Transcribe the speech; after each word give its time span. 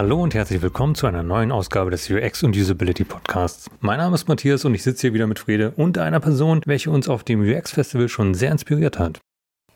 Hallo 0.00 0.22
und 0.22 0.32
herzlich 0.32 0.62
willkommen 0.62 0.94
zu 0.94 1.06
einer 1.06 1.22
neuen 1.22 1.52
Ausgabe 1.52 1.90
des 1.90 2.08
UX 2.08 2.42
und 2.42 2.56
Usability 2.56 3.04
Podcasts. 3.04 3.68
Mein 3.80 3.98
Name 3.98 4.14
ist 4.14 4.28
Matthias 4.28 4.64
und 4.64 4.74
ich 4.74 4.82
sitze 4.82 5.02
hier 5.02 5.12
wieder 5.12 5.26
mit 5.26 5.38
Friede 5.38 5.72
und 5.72 5.98
einer 5.98 6.20
Person, 6.20 6.62
welche 6.64 6.90
uns 6.90 7.06
auf 7.06 7.22
dem 7.22 7.42
UX 7.42 7.72
Festival 7.72 8.08
schon 8.08 8.32
sehr 8.32 8.50
inspiriert 8.50 8.98
hat. 8.98 9.20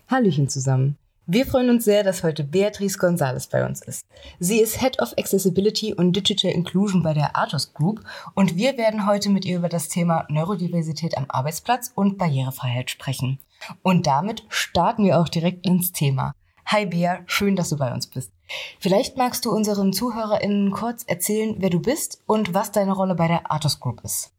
Hallöchen 0.08 0.48
zusammen. 0.48 0.96
Wir 1.26 1.44
freuen 1.44 1.68
uns 1.68 1.84
sehr, 1.84 2.04
dass 2.04 2.22
heute 2.22 2.42
Beatrice 2.42 2.96
Gonzalez 2.96 3.48
bei 3.48 3.66
uns 3.66 3.82
ist. 3.82 4.06
Sie 4.38 4.62
ist 4.62 4.80
Head 4.80 4.98
of 5.02 5.12
Accessibility 5.18 5.92
und 5.92 6.16
Digital 6.16 6.52
Inclusion 6.52 7.02
bei 7.02 7.12
der 7.12 7.36
Artos 7.36 7.74
Group 7.74 8.00
und 8.32 8.56
wir 8.56 8.78
werden 8.78 9.06
heute 9.06 9.28
mit 9.28 9.44
ihr 9.44 9.58
über 9.58 9.68
das 9.68 9.90
Thema 9.90 10.24
Neurodiversität 10.30 11.18
am 11.18 11.26
Arbeitsplatz 11.28 11.92
und 11.94 12.16
Barrierefreiheit 12.16 12.90
sprechen. 12.90 13.40
Und 13.82 14.06
damit 14.06 14.42
starten 14.48 15.04
wir 15.04 15.20
auch 15.20 15.28
direkt 15.28 15.66
ins 15.66 15.92
Thema. 15.92 16.32
Hi 16.64 16.86
Bea, 16.86 17.18
schön, 17.26 17.56
dass 17.56 17.68
du 17.68 17.76
bei 17.76 17.92
uns 17.92 18.06
bist. 18.06 18.33
Vielleicht 18.78 19.16
magst 19.16 19.44
du 19.44 19.50
unseren 19.50 19.92
ZuhörerInnen 19.92 20.70
kurz 20.72 21.04
erzählen, 21.04 21.56
wer 21.58 21.70
du 21.70 21.80
bist 21.80 22.22
und 22.26 22.54
was 22.54 22.72
deine 22.72 22.92
Rolle 22.92 23.14
bei 23.14 23.28
der 23.28 23.50
Artos 23.50 23.80
Group 23.80 24.02
ist. 24.04 24.32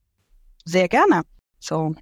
Sehr 0.64 0.88
gerne. 0.88 1.24
So, 1.60 1.96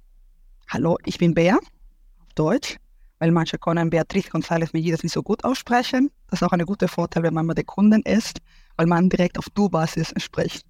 hallo, 0.68 0.98
ich 1.04 1.18
bin 1.18 1.34
Bea, 1.34 1.56
auf 1.56 2.34
Deutsch 2.34 2.76
weil 3.24 3.30
manche 3.30 3.56
können 3.58 3.88
Beatrice 3.88 4.28
González 4.28 4.70
Mellidas 4.74 5.02
nicht 5.02 5.14
so 5.14 5.22
gut 5.22 5.44
aussprechen. 5.44 6.10
Das 6.28 6.42
ist 6.42 6.46
auch 6.46 6.52
ein 6.52 6.66
guter 6.66 6.88
Vorteil, 6.88 7.22
wenn 7.22 7.32
man 7.32 7.46
mit 7.46 7.56
den 7.56 7.64
Kunden 7.64 8.02
ist, 8.02 8.40
weil 8.76 8.84
man 8.86 9.08
direkt 9.08 9.38
auf 9.38 9.48
Du-Basis 9.54 10.12
spricht. 10.18 10.66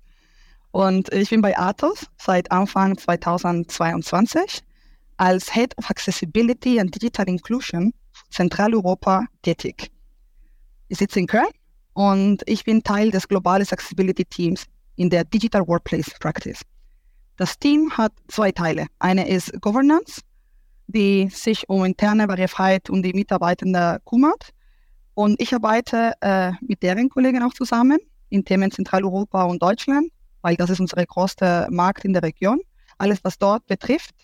Und 0.70 1.12
ich 1.12 1.30
bin 1.30 1.40
bei 1.40 1.58
Athos 1.58 2.06
seit 2.16 2.52
Anfang 2.52 2.96
2022 2.96 4.62
als 5.16 5.52
Head 5.52 5.76
of 5.78 5.90
Accessibility 5.90 6.78
and 6.78 6.94
Digital 6.94 7.28
Inclusion 7.28 7.92
Zentraleuropa 8.30 9.24
tätig. 9.42 9.90
Ich 10.88 10.98
sitze 10.98 11.18
in 11.18 11.26
Köln 11.26 11.48
und 11.94 12.42
ich 12.46 12.64
bin 12.64 12.82
Teil 12.82 13.10
des 13.10 13.26
globalen 13.28 13.66
Accessibility 13.68 14.24
Teams 14.24 14.64
in 14.96 15.10
der 15.10 15.24
Digital 15.24 15.66
Workplace 15.66 16.10
Practice. 16.20 16.60
Das 17.36 17.58
Team 17.58 17.90
hat 17.96 18.12
zwei 18.28 18.52
Teile. 18.52 18.86
Eine 18.98 19.28
ist 19.28 19.52
Governance 19.60 20.20
die 20.86 21.28
sich 21.28 21.68
um 21.68 21.84
interne 21.84 22.26
Barrierefreiheit 22.26 22.90
und 22.90 23.02
die 23.02 23.12
Mitarbeitenden 23.12 23.98
kümmert. 24.04 24.50
Und 25.14 25.40
ich 25.40 25.54
arbeite 25.54 26.12
äh, 26.20 26.52
mit 26.60 26.82
deren 26.82 27.08
Kollegen 27.08 27.42
auch 27.42 27.54
zusammen 27.54 27.98
in 28.30 28.44
Themen 28.44 28.70
Zentraleuropa 28.70 29.44
und 29.44 29.62
Deutschland, 29.62 30.10
weil 30.42 30.56
das 30.56 30.70
ist 30.70 30.80
unser 30.80 31.04
größter 31.04 31.68
Markt 31.70 32.04
in 32.04 32.12
der 32.12 32.22
Region. 32.22 32.60
Alles, 32.98 33.22
was 33.22 33.38
dort 33.38 33.66
betrifft. 33.66 34.14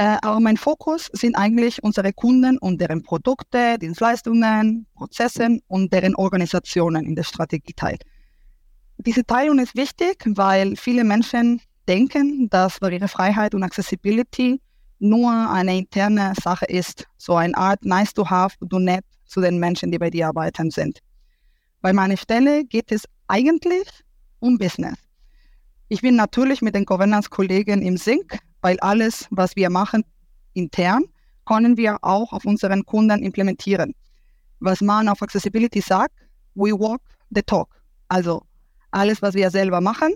Äh, 0.00 0.16
aber 0.22 0.40
mein 0.40 0.56
Fokus 0.56 1.10
sind 1.12 1.36
eigentlich 1.36 1.82
unsere 1.82 2.14
Kunden 2.14 2.56
und 2.56 2.80
deren 2.80 3.02
Produkte, 3.02 3.76
Dienstleistungen, 3.78 4.86
Prozessen 4.94 5.60
und 5.68 5.92
deren 5.92 6.14
Organisationen 6.14 7.04
in 7.04 7.14
der 7.14 7.22
Strategieteil. 7.22 7.98
Diese 8.96 9.26
Teilung 9.26 9.58
ist 9.58 9.76
wichtig, 9.76 10.24
weil 10.24 10.74
viele 10.76 11.04
Menschen 11.04 11.60
denken, 11.86 12.48
dass 12.48 12.80
Barrierefreiheit 12.80 13.54
und 13.54 13.62
Accessibility 13.62 14.58
nur 15.00 15.30
eine 15.30 15.76
interne 15.76 16.32
Sache 16.42 16.64
ist, 16.64 17.06
so 17.18 17.34
eine 17.34 17.54
Art 17.54 17.84
nice 17.84 18.14
to 18.14 18.24
have, 18.24 18.56
do 18.62 18.78
net 18.78 19.04
zu 19.26 19.42
den 19.42 19.58
Menschen, 19.58 19.92
die 19.92 19.98
bei 19.98 20.08
dir 20.08 20.28
arbeiten 20.28 20.70
sind. 20.70 21.00
Bei 21.82 21.92
meiner 21.92 22.16
Stelle 22.16 22.64
geht 22.64 22.90
es 22.90 23.04
eigentlich 23.28 23.86
um 24.38 24.56
Business. 24.56 24.96
Ich 25.88 26.00
bin 26.00 26.16
natürlich 26.16 26.62
mit 26.62 26.74
den 26.74 26.86
Governance-Kollegen 26.86 27.82
im 27.82 27.98
Sync, 27.98 28.38
weil 28.60 28.78
alles, 28.80 29.26
was 29.30 29.56
wir 29.56 29.70
machen 29.70 30.04
intern, 30.54 31.04
können 31.46 31.76
wir 31.76 31.98
auch 32.02 32.32
auf 32.32 32.44
unseren 32.44 32.84
Kunden 32.84 33.22
implementieren. 33.22 33.94
Was 34.60 34.80
man 34.80 35.08
auf 35.08 35.22
Accessibility 35.22 35.80
sagt, 35.80 36.14
we 36.54 36.70
walk 36.70 37.00
the 37.30 37.42
talk. 37.42 37.68
Also 38.08 38.42
alles, 38.90 39.22
was 39.22 39.34
wir 39.34 39.50
selber 39.50 39.80
machen 39.80 40.14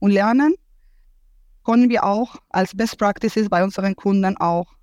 und 0.00 0.10
lernen, 0.10 0.54
können 1.64 1.88
wir 1.88 2.04
auch 2.04 2.36
als 2.50 2.76
Best 2.76 2.98
Practices 2.98 3.48
bei 3.48 3.64
unseren 3.64 3.96
Kunden 3.96 4.36
auch 4.36 4.76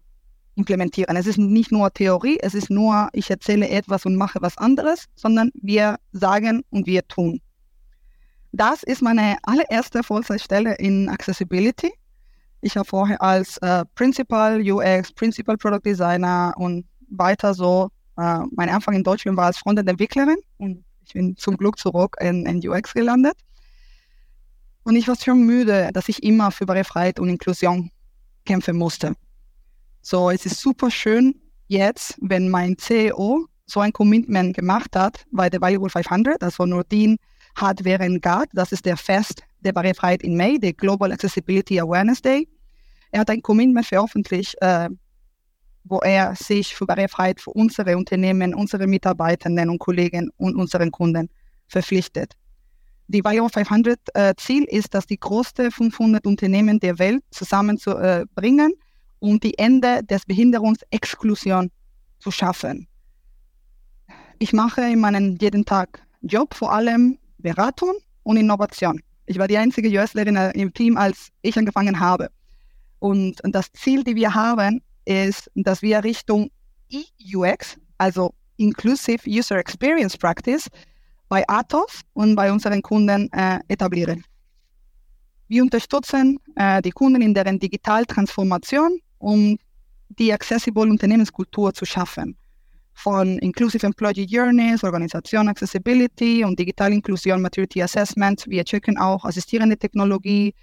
implementieren. 0.56 1.16
Es 1.16 1.28
ist 1.28 1.38
nicht 1.38 1.72
nur 1.72 1.92
Theorie, 1.92 2.38
es 2.42 2.54
ist 2.54 2.70
nur, 2.70 3.10
ich 3.14 3.30
erzähle 3.30 3.70
etwas 3.70 4.06
und 4.06 4.16
mache 4.16 4.42
was 4.42 4.58
anderes, 4.58 5.06
sondern 5.16 5.52
wir 5.56 5.98
sagen 6.12 6.64
und 6.70 6.86
wir 6.86 7.08
tun. 7.08 7.42
Das 8.52 8.84
ist 8.84 9.02
meine 9.02 9.38
allererste 9.44 10.04
Vollzeitstelle 10.04 10.76
in 10.76 11.10
Accessibility. 11.10 11.92
Ich 12.66 12.78
habe 12.78 12.88
vorher 12.88 13.22
als 13.22 13.58
äh, 13.58 13.84
Principal 13.94 14.62
UX, 14.62 15.12
Principal 15.12 15.58
Product 15.58 15.82
Designer 15.84 16.54
und 16.56 16.86
weiter 17.10 17.54
so, 17.54 17.90
äh, 18.18 18.40
mein 18.56 18.70
Anfang 18.70 18.96
in 18.96 19.04
Deutschland 19.04 19.36
war 19.38 19.48
als 19.48 19.58
Frontend-Entwicklerin 19.58 20.38
und 20.60 20.86
ich 21.06 21.12
bin 21.12 21.36
zum 21.36 21.58
Glück 21.58 21.78
zurück 21.78 22.16
in, 22.22 22.46
in 22.46 22.66
UX 22.66 22.94
gelandet. 22.94 23.36
Und 24.84 24.96
ich 24.96 25.10
war 25.10 25.18
schon 25.18 25.46
müde, 25.46 25.90
dass 25.92 26.08
ich 26.08 26.24
immer 26.24 26.52
für 26.52 26.66
Barrierefreiheit 26.66 27.20
und 27.20 27.28
Inklusion 27.28 27.92
kämpfen 28.46 28.78
musste. 28.78 29.14
So, 30.02 30.30
es 30.30 30.46
ist 30.46 30.62
super 30.62 30.90
schön 30.90 31.36
jetzt, 31.68 32.18
wenn 32.22 32.50
mein 32.50 32.78
CEO 32.78 33.46
so 33.66 33.82
ein 33.82 33.92
Commitment 33.92 34.56
gemacht 34.56 34.96
hat 34.96 35.26
bei 35.32 35.50
der 35.50 35.60
Valuable 35.60 35.90
500, 35.90 36.42
also 36.42 36.66
Nordin 36.66 37.18
hat 37.56 37.84
während 37.84 38.22
GAD, 38.22 38.50
das 38.54 38.72
ist 38.72 38.86
der 38.86 38.96
Fest 38.96 39.44
der 39.60 39.74
Barrierefreiheit 39.74 40.24
in 40.24 40.38
Mai, 40.38 40.58
der 40.58 40.72
Global 40.74 41.12
Accessibility 41.12 41.80
Awareness 41.80 42.22
Day. 42.22 42.48
Er 43.14 43.20
hat 43.20 43.30
ein 43.30 43.44
Commitment 43.44 43.86
veröffentlicht, 43.86 44.56
äh, 44.60 44.90
wo 45.84 46.00
er 46.00 46.36
sich 46.36 46.74
für 46.74 46.88
Barrierefreiheit 46.88 47.40
für 47.40 47.52
unsere 47.52 47.96
Unternehmen, 47.96 48.56
unsere 48.56 48.88
Mitarbeitenden 48.88 49.70
und 49.70 49.78
Kollegen 49.78 50.32
und 50.38 50.56
unseren 50.56 50.90
Kunden 50.90 51.30
verpflichtet. 51.68 52.34
Die 53.08 53.22
Bio 53.22 53.48
500 53.48 54.00
äh, 54.16 54.34
Ziel 54.38 54.64
ist, 54.64 54.96
dass 54.96 55.06
die 55.06 55.20
größten 55.20 55.70
500 55.70 56.26
Unternehmen 56.26 56.80
der 56.80 56.98
Welt 56.98 57.24
zusammenzubringen, 57.30 58.72
äh, 58.72 58.84
um 59.20 59.40
die 59.40 59.56
Ende 59.60 60.04
des 60.04 60.26
Behinderungsexklusion 60.26 61.70
zu 62.18 62.32
schaffen. 62.32 62.88
Ich 64.40 64.54
mache 64.54 64.82
in 64.82 65.00
meinem 65.00 65.38
jeden 65.40 65.66
Tag 65.66 66.02
Job 66.22 66.56
vor 66.56 66.74
allem 66.74 67.20
Beratung 67.38 67.94
und 68.24 68.38
Innovation. 68.38 69.04
Ich 69.28 69.38
war 69.38 69.48
die 69.48 69.58
einzige 69.60 69.90
US-Lehrerin 69.90 70.36
äh, 70.36 70.52
im 70.60 70.74
Team, 70.74 70.98
als 70.98 71.30
ich 71.44 71.56
angefangen 71.56 72.00
habe. 72.00 72.30
Und 73.04 73.42
das 73.44 73.70
Ziel, 73.74 74.02
die 74.06 74.16
wir 74.16 74.34
haben, 74.34 74.82
ist, 75.04 75.52
dass 75.56 75.82
wir 75.82 76.02
Richtung 76.06 76.50
EUX, 76.90 77.76
also 77.98 78.34
Inclusive 78.56 79.30
User 79.30 79.58
Experience 79.58 80.18
Practice, 80.18 80.70
bei 81.28 81.44
Atos 81.50 82.00
und 82.14 82.34
bei 82.34 82.50
unseren 82.50 82.82
Kunden 82.82 83.30
äh, 83.34 83.60
etablieren. 83.68 84.24
Wir 85.50 85.64
unterstützen 85.64 86.40
äh, 86.56 86.82
die 86.82 86.92
Kunden 86.92 87.22
in 87.22 87.34
deren 87.34 87.60
Digitaltransformation, 87.60 88.98
um 89.18 89.58
die 90.08 90.32
accessible 90.32 90.90
Unternehmenskultur 90.90 91.74
zu 91.74 91.84
schaffen. 91.84 92.38
Von 92.94 93.38
Inclusive 93.40 93.86
Employee 93.86 94.28
Journeys, 94.30 94.82
Organisation 94.82 95.50
Accessibility 95.50 96.46
und 96.46 96.58
Digital 96.58 96.94
Inklusion 96.94 97.42
Maturity 97.42 97.84
Assessment. 97.84 98.46
Wir 98.48 98.64
checken 98.64 98.98
auch 98.98 99.26
assistierende 99.26 99.78
Technologie, 99.78 100.54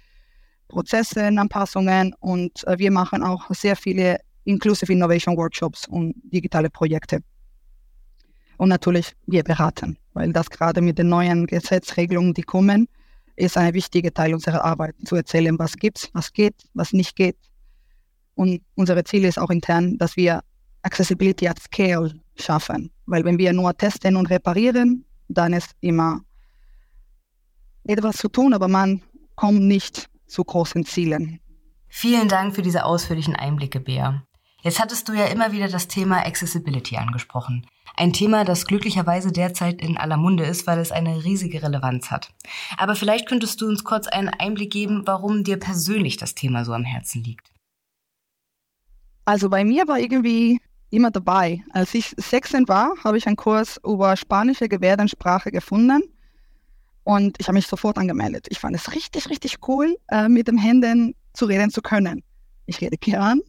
Prozesse, 0.71 1.25
Anpassungen 1.25 2.15
und 2.19 2.65
äh, 2.65 2.79
wir 2.79 2.91
machen 2.91 3.23
auch 3.23 3.49
sehr 3.53 3.75
viele 3.75 4.17
Inclusive 4.45 4.91
Innovation 4.91 5.37
Workshops 5.37 5.87
und 5.87 6.15
digitale 6.23 6.69
Projekte. 6.69 7.19
Und 8.57 8.69
natürlich, 8.69 9.13
wir 9.27 9.43
beraten, 9.43 9.97
weil 10.13 10.31
das 10.31 10.49
gerade 10.49 10.81
mit 10.81 10.97
den 10.97 11.09
neuen 11.09 11.45
Gesetzregelungen, 11.45 12.33
die 12.33 12.43
kommen, 12.43 12.87
ist 13.35 13.57
ein 13.57 13.73
wichtiger 13.73 14.13
Teil 14.13 14.33
unserer 14.33 14.63
Arbeit, 14.63 14.95
zu 15.03 15.15
erzählen, 15.15 15.57
was 15.59 15.75
gibt, 15.75 16.09
was 16.13 16.31
geht, 16.31 16.55
was 16.73 16.93
nicht 16.93 17.15
geht. 17.15 17.37
Und 18.35 18.61
unser 18.75 19.03
Ziel 19.03 19.25
ist 19.25 19.37
auch 19.37 19.49
intern, 19.49 19.97
dass 19.97 20.15
wir 20.15 20.41
Accessibility 20.83 21.47
at 21.47 21.59
Scale 21.59 22.13
schaffen. 22.35 22.91
Weil 23.05 23.25
wenn 23.25 23.37
wir 23.37 23.51
nur 23.53 23.75
testen 23.75 24.15
und 24.15 24.29
reparieren, 24.29 25.05
dann 25.27 25.53
ist 25.53 25.71
immer 25.81 26.21
etwas 27.83 28.17
zu 28.17 28.29
tun, 28.29 28.53
aber 28.53 28.67
man 28.67 29.01
kommt 29.35 29.61
nicht 29.63 30.10
zu 30.31 30.43
großen 30.43 30.85
Zielen. 30.85 31.39
Vielen 31.87 32.29
Dank 32.29 32.55
für 32.55 32.61
diese 32.61 32.85
ausführlichen 32.85 33.35
Einblicke, 33.35 33.79
Bea. 33.79 34.23
Jetzt 34.63 34.79
hattest 34.79 35.09
du 35.09 35.13
ja 35.13 35.25
immer 35.25 35.51
wieder 35.51 35.67
das 35.67 35.87
Thema 35.87 36.25
Accessibility 36.25 36.95
angesprochen. 36.95 37.65
Ein 37.97 38.13
Thema, 38.13 38.45
das 38.45 38.65
glücklicherweise 38.65 39.31
derzeit 39.31 39.81
in 39.81 39.97
aller 39.97 40.17
Munde 40.17 40.45
ist, 40.45 40.65
weil 40.67 40.79
es 40.79 40.91
eine 40.91 41.23
riesige 41.25 41.61
Relevanz 41.61 42.09
hat. 42.09 42.33
Aber 42.77 42.95
vielleicht 42.95 43.27
könntest 43.27 43.59
du 43.59 43.67
uns 43.67 43.83
kurz 43.83 44.07
einen 44.07 44.29
Einblick 44.29 44.71
geben, 44.71 45.01
warum 45.05 45.43
dir 45.43 45.57
persönlich 45.57 46.15
das 46.17 46.35
Thema 46.35 46.63
so 46.63 46.73
am 46.73 46.85
Herzen 46.85 47.23
liegt. 47.23 47.51
Also 49.25 49.49
bei 49.49 49.65
mir 49.65 49.87
war 49.87 49.99
irgendwie 49.99 50.61
immer 50.91 51.11
dabei. 51.11 51.63
Als 51.71 51.93
ich 51.93 52.13
16 52.15 52.67
war, 52.67 52.93
habe 53.03 53.17
ich 53.17 53.27
einen 53.27 53.35
Kurs 53.35 53.79
über 53.83 54.15
spanische 54.15 54.69
Gebärdensprache 54.69 55.51
gefunden 55.51 56.03
und 57.03 57.37
ich 57.39 57.47
habe 57.47 57.55
mich 57.55 57.67
sofort 57.67 57.97
angemeldet. 57.97 58.47
Ich 58.49 58.59
fand 58.59 58.75
es 58.75 58.93
richtig, 58.93 59.29
richtig 59.29 59.57
cool, 59.67 59.95
äh, 60.09 60.27
mit 60.29 60.47
den 60.47 60.57
Händen 60.57 61.15
zu 61.33 61.45
reden 61.45 61.71
zu 61.71 61.81
können. 61.81 62.23
Ich 62.65 62.79
rede 62.81 62.97
gern, 62.97 63.41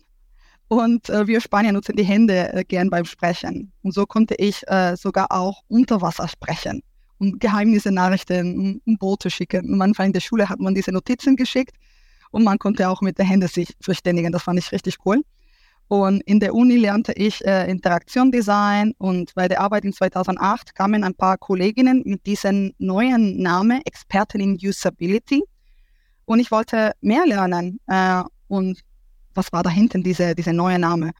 und 0.69 1.11
äh, 1.11 1.27
wir 1.27 1.43
Spanier 1.43 1.73
nutzen 1.73 1.97
die 1.97 2.03
Hände 2.03 2.51
äh, 2.55 2.65
gern 2.65 2.89
beim 2.89 3.05
Sprechen. 3.05 3.71
Und 3.83 3.93
so 3.93 4.07
konnte 4.07 4.35
ich 4.37 4.67
äh, 4.69 4.97
sogar 4.97 5.31
auch 5.31 5.61
unter 5.69 6.01
Wasser 6.01 6.27
sprechen. 6.29 6.83
und 7.23 7.39
Geheimnisse, 7.41 7.93
Nachrichten 7.93 8.81
und 8.85 8.99
Boote 8.99 9.31
schicken. 9.31 9.71
Und 9.71 9.79
manchmal 9.79 10.09
in 10.09 10.13
der 10.13 10.21
Schule 10.21 10.49
hat 10.49 10.59
man 10.59 10.75
diese 10.75 10.91
Notizen 10.91 11.37
geschickt 11.37 11.77
und 12.31 12.43
man 12.43 12.59
konnte 12.59 12.89
auch 12.89 13.01
mit 13.01 13.19
den 13.19 13.27
Händen 13.27 13.49
sich 13.49 13.69
verständigen. 13.81 14.33
Das 14.33 14.43
fand 14.43 14.59
ich 14.59 14.73
richtig 14.73 14.97
cool. 15.05 15.23
Und 15.89 16.23
in 16.23 16.41
der 16.41 16.55
Uni 16.55 16.77
lernte 16.77 17.13
ich 17.13 17.45
äh, 17.45 17.71
Interaktion 17.71 18.33
Design 18.33 18.95
und 18.99 19.35
bei 19.35 19.47
der 19.47 19.61
Arbeit 19.61 19.85
in 19.85 19.93
2008 19.93 20.75
kamen 20.75 21.05
ein 21.05 21.15
paar 21.15 21.37
Kolleginnen 21.37 22.03
mit 22.07 22.25
diesem 22.25 22.73
neuen 22.79 23.43
Namen 23.43 23.83
Expertin 23.85 24.41
in 24.41 24.59
Usability. 24.63 25.43
Und 26.25 26.41
ich 26.41 26.51
wollte 26.51 26.93
mehr 27.03 27.27
lernen. 27.27 27.79
Äh, 27.89 28.23
und 28.49 28.81
was 29.35 29.53
war 29.53 29.63
dahinter, 29.63 29.99
diese, 29.99 30.35
diese 30.35 30.53
neue 30.53 30.79
Name? 30.79 31.13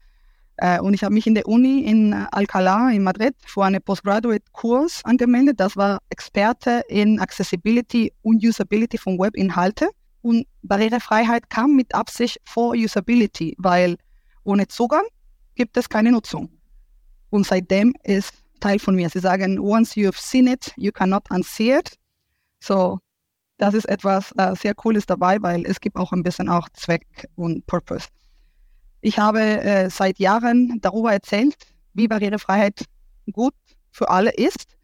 Äh, 0.57 0.79
und 0.79 0.93
ich 0.93 1.03
habe 1.03 1.13
mich 1.13 1.27
in 1.27 1.35
der 1.35 1.47
Uni 1.47 1.81
in 1.81 2.13
Alcalá 2.13 2.91
in 2.91 3.03
Madrid 3.03 3.35
für 3.45 3.65
einen 3.65 3.81
Postgraduate-Kurs 3.81 5.01
angemeldet. 5.03 5.59
Das 5.59 5.75
war 5.75 5.99
Experte 6.09 6.83
in 6.89 7.19
Accessibility 7.19 8.13
und 8.21 8.43
Usability 8.43 8.97
von 8.97 9.17
Webinhalte. 9.17 9.89
Und 10.21 10.45
Barrierefreiheit 10.61 11.49
kam 11.49 11.75
mit 11.75 11.93
Absicht 11.93 12.37
vor 12.45 12.73
Usability, 12.75 13.55
weil 13.57 13.97
ohne 14.43 14.67
Zugang 14.67 15.03
gibt 15.55 15.77
es 15.77 15.89
keine 15.89 16.11
Nutzung. 16.11 16.49
Und 17.29 17.45
seitdem 17.45 17.93
ist 18.03 18.33
Teil 18.59 18.79
von 18.79 18.95
mir. 18.95 19.09
Sie 19.09 19.19
sagen, 19.19 19.59
once 19.59 19.95
you've 19.95 20.19
seen 20.19 20.47
it, 20.47 20.73
you 20.77 20.91
cannot 20.91 21.29
unsee 21.29 21.77
it. 21.77 21.97
So, 22.59 22.99
das 23.57 23.73
ist 23.73 23.85
etwas 23.85 24.31
äh, 24.37 24.55
sehr 24.55 24.73
Cooles 24.73 25.05
dabei, 25.05 25.41
weil 25.41 25.65
es 25.65 25.79
gibt 25.79 25.97
auch 25.97 26.11
ein 26.11 26.23
bisschen 26.23 26.49
auch 26.49 26.69
Zweck 26.69 27.27
und 27.35 27.65
Purpose. 27.65 28.07
Ich 29.01 29.19
habe 29.19 29.41
äh, 29.41 29.89
seit 29.89 30.17
Jahren 30.19 30.79
darüber 30.81 31.11
erzählt, 31.11 31.55
wie 31.93 32.07
Barrierefreiheit 32.07 32.85
gut 33.31 33.53
für 33.91 34.09
alle 34.09 34.31
ist. 34.31 34.77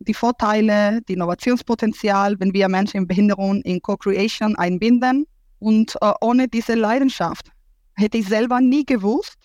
Die 0.00 0.14
Vorteile, 0.14 1.00
die 1.02 1.12
Innovationspotenzial, 1.14 2.38
wenn 2.40 2.52
wir 2.52 2.68
Menschen 2.68 2.98
in 2.98 3.06
Behinderung 3.06 3.62
in 3.62 3.80
Co-Creation 3.80 4.56
einbinden. 4.56 5.26
Und 5.60 5.96
äh, 6.02 6.12
ohne 6.20 6.48
diese 6.48 6.74
Leidenschaft 6.74 7.53
hätte 7.96 8.18
ich 8.18 8.28
selber 8.28 8.60
nie 8.60 8.84
gewusst, 8.84 9.38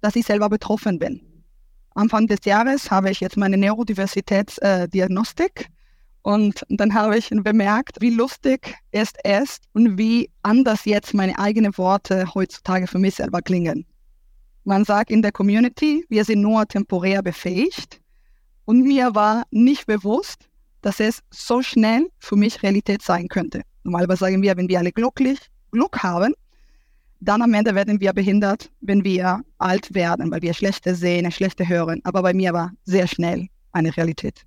dass 0.00 0.16
ich 0.16 0.26
selber 0.26 0.48
betroffen 0.48 0.98
bin. 0.98 1.20
Anfang 1.94 2.26
des 2.26 2.40
Jahres 2.44 2.90
habe 2.90 3.10
ich 3.10 3.20
jetzt 3.20 3.36
meine 3.36 3.56
Neurodiversitätsdiagnostik 3.56 5.60
äh, 5.60 5.64
und 6.22 6.64
dann 6.68 6.94
habe 6.94 7.18
ich 7.18 7.30
bemerkt, 7.30 7.96
wie 8.00 8.10
lustig 8.10 8.76
es 8.92 9.12
ist 9.24 9.64
und 9.72 9.98
wie 9.98 10.30
anders 10.42 10.84
jetzt 10.84 11.14
meine 11.14 11.38
eigenen 11.38 11.76
Worte 11.78 12.32
heutzutage 12.34 12.86
für 12.86 12.98
mich 12.98 13.16
selber 13.16 13.42
klingen. 13.42 13.86
Man 14.64 14.84
sagt 14.84 15.10
in 15.10 15.22
der 15.22 15.32
Community, 15.32 16.04
wir 16.08 16.24
sind 16.24 16.42
nur 16.42 16.66
temporär 16.66 17.22
befähigt. 17.22 18.00
Und 18.66 18.82
mir 18.82 19.14
war 19.14 19.44
nicht 19.50 19.86
bewusst, 19.86 20.46
dass 20.82 21.00
es 21.00 21.22
so 21.30 21.62
schnell 21.62 22.06
für 22.18 22.36
mich 22.36 22.62
Realität 22.62 23.00
sein 23.00 23.28
könnte. 23.28 23.62
Normalerweise 23.82 24.20
sagen 24.20 24.42
wir, 24.42 24.54
wenn 24.58 24.68
wir 24.68 24.78
alle 24.78 24.92
glücklich 24.92 25.38
Glück 25.72 26.02
haben, 26.02 26.34
dann 27.20 27.42
am 27.42 27.54
Ende 27.54 27.74
werden 27.74 28.00
wir 28.00 28.12
behindert, 28.12 28.70
wenn 28.80 29.04
wir 29.04 29.40
alt 29.58 29.94
werden, 29.94 30.30
weil 30.30 30.42
wir 30.42 30.54
schlechter 30.54 30.94
sehen, 30.94 31.30
schlechter 31.32 31.68
hören. 31.68 32.00
Aber 32.04 32.22
bei 32.22 32.32
mir 32.32 32.52
war 32.52 32.72
sehr 32.84 33.06
schnell 33.06 33.48
eine 33.72 33.96
Realität. 33.96 34.44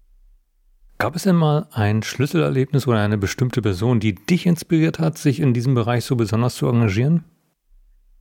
Gab 0.97 1.15
es 1.15 1.23
denn 1.23 1.35
mal 1.35 1.68
ein 1.71 2.03
Schlüsselerlebnis 2.03 2.88
oder 2.88 3.00
eine 3.00 3.18
bestimmte 3.18 3.62
Person, 3.62 4.00
die 4.00 4.13
dich 4.13 4.45
inspiriert 4.45 5.00
hat, 5.00 5.18
sich 5.18 5.39
in 5.39 5.53
diesem 5.53 5.73
Bereich 5.73 6.06
so 6.06 6.15
besonders 6.15 6.56
zu 6.56 6.68
engagieren? 6.68 7.23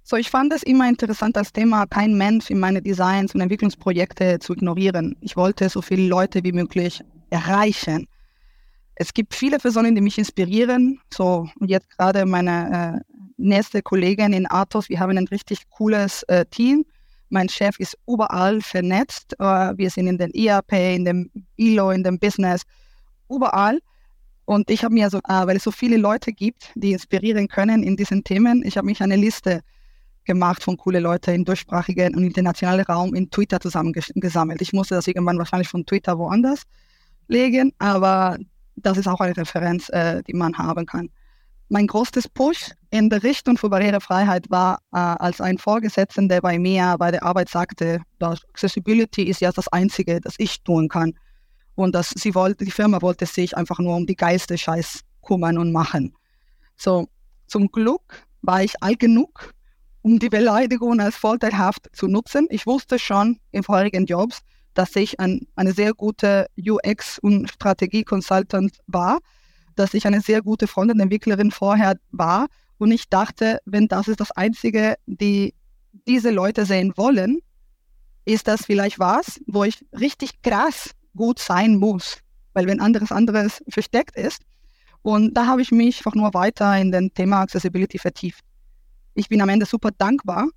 So, 0.02 0.16
ich 0.16 0.30
fand 0.30 0.52
es 0.52 0.62
immer 0.62 0.88
interessant 0.88 1.36
als 1.36 1.52
Thema, 1.52 1.86
kein 1.86 2.16
Mensch 2.16 2.50
in 2.50 2.58
meine 2.58 2.82
Designs 2.82 3.34
und 3.34 3.42
Entwicklungsprojekte 3.42 4.38
zu 4.38 4.54
ignorieren. 4.54 5.14
Ich 5.20 5.36
wollte 5.36 5.68
so 5.68 5.82
viele 5.82 6.08
Leute 6.08 6.42
wie 6.42 6.52
möglich 6.52 7.02
erreichen. 7.28 8.08
Es 8.94 9.14
gibt 9.14 9.34
viele 9.34 9.58
Personen, 9.58 9.94
die 9.94 10.00
mich 10.00 10.18
inspirieren. 10.18 11.00
So, 11.12 11.48
und 11.60 11.68
jetzt 11.68 11.90
gerade 11.96 12.26
meine 12.26 13.02
äh, 13.04 13.09
nächste 13.40 13.82
Kollegin 13.82 14.32
in 14.32 14.50
Athos, 14.50 14.88
wir 14.88 15.00
haben 15.00 15.16
ein 15.16 15.28
richtig 15.28 15.68
cooles 15.70 16.22
äh, 16.24 16.44
Team. 16.46 16.84
Mein 17.28 17.48
Chef 17.48 17.78
ist 17.78 17.96
überall 18.06 18.60
vernetzt. 18.60 19.34
Uh, 19.40 19.72
wir 19.76 19.90
sind 19.90 20.08
in 20.08 20.18
den 20.18 20.32
ERP, 20.34 20.72
in 20.72 21.04
dem 21.04 21.30
ILO, 21.56 21.90
in 21.90 22.02
dem 22.02 22.18
Business, 22.18 22.62
überall. 23.28 23.78
Und 24.46 24.68
ich 24.68 24.82
habe 24.82 24.94
mir 24.94 25.08
so, 25.10 25.18
uh, 25.18 25.46
weil 25.46 25.56
es 25.56 25.62
so 25.62 25.70
viele 25.70 25.96
Leute 25.96 26.32
gibt, 26.32 26.72
die 26.74 26.92
inspirieren 26.92 27.46
können 27.46 27.84
in 27.84 27.96
diesen 27.96 28.24
Themen, 28.24 28.64
ich 28.64 28.76
habe 28.76 28.86
mich 28.86 29.00
eine 29.00 29.16
Liste 29.16 29.60
gemacht 30.24 30.62
von 30.62 30.76
coole 30.76 30.98
Leute 30.98 31.32
im 31.32 31.44
deutschsprachigen 31.44 32.16
und 32.16 32.24
internationalen 32.24 32.84
Raum 32.84 33.14
in 33.14 33.30
Twitter 33.30 33.60
zusammengesammelt. 33.60 34.60
Ich 34.60 34.72
musste 34.72 34.96
das 34.96 35.06
irgendwann 35.06 35.38
wahrscheinlich 35.38 35.68
von 35.68 35.86
Twitter 35.86 36.18
woanders 36.18 36.62
legen, 37.28 37.72
aber 37.78 38.38
das 38.74 38.98
ist 38.98 39.06
auch 39.06 39.20
eine 39.20 39.36
Referenz, 39.36 39.88
äh, 39.90 40.22
die 40.24 40.34
man 40.34 40.58
haben 40.58 40.84
kann 40.84 41.10
mein 41.70 41.86
größtes 41.86 42.28
Push 42.28 42.72
in 42.90 43.08
der 43.08 43.22
Richtung 43.22 43.56
für 43.56 43.68
Barrierefreiheit 43.68 44.50
war, 44.50 44.78
äh, 44.92 44.98
als 44.98 45.40
ein 45.40 45.58
Vorgesetzter, 45.58 46.26
der 46.26 46.40
bei 46.40 46.58
mir 46.58 46.96
bei 46.98 47.10
der 47.10 47.22
Arbeit 47.22 47.48
sagte, 47.48 48.00
dass 48.18 48.44
Accessibility 48.50 49.22
ist 49.22 49.40
ja 49.40 49.52
das 49.52 49.68
Einzige, 49.68 50.20
das 50.20 50.34
ich 50.38 50.62
tun 50.62 50.88
kann. 50.88 51.14
Und 51.76 51.94
dass 51.94 52.10
sie 52.10 52.34
wollte, 52.34 52.64
die 52.64 52.70
Firma 52.70 53.00
wollte 53.00 53.26
sich 53.26 53.56
einfach 53.56 53.78
nur 53.78 53.96
um 53.96 54.06
die 54.06 54.16
geilste 54.16 54.58
Scheiß 54.58 55.00
kümmern 55.22 55.56
und 55.56 55.72
machen. 55.72 56.14
So, 56.76 57.08
zum 57.46 57.70
Glück 57.70 58.26
war 58.42 58.62
ich 58.62 58.82
alt 58.82 58.98
genug, 58.98 59.54
um 60.02 60.18
die 60.18 60.28
Beleidigung 60.28 61.00
als 61.00 61.16
vorteilhaft 61.16 61.88
zu 61.92 62.08
nutzen. 62.08 62.46
Ich 62.50 62.66
wusste 62.66 62.98
schon 62.98 63.38
in 63.52 63.62
vorherigen 63.62 64.06
Jobs, 64.06 64.40
dass 64.74 64.96
ich 64.96 65.20
ein, 65.20 65.46
eine 65.54 65.72
sehr 65.72 65.94
gute 65.94 66.46
UX- 66.58 67.18
und 67.18 67.50
Strategie-Consultant 67.50 68.78
war 68.86 69.18
dass 69.80 69.94
ich 69.94 70.06
eine 70.06 70.20
sehr 70.20 70.42
gute 70.42 70.66
Frontend-Entwicklerin 70.66 71.50
vorher 71.50 71.96
war. 72.12 72.46
Und 72.80 72.92
ich 72.92 73.10
dachte, 73.10 73.60
wenn 73.66 73.88
das 73.88 74.08
ist 74.08 74.20
das 74.20 74.30
Einzige, 74.30 74.96
die 75.04 75.54
diese 76.06 76.30
Leute 76.30 76.64
sehen 76.64 76.94
wollen, 76.96 77.40
ist 78.24 78.48
das 78.48 78.64
vielleicht 78.64 78.98
was, 78.98 79.38
wo 79.46 79.64
ich 79.64 79.84
richtig 79.92 80.40
krass 80.40 80.92
gut 81.14 81.38
sein 81.38 81.76
muss. 81.76 82.20
Weil 82.54 82.66
wenn 82.66 82.80
anderes 82.80 83.12
anderes 83.12 83.62
versteckt 83.68 84.16
ist. 84.16 84.40
Und 85.02 85.34
da 85.34 85.44
habe 85.44 85.60
ich 85.60 85.72
mich 85.72 85.98
einfach 85.98 86.14
nur 86.14 86.32
weiter 86.32 86.74
in 86.78 86.90
den 86.90 87.12
Thema 87.12 87.42
Accessibility 87.42 87.98
vertieft. 87.98 88.42
Ich 89.12 89.28
bin 89.28 89.42
am 89.42 89.50
Ende 89.50 89.66
super 89.66 89.90
dankbar, 89.90 90.48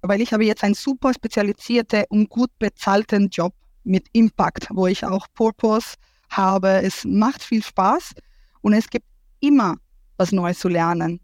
weil 0.00 0.22
ich 0.22 0.32
habe 0.32 0.46
jetzt 0.46 0.64
einen 0.64 0.74
super 0.74 1.12
spezialisierten 1.12 2.04
und 2.08 2.30
gut 2.30 2.50
bezahlten 2.58 3.28
Job 3.28 3.52
mit 3.84 4.06
Impact, 4.12 4.68
wo 4.70 4.86
ich 4.86 5.04
auch 5.04 5.26
Purpose 5.34 5.96
habe. 6.30 6.68
Es 6.82 7.04
macht 7.04 7.42
viel 7.42 7.62
Spaß 7.62 8.14
und 8.62 8.72
es 8.72 8.88
gibt 8.88 9.06
immer 9.40 9.76
was 10.16 10.32
Neues 10.32 10.58
zu 10.58 10.68
lernen. 10.68 11.20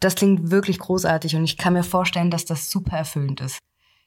Das 0.00 0.14
klingt 0.14 0.50
wirklich 0.50 0.78
großartig 0.78 1.36
und 1.36 1.44
ich 1.44 1.56
kann 1.56 1.72
mir 1.72 1.82
vorstellen, 1.82 2.30
dass 2.30 2.44
das 2.44 2.70
super 2.70 2.96
erfüllend 2.96 3.40
ist. 3.40 3.58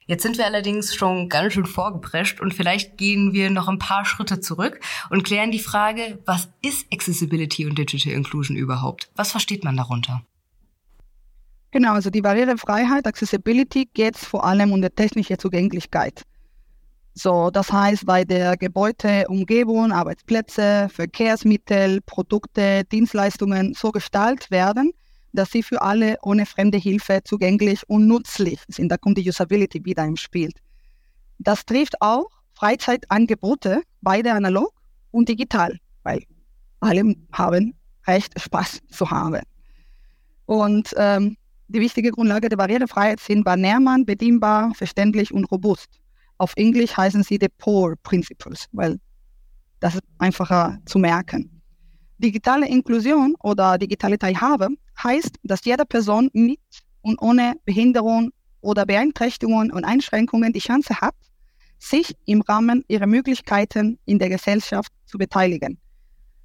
Jetzt 0.06 0.22
sind 0.22 0.38
wir 0.38 0.46
allerdings 0.46 0.94
schon 0.94 1.28
ganz 1.28 1.52
schön 1.52 1.66
vorgeprescht 1.66 2.40
und 2.40 2.52
vielleicht 2.52 2.96
gehen 2.96 3.32
wir 3.32 3.48
noch 3.50 3.68
ein 3.68 3.78
paar 3.78 4.04
Schritte 4.04 4.40
zurück 4.40 4.80
und 5.08 5.22
klären 5.22 5.52
die 5.52 5.60
Frage, 5.60 6.18
was 6.26 6.48
ist 6.62 6.86
Accessibility 6.92 7.66
und 7.66 7.78
Digital 7.78 8.12
Inclusion 8.12 8.56
überhaupt? 8.56 9.10
Was 9.14 9.30
versteht 9.30 9.62
man 9.62 9.76
darunter? 9.76 10.22
Genau, 11.70 11.92
also 11.92 12.10
die 12.10 12.22
Barrierefreiheit, 12.22 13.06
Accessibility 13.06 13.88
geht 13.94 14.16
vor 14.16 14.44
allem 14.44 14.72
um 14.72 14.82
die 14.82 14.90
technische 14.90 15.36
Zugänglichkeit. 15.36 16.24
So, 17.14 17.50
das 17.50 17.70
heißt, 17.70 18.06
bei 18.06 18.24
der 18.24 18.56
Gebäudeumgebung, 18.56 19.92
Arbeitsplätze, 19.92 20.88
Verkehrsmittel, 20.92 22.00
Produkte, 22.00 22.82
Dienstleistungen 22.90 23.74
so 23.74 23.92
gestaltet 23.92 24.50
werden, 24.50 24.92
dass 25.32 25.50
sie 25.50 25.62
für 25.62 25.80
alle 25.82 26.16
ohne 26.22 26.46
fremde 26.46 26.78
Hilfe 26.78 27.20
zugänglich 27.24 27.82
und 27.88 28.06
nützlich 28.06 28.60
sind. 28.68 28.90
Da 28.90 28.96
kommt 28.96 29.18
die 29.18 29.28
Usability 29.28 29.84
wieder 29.84 30.04
im 30.04 30.16
Spiel. 30.16 30.50
Das 31.38 31.64
trifft 31.64 32.00
auch 32.00 32.28
Freizeitangebote, 32.52 33.82
beide 34.02 34.32
analog 34.32 34.72
und 35.10 35.28
digital, 35.28 35.78
weil 36.02 36.24
alle 36.80 37.14
haben 37.32 37.74
Recht, 38.06 38.38
Spaß 38.40 38.80
zu 38.90 39.10
haben. 39.10 39.42
Und 40.46 40.92
ähm, 40.96 41.36
die 41.68 41.80
wichtige 41.80 42.10
Grundlage 42.10 42.48
der 42.48 42.56
Barrierefreiheit 42.56 43.20
sind 43.20 43.44
Barnärmann, 43.44 44.04
bedienbar, 44.04 44.74
verständlich 44.74 45.32
und 45.32 45.44
robust. 45.52 45.88
Auf 46.38 46.52
Englisch 46.56 46.96
heißen 46.96 47.22
sie 47.22 47.38
the 47.40 47.48
Poor 47.58 47.94
Principles, 48.02 48.66
weil 48.72 48.98
das 49.78 49.94
ist 49.94 50.02
einfacher 50.18 50.78
zu 50.86 50.98
merken. 50.98 51.62
Digitale 52.18 52.68
Inklusion 52.68 53.34
oder 53.42 53.78
digitale 53.78 54.18
Teilhabe 54.18 54.68
heißt, 55.02 55.36
dass 55.42 55.64
jede 55.64 55.84
Person 55.84 56.30
mit 56.32 56.60
und 57.02 57.20
ohne 57.20 57.54
Behinderung 57.64 58.30
oder 58.60 58.86
Beeinträchtigungen 58.86 59.72
und 59.72 59.84
Einschränkungen 59.84 60.52
die 60.52 60.60
Chance 60.60 61.00
hat, 61.00 61.14
sich 61.78 62.14
im 62.26 62.42
Rahmen 62.42 62.84
ihrer 62.88 63.06
Möglichkeiten 63.06 63.98
in 64.04 64.18
der 64.18 64.28
Gesellschaft 64.28 64.92
zu 65.06 65.18
beteiligen. 65.18 65.78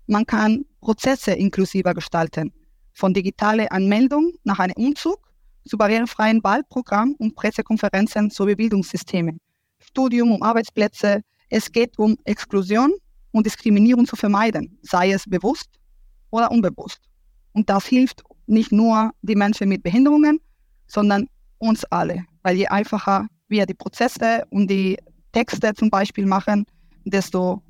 Man 0.08 0.26
kann 0.26 0.66
Prozesse 0.80 1.32
inklusiver 1.32 1.94
gestalten, 1.94 2.54
von 2.94 3.14
digitaler 3.14 3.72
Anmeldung 3.72 4.34
nach 4.44 4.60
einem 4.60 4.76
Umzug 4.78 5.20
zu 5.66 5.78
barrierefreien 5.78 6.44
Wahlprogrammen 6.44 7.16
und 7.16 7.36
Pressekonferenzen 7.36 8.30
sowie 8.30 8.56
Bildungssystemen. 8.56 9.40
Studium, 9.80 10.32
um 10.32 10.42
Arbeitsplätze. 10.42 11.22
Es 11.50 11.72
geht 11.72 11.98
um 11.98 12.18
Exklusion 12.24 12.94
und 13.32 13.46
Diskriminierung 13.46 14.06
zu 14.06 14.16
vermeiden, 14.16 14.78
sei 14.82 15.12
es 15.12 15.26
bewusst 15.26 15.70
oder 16.30 16.52
unbewusst. 16.52 17.02
Und 17.54 17.70
das 17.70 17.86
hilft 17.86 18.24
nicht 18.48 18.72
nur 18.72 19.12
die 19.22 19.36
Menschen 19.36 19.70
mit 19.70 19.84
Behinderungen, 19.84 20.40
sondern 20.88 21.28
uns 21.58 21.84
alle, 21.86 22.26
weil 22.44 22.58
je 22.58 22.68
einfacher 22.68 23.28
wir 23.48 23.66
die 23.66 23.74
Prozesse 23.74 24.44
und 24.50 24.70
die 24.70 24.98
Texte 25.32 25.74
zum 25.74 25.90
Beispiel 25.90 26.26
machen, 26.26 26.66
desto 27.06 27.62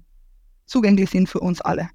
zugänglich 0.65 1.09
sind 1.09 1.29
für 1.29 1.39
uns 1.39 1.61
alle. 1.61 1.89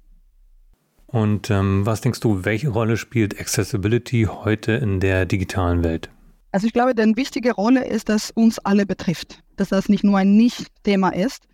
Und 1.07 1.49
ähm, 1.49 1.85
was 1.85 2.01
denkst 2.01 2.21
du, 2.21 2.45
welche 2.45 2.69
Rolle 2.69 2.95
spielt 2.95 3.39
Accessibility 3.39 4.27
heute 4.29 4.73
in 4.73 4.99
der 4.99 5.25
digitalen 5.25 5.83
Welt? 5.83 6.09
Also 6.53 6.67
ich 6.67 6.73
glaube, 6.73 6.93
eine 6.97 7.15
wichtige 7.15 7.53
Rolle 7.53 7.85
ist, 7.85 8.09
dass 8.09 8.31
uns 8.31 8.59
alle 8.59 8.85
betrifft, 8.85 9.43
dass 9.55 9.69
das 9.69 9.89
nicht 9.89 10.03
nur 10.03 10.17
ein 10.17 10.35
Nicht-Thema 10.35 11.09
ist, 11.09 11.47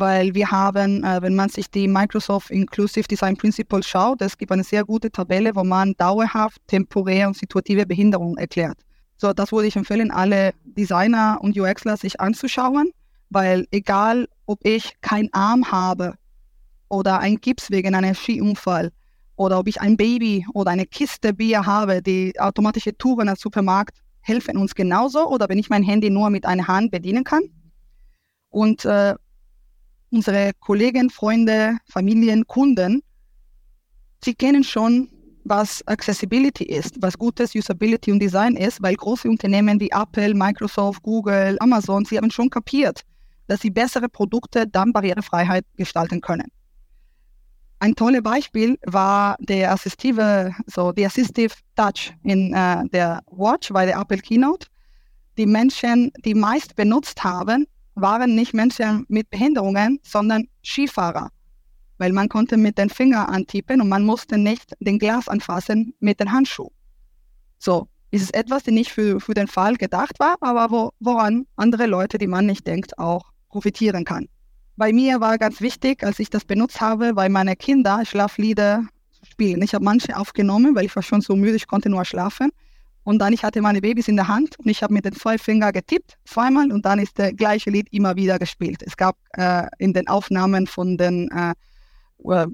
weil 0.00 0.34
wir 0.34 0.50
haben, 0.50 1.04
äh, 1.04 1.22
wenn 1.22 1.36
man 1.36 1.50
sich 1.50 1.70
die 1.70 1.86
Microsoft 1.86 2.50
Inclusive 2.50 3.06
Design 3.06 3.36
Principles 3.36 3.86
schaut, 3.86 4.22
es 4.22 4.36
gibt 4.36 4.50
eine 4.50 4.64
sehr 4.64 4.84
gute 4.84 5.10
Tabelle, 5.10 5.54
wo 5.54 5.62
man 5.62 5.94
dauerhaft 5.98 6.60
temporär 6.66 7.28
und 7.28 7.36
situative 7.36 7.86
Behinderung 7.86 8.36
erklärt. 8.38 8.78
So, 9.16 9.32
das 9.32 9.52
würde 9.52 9.68
ich 9.68 9.76
empfehlen, 9.76 10.10
alle 10.10 10.52
Designer 10.64 11.38
und 11.42 11.56
UXler 11.56 11.98
sich 11.98 12.20
anzuschauen, 12.20 12.90
weil 13.28 13.66
egal, 13.70 14.26
ob 14.46 14.58
ich 14.64 14.94
keinen 15.02 15.32
Arm 15.32 15.70
habe 15.70 16.14
oder 16.88 17.18
ein 17.20 17.36
Gips 17.36 17.70
wegen 17.70 17.94
einem 17.94 18.14
Skiunfall 18.14 18.90
oder 19.36 19.58
ob 19.58 19.68
ich 19.68 19.80
ein 19.80 19.96
Baby 19.96 20.46
oder 20.54 20.70
eine 20.70 20.86
Kiste 20.86 21.34
Bier 21.34 21.66
habe, 21.66 22.02
die 22.02 22.32
automatische 22.40 22.96
Touren 22.96 23.28
als 23.28 23.40
Supermarkt 23.40 23.98
helfen 24.22 24.56
uns 24.56 24.74
genauso 24.74 25.28
oder 25.28 25.48
wenn 25.48 25.58
ich 25.58 25.68
mein 25.68 25.82
Handy 25.82 26.10
nur 26.10 26.30
mit 26.30 26.46
einer 26.46 26.66
Hand 26.66 26.90
bedienen 26.90 27.24
kann. 27.24 27.42
Und 28.48 28.84
äh, 28.84 29.14
unsere 30.10 30.52
Kollegen, 30.60 31.10
Freunde, 31.10 31.78
Familien, 31.86 32.46
Kunden, 32.46 33.02
sie 34.24 34.34
kennen 34.34 34.64
schon, 34.64 35.08
was 35.44 35.86
Accessibility 35.86 36.64
ist, 36.64 37.00
was 37.00 37.16
gutes 37.16 37.54
Usability 37.54 38.12
und 38.12 38.20
Design 38.20 38.56
ist, 38.56 38.82
weil 38.82 38.94
große 38.94 39.28
Unternehmen 39.28 39.80
wie 39.80 39.90
Apple, 39.90 40.34
Microsoft, 40.34 41.02
Google, 41.02 41.56
Amazon, 41.60 42.04
sie 42.04 42.18
haben 42.18 42.30
schon 42.30 42.50
kapiert, 42.50 43.02
dass 43.46 43.60
sie 43.60 43.70
bessere 43.70 44.08
Produkte 44.08 44.66
dann 44.66 44.92
Barrierefreiheit 44.92 45.64
gestalten 45.76 46.20
können. 46.20 46.52
Ein 47.78 47.94
tolles 47.94 48.22
Beispiel 48.22 48.78
war 48.84 49.36
der 49.40 49.72
assistive, 49.72 50.54
so 50.66 50.92
die 50.92 51.06
Assistive 51.06 51.54
Touch 51.76 52.12
in 52.22 52.52
äh, 52.52 52.86
der 52.90 53.22
Watch 53.30 53.72
bei 53.72 53.86
der 53.86 53.98
Apple 53.98 54.18
Keynote. 54.18 54.66
Die 55.38 55.46
Menschen, 55.46 56.12
die 56.26 56.34
meist 56.34 56.76
benutzt 56.76 57.24
haben, 57.24 57.66
waren 58.00 58.34
nicht 58.34 58.54
Menschen 58.54 59.04
mit 59.08 59.30
Behinderungen, 59.30 60.00
sondern 60.02 60.48
Skifahrer, 60.64 61.30
weil 61.98 62.12
man 62.12 62.28
konnte 62.28 62.56
mit 62.56 62.78
den 62.78 62.90
Finger 62.90 63.28
antippen 63.28 63.80
und 63.80 63.88
man 63.88 64.04
musste 64.04 64.38
nicht 64.38 64.74
den 64.80 64.98
Glas 64.98 65.28
anfassen 65.28 65.94
mit 66.00 66.20
den 66.20 66.32
Handschuhen. 66.32 66.72
So, 67.58 67.88
ist 68.10 68.22
es 68.22 68.30
etwas, 68.30 68.64
das 68.64 68.74
nicht 68.74 68.90
für, 68.90 69.20
für 69.20 69.34
den 69.34 69.46
Fall 69.46 69.76
gedacht 69.76 70.18
war, 70.18 70.36
aber 70.40 70.70
wo, 70.70 70.90
woran 70.98 71.46
andere 71.56 71.86
Leute, 71.86 72.18
die 72.18 72.26
man 72.26 72.46
nicht 72.46 72.66
denkt, 72.66 72.98
auch 72.98 73.30
profitieren 73.48 74.04
kann. 74.04 74.26
Bei 74.76 74.92
mir 74.92 75.20
war 75.20 75.38
ganz 75.38 75.60
wichtig, 75.60 76.02
als 76.02 76.18
ich 76.18 76.30
das 76.30 76.44
benutzt 76.44 76.80
habe, 76.80 77.14
bei 77.14 77.28
meinen 77.28 77.56
Kindern 77.58 78.06
Schlaflieder 78.06 78.84
zu 79.10 79.26
spielen. 79.26 79.62
Ich 79.62 79.74
habe 79.74 79.84
manche 79.84 80.16
aufgenommen, 80.16 80.74
weil 80.74 80.86
ich 80.86 80.96
war 80.96 81.02
schon 81.02 81.20
so 81.20 81.36
müde, 81.36 81.56
ich 81.56 81.66
konnte 81.66 81.90
nur 81.90 82.04
schlafen. 82.04 82.50
Und 83.10 83.18
dann 83.18 83.32
ich 83.32 83.42
hatte 83.42 83.60
meine 83.60 83.80
Babys 83.80 84.06
in 84.06 84.14
der 84.14 84.28
Hand 84.28 84.56
und 84.60 84.68
ich 84.68 84.84
habe 84.84 84.94
mit 84.94 85.04
den 85.04 85.14
zwei 85.14 85.36
Fingern 85.36 85.72
getippt, 85.72 86.16
zweimal, 86.24 86.70
und 86.70 86.84
dann 86.84 87.00
ist 87.00 87.18
das 87.18 87.32
gleiche 87.34 87.68
Lied 87.68 87.88
immer 87.90 88.14
wieder 88.14 88.38
gespielt. 88.38 88.84
Es 88.86 88.96
gab 88.96 89.16
äh, 89.32 89.66
in 89.78 89.92
den 89.92 90.06
Aufnahmen 90.06 90.68
von 90.68 90.96
den 90.96 91.28
äh, 91.32 91.54
äh, 92.32 92.46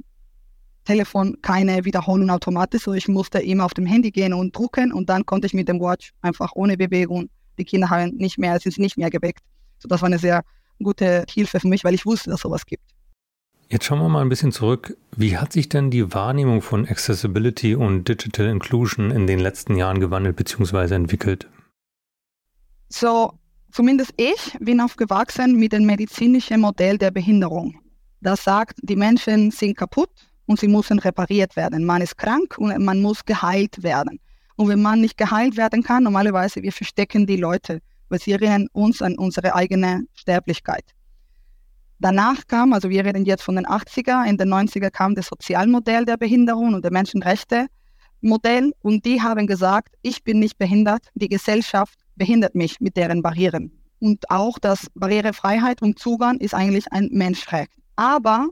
Telefon 0.86 1.36
keine 1.42 1.84
Wiederholung 1.84 2.30
automatisch, 2.30 2.84
so 2.84 2.94
ich 2.94 3.06
musste 3.06 3.38
immer 3.40 3.66
auf 3.66 3.74
dem 3.74 3.84
Handy 3.84 4.10
gehen 4.10 4.32
und 4.32 4.56
drucken 4.56 4.94
und 4.94 5.10
dann 5.10 5.26
konnte 5.26 5.46
ich 5.46 5.52
mit 5.52 5.68
dem 5.68 5.78
Watch 5.78 6.14
einfach 6.22 6.52
ohne 6.54 6.78
Bewegung, 6.78 7.28
die 7.58 7.66
Kinder 7.66 7.90
haben 7.90 8.16
nicht 8.16 8.38
mehr, 8.38 8.58
sind 8.58 8.78
nicht 8.78 8.96
mehr 8.96 9.10
geweckt. 9.10 9.42
So 9.78 9.88
das 9.88 10.00
war 10.00 10.06
eine 10.06 10.18
sehr 10.18 10.42
gute 10.82 11.26
Hilfe 11.28 11.60
für 11.60 11.68
mich, 11.68 11.84
weil 11.84 11.92
ich 11.92 12.06
wusste, 12.06 12.30
dass 12.30 12.40
sowas 12.40 12.64
gibt. 12.64 12.95
Jetzt 13.68 13.84
schauen 13.84 13.98
wir 13.98 14.08
mal 14.08 14.20
ein 14.22 14.28
bisschen 14.28 14.52
zurück. 14.52 14.96
Wie 15.16 15.36
hat 15.36 15.52
sich 15.52 15.68
denn 15.68 15.90
die 15.90 16.14
Wahrnehmung 16.14 16.62
von 16.62 16.86
Accessibility 16.86 17.74
und 17.74 18.06
Digital 18.08 18.46
Inclusion 18.46 19.10
in 19.10 19.26
den 19.26 19.40
letzten 19.40 19.76
Jahren 19.76 19.98
gewandelt 19.98 20.36
bzw. 20.36 20.94
entwickelt? 20.94 21.48
So, 22.88 23.32
zumindest 23.72 24.14
ich 24.16 24.56
bin 24.60 24.80
aufgewachsen 24.80 25.56
mit 25.56 25.72
dem 25.72 25.84
medizinischen 25.84 26.60
Modell 26.60 26.96
der 26.96 27.10
Behinderung. 27.10 27.80
Das 28.20 28.44
sagt, 28.44 28.78
die 28.82 28.94
Menschen 28.94 29.50
sind 29.50 29.76
kaputt 29.76 30.10
und 30.46 30.60
sie 30.60 30.68
müssen 30.68 31.00
repariert 31.00 31.56
werden. 31.56 31.84
Man 31.84 32.02
ist 32.02 32.16
krank 32.16 32.56
und 32.58 32.78
man 32.84 33.02
muss 33.02 33.24
geheilt 33.24 33.82
werden. 33.82 34.20
Und 34.54 34.68
wenn 34.68 34.80
man 34.80 35.00
nicht 35.00 35.18
geheilt 35.18 35.56
werden 35.56 35.82
kann, 35.82 36.04
normalerweise 36.04 36.62
wir 36.62 36.72
verstecken 36.72 37.26
die 37.26 37.36
Leute 37.36 37.80
erinnern 38.08 38.68
uns 38.72 39.02
an 39.02 39.18
unsere 39.18 39.54
eigene 39.56 40.04
Sterblichkeit. 40.14 40.84
Danach 41.98 42.46
kam, 42.46 42.72
also 42.72 42.90
wir 42.90 43.04
reden 43.04 43.24
jetzt 43.24 43.42
von 43.42 43.56
den 43.56 43.66
80er, 43.66 44.26
in 44.26 44.36
den 44.36 44.52
90er 44.52 44.90
kam 44.90 45.14
das 45.14 45.26
Sozialmodell 45.26 46.04
der 46.04 46.16
Behinderung 46.16 46.74
und 46.74 46.84
der 46.84 46.92
Menschenrechte-Modell 46.92 48.72
und 48.82 49.04
die 49.04 49.22
haben 49.22 49.46
gesagt, 49.46 49.94
ich 50.02 50.22
bin 50.22 50.38
nicht 50.38 50.58
behindert, 50.58 51.08
die 51.14 51.28
Gesellschaft 51.28 51.98
behindert 52.16 52.54
mich 52.54 52.80
mit 52.80 52.96
deren 52.96 53.22
Barrieren. 53.22 53.72
Und 53.98 54.30
auch, 54.30 54.58
dass 54.58 54.88
Barrierefreiheit 54.94 55.80
und 55.80 55.98
Zugang 55.98 56.38
ist 56.38 56.54
eigentlich 56.54 56.92
ein 56.92 57.08
Menschenrecht. 57.12 57.72
Aber 57.96 58.48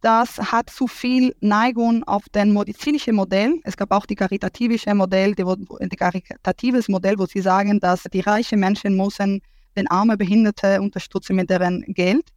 das 0.00 0.38
hat 0.38 0.70
zu 0.70 0.86
viel 0.86 1.34
Neigung 1.40 2.04
auf 2.04 2.28
den 2.30 2.52
medizinischen 2.52 3.16
Modell. 3.16 3.60
Es 3.64 3.76
gab 3.76 3.90
auch 3.90 4.06
die 4.06 4.14
karitative 4.14 4.94
Modell, 4.94 5.34
die, 5.34 5.44
die 5.44 5.96
karitatives 5.96 6.88
Modell, 6.88 7.18
wo 7.18 7.26
sie 7.26 7.40
sagen, 7.40 7.80
dass 7.80 8.04
die 8.04 8.20
reichen 8.20 8.60
Menschen 8.60 8.96
müssen 8.96 9.40
den 9.76 9.88
armen 9.88 10.16
Behinderte 10.16 10.80
unterstützen 10.80 11.36
mit 11.36 11.50
deren 11.50 11.82
Geld. 11.88 12.30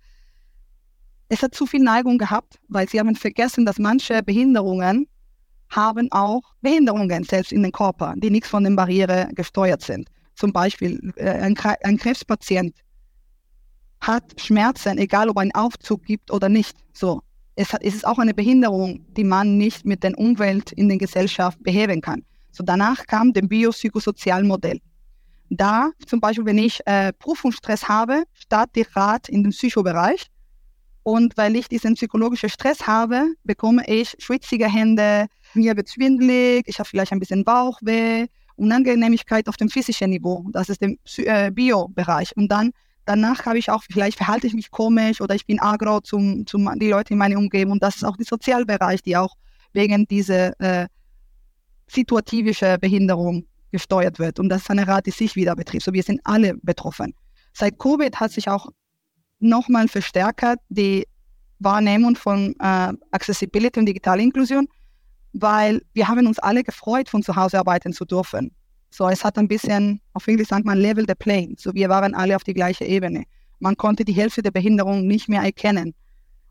Es 1.32 1.42
hat 1.42 1.56
zu 1.56 1.66
viel 1.66 1.82
Neigung 1.82 2.18
gehabt, 2.18 2.60
weil 2.68 2.90
sie 2.90 3.00
haben 3.00 3.16
vergessen, 3.16 3.66
dass 3.66 3.80
manche 3.80 4.22
Behinderungen 4.22 5.08
haben 5.70 6.12
auch 6.12 6.42
Behinderungen 6.60 7.24
selbst 7.24 7.54
in 7.54 7.64
den 7.64 7.72
Körper, 7.72 8.16
die 8.18 8.30
nichts 8.30 8.50
von 8.50 8.66
den 8.66 8.76
Barrieren 8.76 9.34
gesteuert 9.34 9.82
sind. 9.82 10.10
Zum 10.36 10.52
Beispiel 10.52 11.14
äh, 11.16 11.30
ein, 11.30 11.58
ein 11.84 11.98
Krebspatient 11.98 12.76
hat 14.02 14.26
Schmerzen, 14.42 14.98
egal 14.98 15.30
ob 15.30 15.38
ein 15.38 15.56
Aufzug 15.56 16.04
gibt 16.04 16.32
oder 16.32 16.50
nicht. 16.50 16.76
So, 16.92 17.22
es, 17.56 17.72
hat, 17.72 17.82
es 17.82 17.96
ist 17.96 18.06
auch 18.06 18.20
eine 18.20 18.34
Behinderung, 18.34 19.06
die 19.16 19.24
man 19.24 19.58
nicht 19.58 19.86
mit 19.86 20.04
der 20.04 20.18
Umwelt 20.20 20.74
in 20.74 20.90
der 20.90 20.98
Gesellschaft 20.98 21.64
beheben 21.64 22.02
kann. 22.02 22.26
So 22.52 22.62
danach 22.62 23.08
kam 23.08 23.32
das 23.32 23.48
Biopsychosozialmodell. 23.48 24.82
Da 25.50 25.92
zum 26.06 26.20
Beispiel, 26.20 26.46
wenn 26.46 26.58
ich 26.58 26.82
äh, 26.86 27.14
Prüfungsstress 27.14 27.88
habe, 27.88 28.24
startet 28.34 28.76
die 28.76 29.00
Rat 29.00 29.30
in 29.30 29.44
dem 29.44 29.52
Psychobereich. 29.52 30.31
Und 31.04 31.36
weil 31.38 31.56
ich 31.56 31.68
diesen 31.68 31.96
psychologischen 31.96 32.50
Stress 32.50 32.86
habe, 32.86 33.34
bekomme 33.44 33.84
ich 33.88 34.16
schwitzige 34.20 34.68
Hände, 34.68 35.28
mir 35.54 35.76
wird 35.76 35.90
schwindelig, 35.90 36.64
ich 36.68 36.80
habe 36.80 36.88
vielleicht 36.88 37.12
ein 37.12 37.20
bisschen 37.20 37.44
Bauchweh, 37.44 38.28
Unangenehmigkeit 38.56 39.48
auf 39.48 39.58
dem 39.58 39.70
physischen 39.70 40.12
Niveau. 40.12 40.46
Das 40.52 40.70
ist 40.70 40.82
der 40.82 40.96
äh, 41.18 41.52
Bio-Bereich. 41.52 42.36
Und 42.38 42.50
dann 42.50 42.72
Danach 43.06 43.46
habe 43.46 43.58
ich 43.58 43.70
auch, 43.70 43.84
vielleicht 43.92 44.18
verhalte 44.18 44.48
ich 44.48 44.54
mich 44.54 44.70
komisch 44.70 45.22
oder 45.22 45.34
ich 45.34 45.46
bin 45.46 45.60
agro 45.60 46.02
zum, 46.02 46.46
zum 46.46 46.70
die 46.80 46.90
Leute 46.90 47.14
in 47.14 47.20
meiner 47.20 47.38
Umgebung. 47.38 47.74
Und 47.74 47.84
das 47.84 47.96
ist 47.96 48.04
auch 48.04 48.16
der 48.16 48.26
Sozialbereich, 48.26 49.02
die 49.02 49.18
auch 49.18 49.36
wegen 49.74 50.06
dieser 50.08 50.60
äh, 50.62 50.88
situativische 51.88 52.78
Behinderung 52.80 53.46
gesteuert 53.72 54.20
wird. 54.20 54.40
Und 54.40 54.50
das 54.50 54.62
ist 54.62 54.70
eine 54.70 54.88
Rat, 54.88 55.08
die 55.08 55.12
sich 55.12 55.36
wieder 55.36 55.56
betrifft. 55.56 55.86
So, 55.86 55.94
wir 55.94 56.04
sind 56.04 56.22
alle 56.24 56.56
betroffen. 56.62 57.14
Seit 57.54 57.80
Covid 57.80 58.20
hat 58.20 58.32
sich 58.32 58.48
auch 58.48 58.70
nochmal 59.42 59.88
verstärkt 59.88 60.60
die 60.70 61.08
Wahrnehmung 61.60 62.16
von 62.16 62.56
äh, 62.60 62.94
Accessibility 63.12 63.80
und 63.80 63.86
digitaler 63.86 64.22
Inklusion, 64.22 64.68
weil 65.34 65.82
wir 65.94 66.08
haben 66.08 66.28
uns 66.28 66.40
alle 66.40 66.64
gefreut, 66.64 67.10
von 67.10 67.24
zu 67.24 67.36
Hause 67.36 67.60
arbeiten 67.60 67.94
zu 67.94 68.06
dürfen. 68.06 68.52
So, 68.90 69.08
es 69.08 69.24
hat 69.24 69.38
ein 69.38 69.48
bisschen, 69.48 70.02
auf 70.14 70.28
Englisch 70.28 70.50
sagt 70.50 70.66
man, 70.66 70.78
level 70.78 71.06
the 71.08 71.16
plane. 71.16 71.56
So, 71.58 71.74
wir 71.74 71.88
waren 71.88 72.14
alle 72.14 72.36
auf 72.36 72.44
die 72.44 72.54
gleiche 72.54 72.84
Ebene. 72.84 73.24
Man 73.60 73.78
konnte 73.78 74.04
die 74.04 74.14
Hälfte 74.14 74.42
der 74.42 74.52
Behinderung 74.52 75.08
nicht 75.08 75.30
mehr 75.30 75.42
erkennen. 75.42 75.94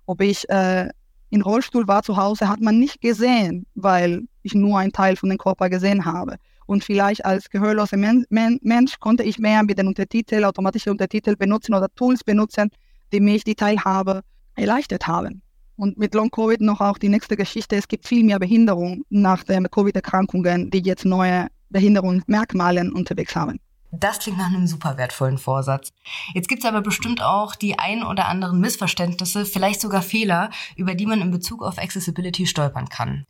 Ob 0.07 0.23
ich 0.23 0.49
äh, 0.49 0.89
in 1.31 1.43
Rollstuhl 1.43 1.87
war 1.87 2.03
zu 2.03 2.17
Hause, 2.17 2.49
hat 2.49 2.61
man 2.61 2.79
nicht 2.79 3.01
gesehen, 3.01 3.67
weil 3.75 4.23
ich 4.43 4.55
nur 4.55 4.79
einen 4.79 4.93
Teil 4.93 5.17
von 5.17 5.29
dem 5.29 5.39
Körper 5.39 5.69
gesehen 5.69 6.05
habe. 6.05 6.37
Und 6.71 6.85
vielleicht 6.85 7.25
als 7.25 7.51
gehörloser 7.51 7.97
Men 7.97 8.27
Men 8.31 8.61
Mensch 8.63 9.01
konnte 9.01 9.25
ich 9.25 9.41
mehr 9.41 9.65
mit 9.65 9.77
den 9.77 9.89
Untertiteln, 9.89 10.45
automatische 10.45 10.93
Untertitel 10.93 11.35
benutzen 11.35 11.75
oder 11.75 11.89
Tools 11.97 12.23
benutzen, 12.23 12.71
die 13.13 13.19
mich 13.19 13.43
die 13.43 13.57
Teilhabe 13.57 14.21
erleichtert 14.55 15.09
haben. 15.09 15.43
Und 15.75 15.99
mit 15.99 16.15
Long 16.15 16.31
Covid 16.31 16.61
noch 16.61 16.81
auch 16.81 16.99
die 16.99 17.09
nächste 17.09 17.37
Geschichte. 17.37 17.75
Es 17.75 17.89
gibt 17.89 18.07
viel 18.07 18.23
mehr 18.23 18.39
Behinderung 18.39 19.03
nach 19.09 19.43
den 19.43 19.69
Covid-Erkrankungen, 19.69 20.71
die 20.71 20.79
jetzt 20.79 21.05
neue 21.05 21.49
Behinderungsmerkmalen 21.71 22.93
unterwegs 22.93 23.35
haben. 23.35 23.59
Das 23.91 24.21
klingt 24.21 24.39
nach 24.39 24.47
einem 24.47 24.69
super 24.69 24.97
wertvollen 24.97 25.39
Vorsatz. 25.39 25.89
Jetzt 26.35 26.49
gibt 26.49 26.63
es 26.63 26.69
aber 26.69 26.83
bestimmt 26.83 27.21
auch 27.21 27.57
die 27.57 27.81
ein 27.81 28.05
oder 28.05 28.29
anderen 28.29 28.61
Missverständnisse, 28.61 29.45
vielleicht 29.45 29.81
sogar 29.81 30.03
Fehler, 30.03 30.51
über 30.77 30.95
die 30.95 31.07
man 31.07 31.21
in 31.21 31.33
Bezug 31.33 31.65
auf 31.65 31.79
Accessibility 31.79 32.47
stolpern 32.47 32.89
kann. 32.89 33.27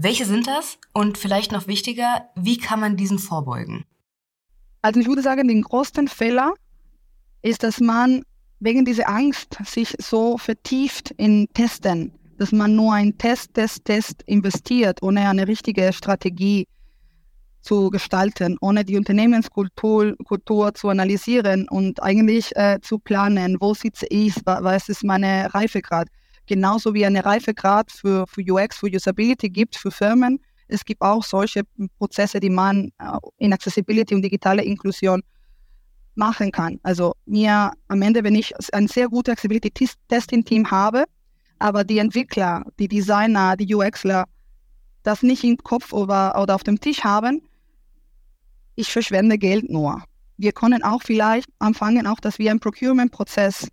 Welche 0.00 0.26
sind 0.26 0.46
das? 0.46 0.78
Und 0.92 1.18
vielleicht 1.18 1.50
noch 1.50 1.66
wichtiger, 1.66 2.28
wie 2.36 2.56
kann 2.56 2.78
man 2.78 2.96
diesen 2.96 3.18
vorbeugen? 3.18 3.84
Also 4.80 5.00
ich 5.00 5.08
würde 5.08 5.22
sagen, 5.22 5.48
den 5.48 5.62
größten 5.62 6.06
Fehler 6.06 6.54
ist, 7.42 7.64
dass 7.64 7.80
man 7.80 8.22
wegen 8.60 8.84
dieser 8.84 9.08
Angst 9.08 9.56
sich 9.64 9.96
so 9.98 10.38
vertieft 10.38 11.10
in 11.16 11.48
Testen, 11.52 12.12
dass 12.38 12.52
man 12.52 12.76
nur 12.76 12.94
ein 12.94 13.18
Test, 13.18 13.54
Test, 13.54 13.86
Test 13.86 14.22
investiert, 14.26 15.02
ohne 15.02 15.28
eine 15.28 15.48
richtige 15.48 15.92
Strategie 15.92 16.68
zu 17.60 17.90
gestalten, 17.90 18.56
ohne 18.60 18.84
die 18.84 18.96
Unternehmenskultur 18.96 20.14
Kultur 20.24 20.74
zu 20.74 20.90
analysieren 20.90 21.68
und 21.68 22.00
eigentlich 22.04 22.54
äh, 22.54 22.78
zu 22.82 23.00
planen, 23.00 23.56
wo 23.58 23.74
sitze 23.74 24.06
ich, 24.10 24.34
was 24.44 24.88
ist 24.88 25.02
meine 25.02 25.52
Reifegrad. 25.52 26.06
Genauso 26.48 26.94
wie 26.94 27.04
eine 27.04 27.24
Reifegrad 27.24 27.92
für, 27.92 28.26
für 28.26 28.40
UX, 28.40 28.78
für 28.78 28.86
Usability 28.86 29.50
gibt, 29.50 29.76
für 29.76 29.90
Firmen. 29.90 30.40
Es 30.66 30.82
gibt 30.82 31.02
auch 31.02 31.22
solche 31.22 31.62
Prozesse, 31.98 32.40
die 32.40 32.48
man 32.48 32.90
äh, 32.98 33.18
in 33.36 33.52
Accessibility 33.52 34.14
und 34.14 34.22
digitale 34.22 34.64
Inklusion 34.64 35.22
machen 36.14 36.50
kann. 36.50 36.80
Also 36.82 37.12
mir 37.26 37.70
am 37.88 38.00
Ende, 38.00 38.24
wenn 38.24 38.34
ich 38.34 38.52
ein 38.72 38.88
sehr 38.88 39.08
gutes 39.08 39.32
Accessibility-Testing-Team 39.32 40.70
habe, 40.70 41.04
aber 41.58 41.84
die 41.84 41.98
Entwickler, 41.98 42.64
die 42.78 42.88
Designer, 42.88 43.54
die 43.56 43.74
UXler 43.74 44.24
das 45.02 45.22
nicht 45.22 45.44
im 45.44 45.58
Kopf 45.58 45.92
oder, 45.92 46.40
oder 46.40 46.54
auf 46.54 46.64
dem 46.64 46.80
Tisch 46.80 47.04
haben, 47.04 47.42
ich 48.74 48.90
verschwende 48.90 49.36
Geld 49.36 49.68
nur. 49.68 50.02
Wir 50.38 50.52
können 50.52 50.82
auch 50.82 51.02
vielleicht 51.02 51.48
anfangen, 51.58 52.06
auch, 52.06 52.20
dass 52.20 52.38
wir 52.38 52.50
einen 52.50 52.60
Procurement-Prozess 52.60 53.68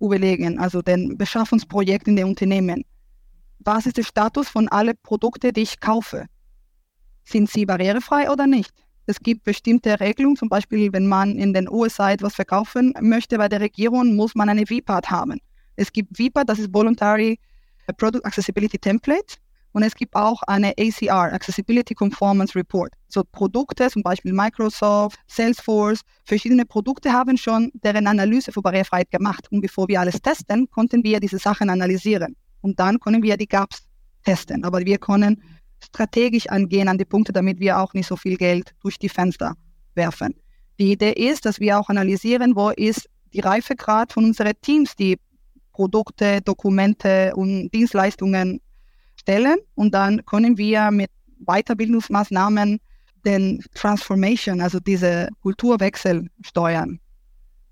überlegen, 0.00 0.58
also 0.58 0.82
den 0.82 1.16
Beschaffungsprojekt 1.16 2.08
in 2.08 2.16
den 2.16 2.26
Unternehmen. 2.26 2.84
Was 3.60 3.86
ist 3.86 3.96
der 3.96 4.04
Status 4.04 4.48
von 4.48 4.68
allen 4.68 4.94
Produkten, 5.02 5.52
die 5.52 5.62
ich 5.62 5.80
kaufe? 5.80 6.26
Sind 7.24 7.50
sie 7.50 7.66
barrierefrei 7.66 8.30
oder 8.30 8.46
nicht? 8.46 8.72
Es 9.06 9.20
gibt 9.20 9.44
bestimmte 9.44 9.98
Regelungen, 10.00 10.36
zum 10.36 10.48
Beispiel, 10.48 10.92
wenn 10.92 11.06
man 11.06 11.36
in 11.36 11.54
den 11.54 11.68
USA 11.68 12.10
etwas 12.10 12.34
verkaufen 12.34 12.92
möchte 13.00 13.38
bei 13.38 13.48
der 13.48 13.60
Regierung, 13.60 14.16
muss 14.16 14.34
man 14.34 14.48
eine 14.48 14.66
VPAT 14.66 15.10
haben. 15.10 15.38
Es 15.76 15.92
gibt 15.92 16.16
VPAT, 16.16 16.48
das 16.48 16.58
ist 16.58 16.74
Voluntary 16.74 17.38
Product 17.96 18.24
Accessibility 18.24 18.78
Template. 18.78 19.36
Und 19.76 19.82
es 19.82 19.94
gibt 19.94 20.16
auch 20.16 20.40
eine 20.46 20.72
ACR, 20.78 21.34
Accessibility 21.34 21.94
Conformance 21.94 22.54
Report. 22.54 22.90
So 23.08 23.22
Produkte, 23.30 23.90
zum 23.90 24.02
Beispiel 24.02 24.32
Microsoft, 24.32 25.18
Salesforce, 25.26 26.00
verschiedene 26.24 26.64
Produkte 26.64 27.12
haben 27.12 27.36
schon 27.36 27.70
deren 27.84 28.06
Analyse 28.06 28.52
für 28.52 28.62
Barrierefreiheit 28.62 29.10
gemacht. 29.10 29.46
Und 29.50 29.60
bevor 29.60 29.86
wir 29.88 30.00
alles 30.00 30.22
testen, 30.22 30.66
konnten 30.70 31.04
wir 31.04 31.20
diese 31.20 31.36
Sachen 31.36 31.68
analysieren. 31.68 32.36
Und 32.62 32.80
dann 32.80 32.98
können 32.98 33.22
wir 33.22 33.36
die 33.36 33.46
Gaps 33.46 33.82
testen. 34.24 34.64
Aber 34.64 34.80
wir 34.80 34.96
können 34.96 35.42
strategisch 35.84 36.48
angehen 36.48 36.88
an 36.88 36.96
die 36.96 37.04
Punkte, 37.04 37.34
damit 37.34 37.60
wir 37.60 37.78
auch 37.78 37.92
nicht 37.92 38.06
so 38.06 38.16
viel 38.16 38.38
Geld 38.38 38.74
durch 38.80 38.98
die 38.98 39.10
Fenster 39.10 39.56
werfen. 39.94 40.34
Die 40.78 40.92
Idee 40.92 41.12
ist, 41.12 41.44
dass 41.44 41.60
wir 41.60 41.78
auch 41.78 41.90
analysieren, 41.90 42.56
wo 42.56 42.70
ist 42.70 43.10
die 43.34 43.40
Reifegrad 43.40 44.10
von 44.10 44.24
unseren 44.24 44.54
Teams, 44.62 44.96
die 44.96 45.18
Produkte, 45.74 46.40
Dokumente 46.40 47.34
und 47.36 47.68
Dienstleistungen 47.74 48.62
stellen 49.26 49.56
und 49.74 49.92
dann 49.92 50.24
können 50.24 50.56
wir 50.56 50.92
mit 50.92 51.10
Weiterbildungsmaßnahmen 51.40 52.78
den 53.24 53.64
Transformation, 53.74 54.60
also 54.60 54.78
diese 54.78 55.28
Kulturwechsel 55.42 56.30
steuern. 56.42 57.00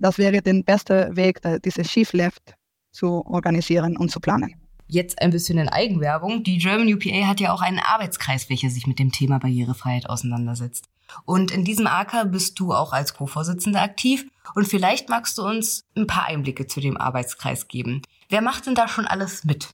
Das 0.00 0.18
wäre 0.18 0.42
der 0.42 0.62
beste 0.64 1.11
Weg, 1.14 1.40
diese 1.64 1.85
Shift 1.85 2.12
Left 2.12 2.55
zu 2.90 3.24
organisieren 3.24 3.96
und 3.96 4.11
zu 4.11 4.18
planen. 4.18 4.57
Jetzt 4.88 5.22
ein 5.22 5.31
bisschen 5.31 5.59
in 5.59 5.68
Eigenwerbung. 5.68 6.42
Die 6.42 6.59
German 6.59 6.92
UPA 6.92 7.28
hat 7.28 7.40
ja 7.40 7.52
auch 7.52 7.62
einen 7.62 7.78
Arbeitskreis, 7.78 8.50
welcher 8.50 8.68
sich 8.68 8.87
mit 8.87 8.98
dem 8.98 9.12
Thema 9.12 9.38
Barrierefreiheit 9.38 10.11
auseinandersetzt. 10.11 10.87
Und 11.24 11.52
in 11.52 11.64
diesem 11.64 11.87
AK 11.87 12.33
bist 12.33 12.59
du 12.59 12.72
auch 12.72 12.92
als 12.92 13.14
Co-Vorsitzender 13.14 13.81
aktiv. 13.81 14.26
Und 14.55 14.66
vielleicht 14.66 15.09
magst 15.09 15.38
du 15.38 15.42
uns 15.42 15.85
ein 15.96 16.07
paar 16.07 16.26
Einblicke 16.26 16.66
zu 16.66 16.81
dem 16.81 16.96
Arbeitskreis 16.96 17.68
geben. 17.68 18.02
Wer 18.28 18.42
macht 18.42 18.66
denn 18.66 18.74
da 18.74 18.88
schon 18.88 19.07
alles 19.07 19.44
mit? 19.44 19.68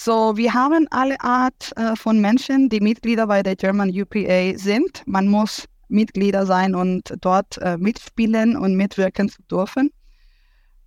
So, 0.00 0.36
wir 0.36 0.54
haben 0.54 0.86
alle 0.90 1.20
Art 1.20 1.72
äh, 1.74 1.96
von 1.96 2.20
Menschen, 2.20 2.68
die 2.68 2.78
Mitglieder 2.78 3.26
bei 3.26 3.42
der 3.42 3.56
German 3.56 3.90
UPA 3.90 4.56
sind. 4.56 5.02
Man 5.06 5.26
muss 5.26 5.64
Mitglieder 5.88 6.46
sein 6.46 6.76
und 6.76 7.14
dort 7.20 7.58
äh, 7.58 7.76
mitspielen 7.76 8.56
und 8.56 8.76
mitwirken 8.76 9.28
zu 9.28 9.42
dürfen. 9.50 9.90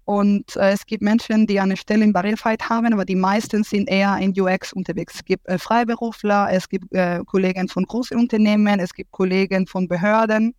Und 0.06 0.56
äh, 0.56 0.72
es 0.72 0.86
gibt 0.86 1.04
Menschen, 1.04 1.46
die 1.46 1.60
eine 1.60 1.76
Stelle 1.76 2.06
in 2.06 2.14
Barrierefreiheit 2.14 2.70
haben, 2.70 2.94
aber 2.94 3.04
die 3.04 3.18
meisten 3.18 3.66
sind 3.66 3.90
eher 3.90 4.18
in 4.18 4.32
UX 4.40 4.72
unterwegs. 4.72 5.16
Es 5.16 5.26
gibt 5.26 5.46
äh, 5.50 5.58
Freiberufler, 5.58 6.48
es 6.50 6.70
gibt 6.70 6.94
äh, 6.94 7.20
Kollegen 7.26 7.68
von 7.68 7.84
großen 7.84 8.18
Unternehmen, 8.18 8.80
es 8.80 8.94
gibt 8.94 9.12
Kollegen 9.12 9.68
von 9.68 9.90
Behörden. 9.90 10.56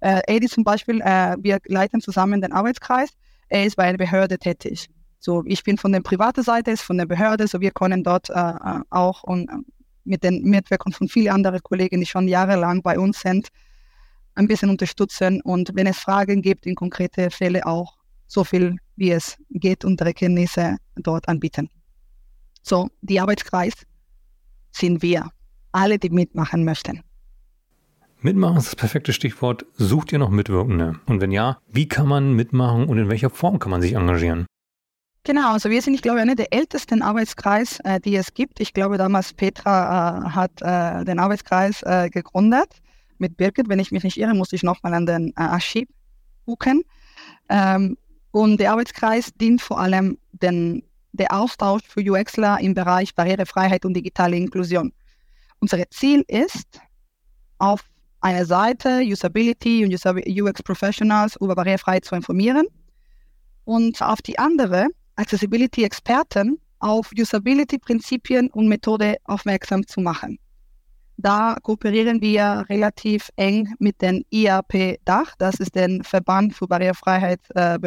Äh, 0.00 0.20
Edi 0.28 0.46
zum 0.46 0.62
Beispiel, 0.62 1.00
äh, 1.00 1.34
wir 1.40 1.58
leiten 1.66 2.00
zusammen 2.00 2.40
den 2.40 2.52
Arbeitskreis. 2.52 3.10
Er 3.48 3.64
ist 3.64 3.74
bei 3.74 3.82
einer 3.82 3.98
Behörde 3.98 4.38
tätig. 4.38 4.88
So, 5.22 5.44
ich 5.44 5.62
bin 5.62 5.76
von 5.76 5.92
der 5.92 6.00
privaten 6.00 6.42
Seite, 6.42 6.70
ist 6.70 6.80
von 6.80 6.96
der 6.96 7.04
Behörde, 7.04 7.46
so 7.46 7.60
wir 7.60 7.72
können 7.72 8.02
dort 8.02 8.30
äh, 8.30 8.32
äh 8.32 8.80
auch 8.88 9.22
und 9.22 9.50
äh, 9.50 9.56
mit 10.04 10.24
den 10.24 10.42
Mitwirkungen 10.44 10.94
von 10.94 11.08
vielen 11.08 11.28
anderen 11.28 11.62
Kollegen, 11.62 12.00
die 12.00 12.06
schon 12.06 12.26
jahrelang 12.26 12.80
bei 12.80 12.98
uns 12.98 13.20
sind, 13.20 13.48
ein 14.34 14.48
bisschen 14.48 14.70
unterstützen 14.70 15.42
und 15.42 15.72
wenn 15.74 15.86
es 15.86 15.98
Fragen 15.98 16.40
gibt, 16.40 16.64
in 16.64 16.74
konkrete 16.74 17.30
Fälle 17.30 17.66
auch 17.66 17.98
so 18.26 18.44
viel 18.44 18.76
wie 18.96 19.10
es 19.10 19.36
geht, 19.50 19.84
unsere 19.84 20.14
Kenntnisse 20.14 20.78
dort 20.96 21.28
anbieten. 21.28 21.68
So, 22.62 22.88
die 23.02 23.20
Arbeitskreis 23.20 23.74
sind 24.72 25.02
wir, 25.02 25.28
alle, 25.72 25.98
die 25.98 26.10
mitmachen 26.10 26.64
möchten. 26.64 27.02
Mitmachen 28.22 28.56
ist 28.56 28.68
das 28.68 28.76
perfekte 28.76 29.12
Stichwort. 29.12 29.66
Sucht 29.74 30.12
ihr 30.12 30.18
noch 30.18 30.30
Mitwirkende? 30.30 31.00
Und 31.06 31.20
wenn 31.20 31.30
ja, 31.30 31.58
wie 31.68 31.88
kann 31.88 32.08
man 32.08 32.34
mitmachen 32.34 32.86
und 32.86 32.98
in 32.98 33.08
welcher 33.08 33.30
Form 33.30 33.58
kann 33.58 33.70
man 33.70 33.82
sich 33.82 33.94
engagieren? 33.94 34.46
Genau, 35.24 35.52
also 35.52 35.68
wir 35.68 35.82
sind, 35.82 35.94
ich 35.94 36.02
glaube, 36.02 36.20
einer 36.20 36.34
der 36.34 36.52
ältesten 36.52 37.02
Arbeitskreis, 37.02 37.78
äh, 37.84 38.00
die 38.00 38.16
es 38.16 38.32
gibt. 38.32 38.58
Ich 38.58 38.72
glaube, 38.72 38.96
damals 38.96 39.34
Petra 39.34 40.26
äh, 40.26 40.30
hat 40.30 40.62
äh, 40.62 41.04
den 41.04 41.18
Arbeitskreis 41.18 41.82
äh, 41.82 42.08
gegründet 42.08 42.80
mit 43.18 43.36
Birgit. 43.36 43.68
Wenn 43.68 43.78
ich 43.78 43.92
mich 43.92 44.02
nicht 44.02 44.16
irre, 44.16 44.34
muss 44.34 44.52
ich 44.54 44.62
nochmal 44.62 44.94
an 44.94 45.04
den 45.04 45.28
äh, 45.30 45.42
Archiv 45.42 45.88
gucken. 46.46 46.82
Ähm, 47.50 47.98
und 48.30 48.58
der 48.58 48.72
Arbeitskreis 48.72 49.30
dient 49.34 49.60
vor 49.60 49.78
allem 49.78 50.16
den, 50.32 50.82
der 51.12 51.34
Austausch 51.34 51.82
für 51.86 52.00
UXler 52.00 52.58
im 52.60 52.72
Bereich 52.72 53.14
Barrierefreiheit 53.14 53.84
und 53.84 53.92
digitale 53.94 54.36
Inklusion. 54.36 54.90
Unser 55.58 55.88
Ziel 55.90 56.24
ist, 56.28 56.80
auf 57.58 57.84
einer 58.22 58.46
Seite 58.46 59.02
Usability 59.02 59.84
und 59.84 59.92
UX 59.92 60.62
Professionals 60.62 61.36
über 61.36 61.54
Barrierefreiheit 61.54 62.06
zu 62.06 62.14
informieren 62.14 62.66
und 63.64 64.00
auf 64.00 64.22
die 64.22 64.38
andere 64.38 64.88
Accessibility-Experten 65.20 66.58
auf 66.78 67.10
Usability-Prinzipien 67.12 68.48
und 68.50 68.68
Methode 68.68 69.16
aufmerksam 69.24 69.86
zu 69.86 70.00
machen. 70.00 70.38
Da 71.18 71.56
kooperieren 71.62 72.22
wir 72.22 72.64
relativ 72.70 73.28
eng 73.36 73.68
mit 73.78 74.00
dem 74.00 74.24
IAP-Dach, 74.30 75.34
das 75.36 75.56
ist 75.56 75.74
der 75.74 76.02
Verband 76.02 76.54
für 76.54 76.66
Barrierefreiheit 76.66 77.40
äh. 77.54 77.78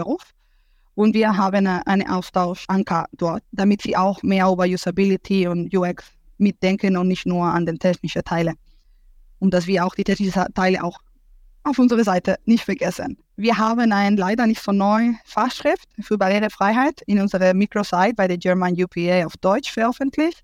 Und 0.94 1.16
wir 1.16 1.36
haben 1.36 1.66
einen 1.66 2.08
Austauschanker 2.08 3.08
dort, 3.14 3.42
damit 3.52 3.82
sie 3.82 3.98
auch 3.98 4.22
mehr 4.22 4.48
über 4.48 4.66
Usability 4.66 5.48
und 5.48 5.76
UX 5.76 6.06
mitdenken 6.38 6.96
und 6.98 7.08
nicht 7.08 7.26
nur 7.26 7.46
an 7.46 7.66
den 7.66 7.80
technischen 7.80 8.24
Teilen. 8.24 8.56
Und 9.40 9.56
dass 9.56 9.66
wir 9.66 9.84
auch 9.84 9.96
die 9.96 10.04
technischen 10.04 10.54
Teile 10.54 10.84
auch 10.84 11.00
auf 11.64 11.80
unserer 11.80 12.04
Seite 12.04 12.38
nicht 12.46 12.66
vergessen. 12.66 13.18
Wir 13.36 13.58
haben 13.58 13.92
ein 13.92 14.18
leider 14.18 14.46
nicht 14.46 14.62
so 14.62 14.72
neu 14.72 15.14
Fachschrift 15.26 15.88
für 16.02 16.18
Barrierefreiheit 16.18 17.02
in 17.08 17.20
unserer 17.20 17.54
Microsite 17.54 18.14
bei 18.16 18.28
der 18.28 18.38
German 18.38 18.74
UPA 18.74 19.26
auf 19.26 19.38
Deutsch 19.38 19.72
veröffentlicht. 19.72 20.44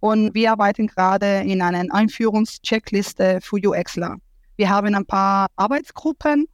Und 0.00 0.34
wir 0.34 0.52
arbeiten 0.52 0.86
gerade 0.86 1.40
in 1.40 1.60
einer 1.60 1.84
Einführungscheckliste 1.92 3.40
für 3.42 3.56
UXler. 3.56 4.16
Wir 4.56 4.70
haben 4.70 4.94
ein 4.94 5.06
paar 5.06 5.48
Arbeitsgruppen, 5.56 6.46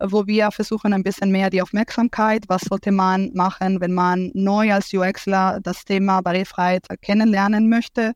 wo 0.00 0.26
wir 0.26 0.50
versuchen, 0.50 0.92
ein 0.92 1.02
bisschen 1.02 1.30
mehr 1.30 1.50
die 1.50 1.62
Aufmerksamkeit, 1.62 2.44
was 2.48 2.62
sollte 2.62 2.92
man 2.92 3.30
machen, 3.34 3.80
wenn 3.80 3.94
man 3.94 4.30
neu 4.34 4.72
als 4.72 4.92
UXler 4.92 5.60
das 5.62 5.84
Thema 5.84 6.20
Barrierefreiheit 6.20 6.86
kennenlernen 7.00 7.68
möchte 7.68 8.12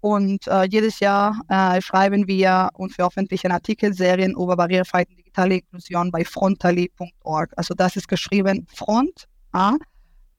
und 0.00 0.46
äh, 0.46 0.64
jedes 0.64 1.00
Jahr 1.00 1.38
äh, 1.48 1.82
schreiben 1.82 2.26
wir 2.26 2.70
und 2.74 2.94
veröffentlichen 2.94 3.52
Artikelserien 3.52 4.32
über 4.32 4.56
Barrierefreiheit 4.56 5.10
und 5.10 5.18
digitale 5.18 5.56
Inklusion 5.56 6.10
bei 6.10 6.24
frontali.org. 6.24 7.52
Also 7.56 7.74
das 7.74 7.96
ist 7.96 8.08
geschrieben 8.08 8.66
front 8.74 9.26
a 9.52 9.76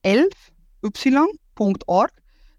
11y.org. 0.04 2.12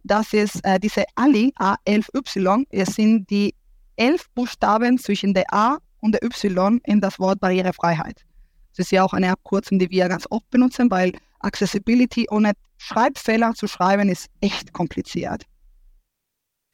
Das 0.04 0.32
ist 0.32 0.64
äh, 0.64 0.78
diese 0.78 1.04
Ali 1.16 1.52
A11y. 1.58 2.66
Es 2.70 2.94
sind 2.94 3.28
die 3.30 3.54
elf 3.96 4.28
Buchstaben 4.34 4.98
zwischen 4.98 5.34
der 5.34 5.52
A 5.52 5.78
und 6.00 6.12
der 6.12 6.22
Y 6.22 6.80
in 6.84 7.00
das 7.00 7.18
Wort 7.18 7.40
Barrierefreiheit. 7.40 8.24
Das 8.70 8.86
ist 8.86 8.92
ja 8.92 9.04
auch 9.04 9.12
eine 9.12 9.30
Abkürzung, 9.30 9.78
die 9.78 9.90
wir 9.90 10.08
ganz 10.08 10.26
oft 10.30 10.48
benutzen, 10.50 10.90
weil 10.90 11.12
Accessibility 11.40 12.26
ohne 12.30 12.52
Schreibfehler 12.78 13.52
zu 13.54 13.66
schreiben 13.66 14.08
ist 14.08 14.28
echt 14.40 14.72
kompliziert. 14.72 15.44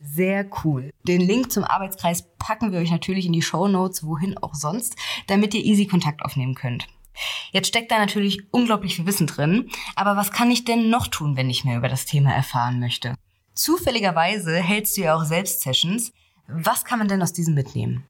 Sehr 0.00 0.48
cool. 0.64 0.90
Den 1.02 1.20
Link 1.20 1.50
zum 1.50 1.64
Arbeitskreis 1.64 2.24
packen 2.38 2.72
wir 2.72 2.78
euch 2.78 2.90
natürlich 2.90 3.26
in 3.26 3.32
die 3.32 3.42
Show 3.42 3.66
Notes, 3.66 4.04
wohin 4.04 4.38
auch 4.38 4.54
sonst, 4.54 4.96
damit 5.26 5.54
ihr 5.54 5.64
easy 5.64 5.86
Kontakt 5.86 6.22
aufnehmen 6.24 6.54
könnt. 6.54 6.86
Jetzt 7.50 7.68
steckt 7.68 7.90
da 7.90 7.98
natürlich 7.98 8.52
unglaublich 8.52 8.94
viel 8.96 9.06
Wissen 9.06 9.26
drin, 9.26 9.70
aber 9.96 10.16
was 10.16 10.30
kann 10.30 10.50
ich 10.50 10.64
denn 10.64 10.88
noch 10.88 11.08
tun, 11.08 11.36
wenn 11.36 11.50
ich 11.50 11.64
mehr 11.64 11.78
über 11.78 11.88
das 11.88 12.06
Thema 12.06 12.32
erfahren 12.32 12.78
möchte? 12.78 13.14
Zufälligerweise 13.54 14.54
hältst 14.54 14.96
du 14.96 15.00
ja 15.00 15.16
auch 15.16 15.24
selbst 15.24 15.62
Sessions. 15.62 16.12
Was 16.46 16.84
kann 16.84 17.00
man 17.00 17.08
denn 17.08 17.20
aus 17.20 17.32
diesem 17.32 17.54
mitnehmen? 17.54 18.06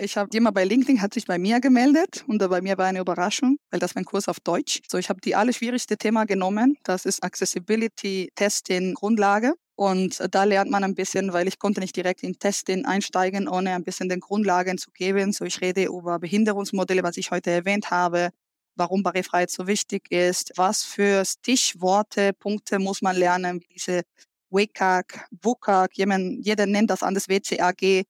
Ich 0.00 0.18
habe 0.18 0.28
jemand 0.32 0.54
bei 0.54 0.64
LinkedIn 0.64 1.00
hat 1.00 1.14
sich 1.14 1.26
bei 1.26 1.38
mir 1.38 1.60
gemeldet 1.60 2.24
und 2.26 2.38
bei 2.38 2.60
mir 2.60 2.76
war 2.76 2.86
eine 2.86 2.98
Überraschung, 2.98 3.56
weil 3.70 3.80
das 3.80 3.94
war 3.94 4.02
ein 4.02 4.04
Kurs 4.04 4.28
auf 4.28 4.38
Deutsch. 4.40 4.80
So, 4.86 4.98
ich 4.98 5.08
habe 5.08 5.20
die 5.20 5.34
alle 5.34 5.54
schwierigste 5.54 5.96
Thema 5.96 6.26
genommen. 6.26 6.76
Das 6.82 7.06
ist 7.06 7.22
Accessibility 7.22 8.30
Testing 8.34 8.94
Grundlage. 8.94 9.54
Und 9.78 10.20
da 10.32 10.42
lernt 10.42 10.72
man 10.72 10.82
ein 10.82 10.96
bisschen, 10.96 11.32
weil 11.32 11.46
ich 11.46 11.60
konnte 11.60 11.78
nicht 11.80 11.94
direkt 11.94 12.24
in 12.24 12.36
Testing 12.36 12.84
einsteigen, 12.84 13.46
ohne 13.46 13.74
ein 13.74 13.84
bisschen 13.84 14.08
den 14.08 14.18
Grundlagen 14.18 14.76
zu 14.76 14.90
geben. 14.90 15.32
So, 15.32 15.44
ich 15.44 15.60
rede 15.60 15.84
über 15.84 16.18
Behinderungsmodelle, 16.18 17.04
was 17.04 17.16
ich 17.16 17.30
heute 17.30 17.52
erwähnt 17.52 17.92
habe, 17.92 18.30
warum 18.74 19.04
Barrierefreiheit 19.04 19.50
so 19.52 19.68
wichtig 19.68 20.10
ist, 20.10 20.50
was 20.56 20.82
für 20.82 21.24
Stichworte, 21.24 22.32
Punkte 22.32 22.80
muss 22.80 23.02
man 23.02 23.14
lernen, 23.14 23.60
diese 23.72 24.02
WCAG, 24.50 25.28
WCAG, 25.30 25.92
jeder 26.40 26.66
nennt 26.66 26.90
das 26.90 27.04
anders, 27.04 27.28
WCAG, 27.28 28.04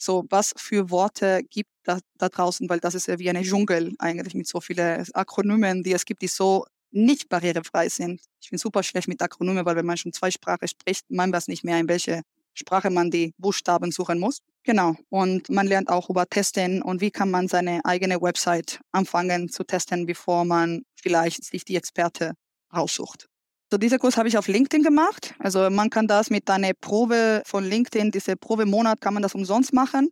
so 0.00 0.24
was 0.30 0.54
für 0.56 0.88
Worte 0.88 1.40
gibt 1.50 1.70
da, 1.82 1.98
da 2.18 2.28
draußen, 2.28 2.68
weil 2.70 2.78
das 2.78 2.94
ist 2.94 3.08
ja 3.08 3.18
wie 3.18 3.28
eine 3.28 3.42
Dschungel 3.42 3.92
eigentlich 3.98 4.34
mit 4.34 4.46
so 4.46 4.60
vielen 4.60 5.04
Akronymen, 5.14 5.82
die 5.82 5.94
es 5.94 6.04
gibt, 6.04 6.22
die 6.22 6.28
so 6.28 6.64
nicht 6.90 7.28
barrierefrei 7.28 7.88
sind. 7.88 8.20
Ich 8.40 8.50
bin 8.50 8.58
super 8.58 8.82
schlecht 8.82 9.08
mit 9.08 9.20
Akronymen, 9.22 9.64
weil 9.64 9.76
wenn 9.76 9.86
man 9.86 9.96
schon 9.96 10.12
zwei 10.12 10.30
Sprachen 10.30 10.68
spricht, 10.68 11.10
man 11.10 11.32
weiß 11.32 11.48
nicht 11.48 11.64
mehr, 11.64 11.78
in 11.78 11.88
welche 11.88 12.22
Sprache 12.54 12.90
man 12.90 13.10
die 13.10 13.34
Buchstaben 13.38 13.92
suchen 13.92 14.18
muss. 14.18 14.40
Genau. 14.64 14.96
Und 15.08 15.48
man 15.48 15.66
lernt 15.66 15.88
auch 15.88 16.10
über 16.10 16.26
Testen 16.26 16.82
und 16.82 17.00
wie 17.00 17.10
kann 17.10 17.30
man 17.30 17.48
seine 17.48 17.84
eigene 17.84 18.20
Website 18.20 18.80
anfangen 18.92 19.48
zu 19.48 19.64
testen, 19.64 20.06
bevor 20.06 20.44
man 20.44 20.82
vielleicht 20.94 21.44
sich 21.44 21.64
die 21.64 21.76
Experte 21.76 22.34
raussucht. 22.74 23.28
So, 23.70 23.76
dieser 23.76 23.98
Kurs 23.98 24.16
habe 24.16 24.28
ich 24.28 24.38
auf 24.38 24.48
LinkedIn 24.48 24.82
gemacht. 24.82 25.34
Also 25.38 25.68
man 25.70 25.90
kann 25.90 26.06
das 26.06 26.30
mit 26.30 26.48
einer 26.50 26.72
Probe 26.72 27.42
von 27.44 27.64
LinkedIn, 27.64 28.10
diese 28.10 28.36
Probemonat 28.36 29.00
kann 29.00 29.14
man 29.14 29.22
das 29.22 29.34
umsonst 29.34 29.72
machen. 29.72 30.08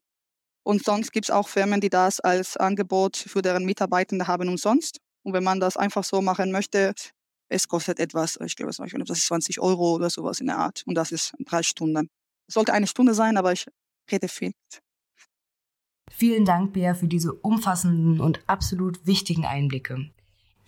Und 0.63 0.85
sonst 0.85 1.13
gibt 1.13 1.27
es 1.27 1.31
auch 1.31 1.49
Firmen, 1.49 1.81
die 1.81 1.89
das 1.89 2.21
als 2.21 2.57
Angebot 2.57 3.17
für 3.17 3.41
deren 3.41 3.65
Mitarbeitende 3.65 4.27
haben 4.27 4.49
umsonst. 4.49 4.99
Und 5.27 5.33
wenn 5.33 5.43
man 5.43 5.59
das 5.59 5.77
einfach 5.77 6.05
so 6.05 6.23
machen 6.23 6.53
möchte, 6.53 6.95
es 7.49 7.67
kostet 7.67 7.99
etwas, 7.99 8.39
ich 8.45 8.55
glaube, 8.55 8.73
das 8.73 9.19
ist 9.19 9.27
20 9.27 9.59
Euro 9.59 9.97
oder 9.97 10.09
sowas 10.09 10.39
in 10.39 10.47
der 10.47 10.59
Art. 10.59 10.85
Und 10.87 10.95
das 10.95 11.11
ist 11.11 11.35
drei 11.41 11.65
Stunden. 11.65 12.09
Es 12.47 12.55
sollte 12.55 12.73
eine 12.73 12.87
Stunde 12.87 13.13
sein, 13.13 13.37
aber 13.37 13.51
ich 13.51 13.67
rede 14.09 14.29
viel. 14.29 14.53
Vielen 16.13 16.45
Dank, 16.45 16.75
Bea, 16.75 16.95
für 16.95 17.09
diese 17.09 17.33
umfassenden 17.33 18.21
und 18.21 18.39
absolut 18.47 19.05
wichtigen 19.05 19.45
Einblicke. 19.45 20.11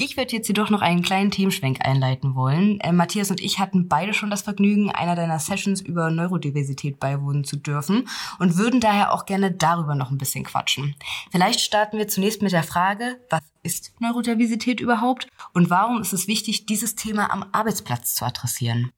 Ich 0.00 0.16
würde 0.16 0.36
jetzt 0.36 0.46
jedoch 0.46 0.70
noch 0.70 0.80
einen 0.80 1.02
kleinen 1.02 1.32
Themenschwenk 1.32 1.84
einleiten 1.84 2.36
wollen. 2.36 2.78
Äh, 2.78 2.92
Matthias 2.92 3.32
und 3.32 3.40
ich 3.40 3.58
hatten 3.58 3.88
beide 3.88 4.14
schon 4.14 4.30
das 4.30 4.42
Vergnügen, 4.42 4.92
einer 4.92 5.16
deiner 5.16 5.40
Sessions 5.40 5.80
über 5.80 6.08
Neurodiversität 6.12 7.00
beiwohnen 7.00 7.42
zu 7.42 7.56
dürfen 7.56 8.08
und 8.38 8.56
würden 8.56 8.78
daher 8.78 9.12
auch 9.12 9.26
gerne 9.26 9.50
darüber 9.50 9.96
noch 9.96 10.12
ein 10.12 10.18
bisschen 10.18 10.44
quatschen. 10.44 10.94
Vielleicht 11.32 11.58
starten 11.58 11.98
wir 11.98 12.06
zunächst 12.06 12.42
mit 12.42 12.52
der 12.52 12.62
Frage, 12.62 13.16
was 13.28 13.42
ist 13.64 14.00
Neurodiversität 14.00 14.78
überhaupt 14.78 15.26
und 15.52 15.68
warum 15.68 16.00
ist 16.00 16.12
es 16.12 16.28
wichtig, 16.28 16.66
dieses 16.66 16.94
Thema 16.94 17.32
am 17.32 17.46
Arbeitsplatz 17.50 18.14
zu 18.14 18.24
adressieren? 18.24 18.92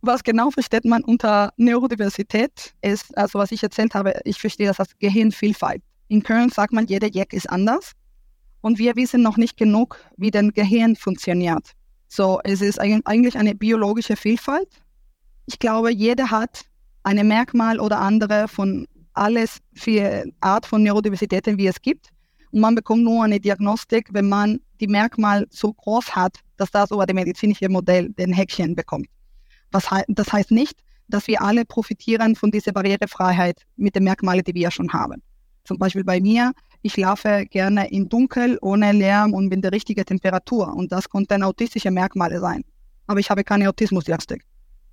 Was 0.00 0.24
genau 0.24 0.50
versteht 0.50 0.86
man 0.86 1.04
unter 1.04 1.52
Neurodiversität 1.58 2.72
ist, 2.80 3.14
also 3.18 3.38
was 3.38 3.52
ich 3.52 3.62
erzählt 3.62 3.94
habe, 3.94 4.18
ich 4.24 4.40
verstehe 4.40 4.68
das 4.68 4.80
als 4.80 4.98
Gehirnvielfalt. 4.98 5.82
In 6.08 6.22
Köln 6.22 6.48
sagt 6.48 6.72
man, 6.72 6.86
jeder 6.86 7.10
Jack 7.12 7.34
ist 7.34 7.50
anders 7.50 7.92
und 8.62 8.78
wir 8.78 8.96
wissen 8.96 9.20
noch 9.22 9.36
nicht 9.36 9.58
genug, 9.58 9.98
wie 10.16 10.30
dein 10.30 10.52
Gehirn 10.52 10.96
funktioniert. 10.96 11.72
So, 12.08 12.40
es 12.44 12.62
ist 12.62 12.80
eigentlich 12.80 13.36
eine 13.36 13.54
biologische 13.54 14.16
Vielfalt. 14.16 14.68
Ich 15.46 15.58
glaube, 15.58 15.92
jeder 15.92 16.30
hat 16.30 16.64
eine 17.02 17.24
Merkmal 17.24 17.80
oder 17.80 18.00
andere 18.00 18.48
von 18.48 18.86
alles 19.14 19.58
für 19.74 20.24
Art 20.40 20.64
von 20.64 20.82
Neurodiversitäten, 20.82 21.58
wie 21.58 21.66
es 21.66 21.80
gibt. 21.82 22.08
Und 22.50 22.60
man 22.60 22.74
bekommt 22.74 23.02
nur 23.02 23.24
eine 23.24 23.40
Diagnostik, 23.40 24.08
wenn 24.12 24.28
man 24.28 24.60
die 24.80 24.86
Merkmal 24.86 25.46
so 25.50 25.72
groß 25.72 26.14
hat, 26.14 26.38
dass 26.56 26.70
das 26.70 26.90
über 26.90 27.06
das 27.06 27.14
medizinische 27.14 27.68
Modell 27.68 28.10
den 28.10 28.32
Häkchen 28.32 28.74
bekommt. 28.74 29.08
Was 29.70 29.90
he 29.90 30.02
das 30.08 30.32
heißt 30.32 30.50
nicht, 30.50 30.80
dass 31.08 31.26
wir 31.26 31.42
alle 31.42 31.64
profitieren 31.64 32.36
von 32.36 32.50
dieser 32.50 32.72
Barrierefreiheit 32.72 33.62
mit 33.76 33.94
den 33.96 34.04
Merkmalen, 34.04 34.44
die 34.44 34.54
wir 34.54 34.70
schon 34.70 34.92
haben. 34.92 35.22
Zum 35.64 35.78
Beispiel 35.78 36.04
bei 36.04 36.20
mir 36.20 36.52
ich 36.82 36.96
laufe 36.96 37.46
gerne 37.48 37.88
in 37.90 38.08
Dunkel, 38.08 38.58
ohne 38.60 38.92
Lärm 38.92 39.34
und 39.34 39.48
mit 39.48 39.62
der 39.62 39.72
richtigen 39.72 40.04
Temperatur. 40.04 40.74
Und 40.74 40.90
das 40.90 41.08
konnten 41.08 41.42
autistische 41.42 41.90
Merkmale 41.90 42.40
sein. 42.40 42.64
Aber 43.06 43.20
ich 43.20 43.30
habe 43.30 43.44
keine 43.44 43.68
Autismusdiagnostik. 43.68 44.42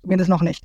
Zumindest 0.02 0.30
noch 0.30 0.42
nicht. 0.42 0.64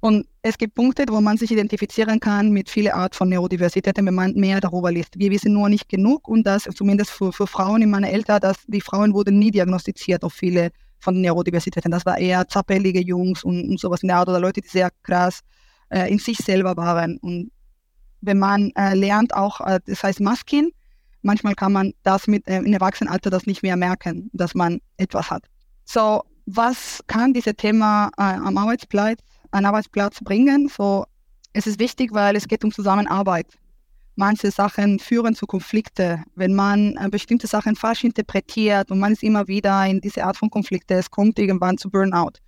Und 0.00 0.26
es 0.42 0.58
gibt 0.58 0.74
Punkte, 0.74 1.04
wo 1.08 1.20
man 1.20 1.38
sich 1.38 1.50
identifizieren 1.50 2.20
kann 2.20 2.50
mit 2.50 2.68
vielen 2.68 2.92
Art 2.92 3.16
von 3.16 3.30
Neurodiversität, 3.30 3.96
wenn 3.96 4.14
man 4.14 4.34
mehr 4.34 4.60
darüber 4.60 4.92
liest. 4.92 5.18
Wir 5.18 5.30
wissen 5.30 5.54
nur 5.54 5.68
nicht 5.68 5.88
genug 5.88 6.28
und 6.28 6.44
das 6.46 6.64
zumindest 6.74 7.10
für, 7.10 7.32
für 7.32 7.46
Frauen 7.46 7.82
in 7.82 7.90
meiner 7.90 8.10
Eltern, 8.10 8.40
dass 8.40 8.58
die 8.66 8.82
Frauen 8.82 9.14
wurden 9.14 9.38
nie 9.38 9.50
diagnostiziert 9.50 10.22
auf 10.22 10.34
viele 10.34 10.70
von 10.98 11.20
Neurodiversitäten. 11.20 11.90
Das 11.90 12.04
war 12.04 12.18
eher 12.18 12.46
zappelige 12.46 13.00
Jungs 13.00 13.42
und, 13.42 13.68
und 13.70 13.80
sowas 13.80 14.02
in 14.02 14.08
der 14.08 14.18
Art 14.18 14.28
oder 14.28 14.38
Leute, 14.38 14.60
die 14.60 14.68
sehr 14.68 14.90
krass 15.02 15.40
äh, 15.88 16.10
in 16.10 16.18
sich 16.18 16.38
selber 16.38 16.76
waren. 16.76 17.18
Und 17.18 17.50
wenn 18.26 18.38
man 18.38 18.70
äh, 18.76 18.94
lernt 18.94 19.34
auch, 19.34 19.60
äh, 19.60 19.80
das 19.86 20.02
heißt 20.02 20.20
Masking, 20.20 20.70
manchmal 21.22 21.54
kann 21.54 21.72
man 21.72 21.92
das 22.02 22.26
mit 22.26 22.46
äh, 22.48 22.58
im 22.58 22.72
Erwachsenenalter 22.72 23.30
das 23.30 23.46
nicht 23.46 23.62
mehr 23.62 23.76
merken, 23.76 24.30
dass 24.32 24.54
man 24.54 24.80
etwas 24.96 25.30
hat. 25.30 25.44
So, 25.84 26.22
was 26.46 27.02
kann 27.06 27.32
dieses 27.32 27.54
Thema 27.56 28.10
äh, 28.16 28.22
am 28.22 28.56
Arbeitsplatz, 28.56 29.20
an 29.50 29.64
Arbeitsplatz 29.64 30.20
bringen? 30.22 30.68
So, 30.68 31.04
es 31.52 31.66
ist 31.66 31.78
wichtig, 31.78 32.12
weil 32.12 32.36
es 32.36 32.46
geht 32.46 32.64
um 32.64 32.72
Zusammenarbeit. 32.72 33.46
Manche 34.14 34.50
Sachen 34.50 34.98
führen 34.98 35.34
zu 35.34 35.46
Konflikten. 35.46 36.24
Wenn 36.34 36.54
man 36.54 36.96
äh, 36.96 37.08
bestimmte 37.10 37.46
Sachen 37.46 37.76
falsch 37.76 38.04
interpretiert 38.04 38.90
und 38.90 38.98
man 38.98 39.12
ist 39.12 39.22
immer 39.22 39.46
wieder 39.46 39.84
in 39.86 40.00
diese 40.00 40.24
Art 40.24 40.36
von 40.36 40.50
Konflikte, 40.50 40.94
es 40.94 41.10
kommt 41.10 41.38
irgendwann 41.38 41.76
zu 41.76 41.90
Burnout. 41.90 42.38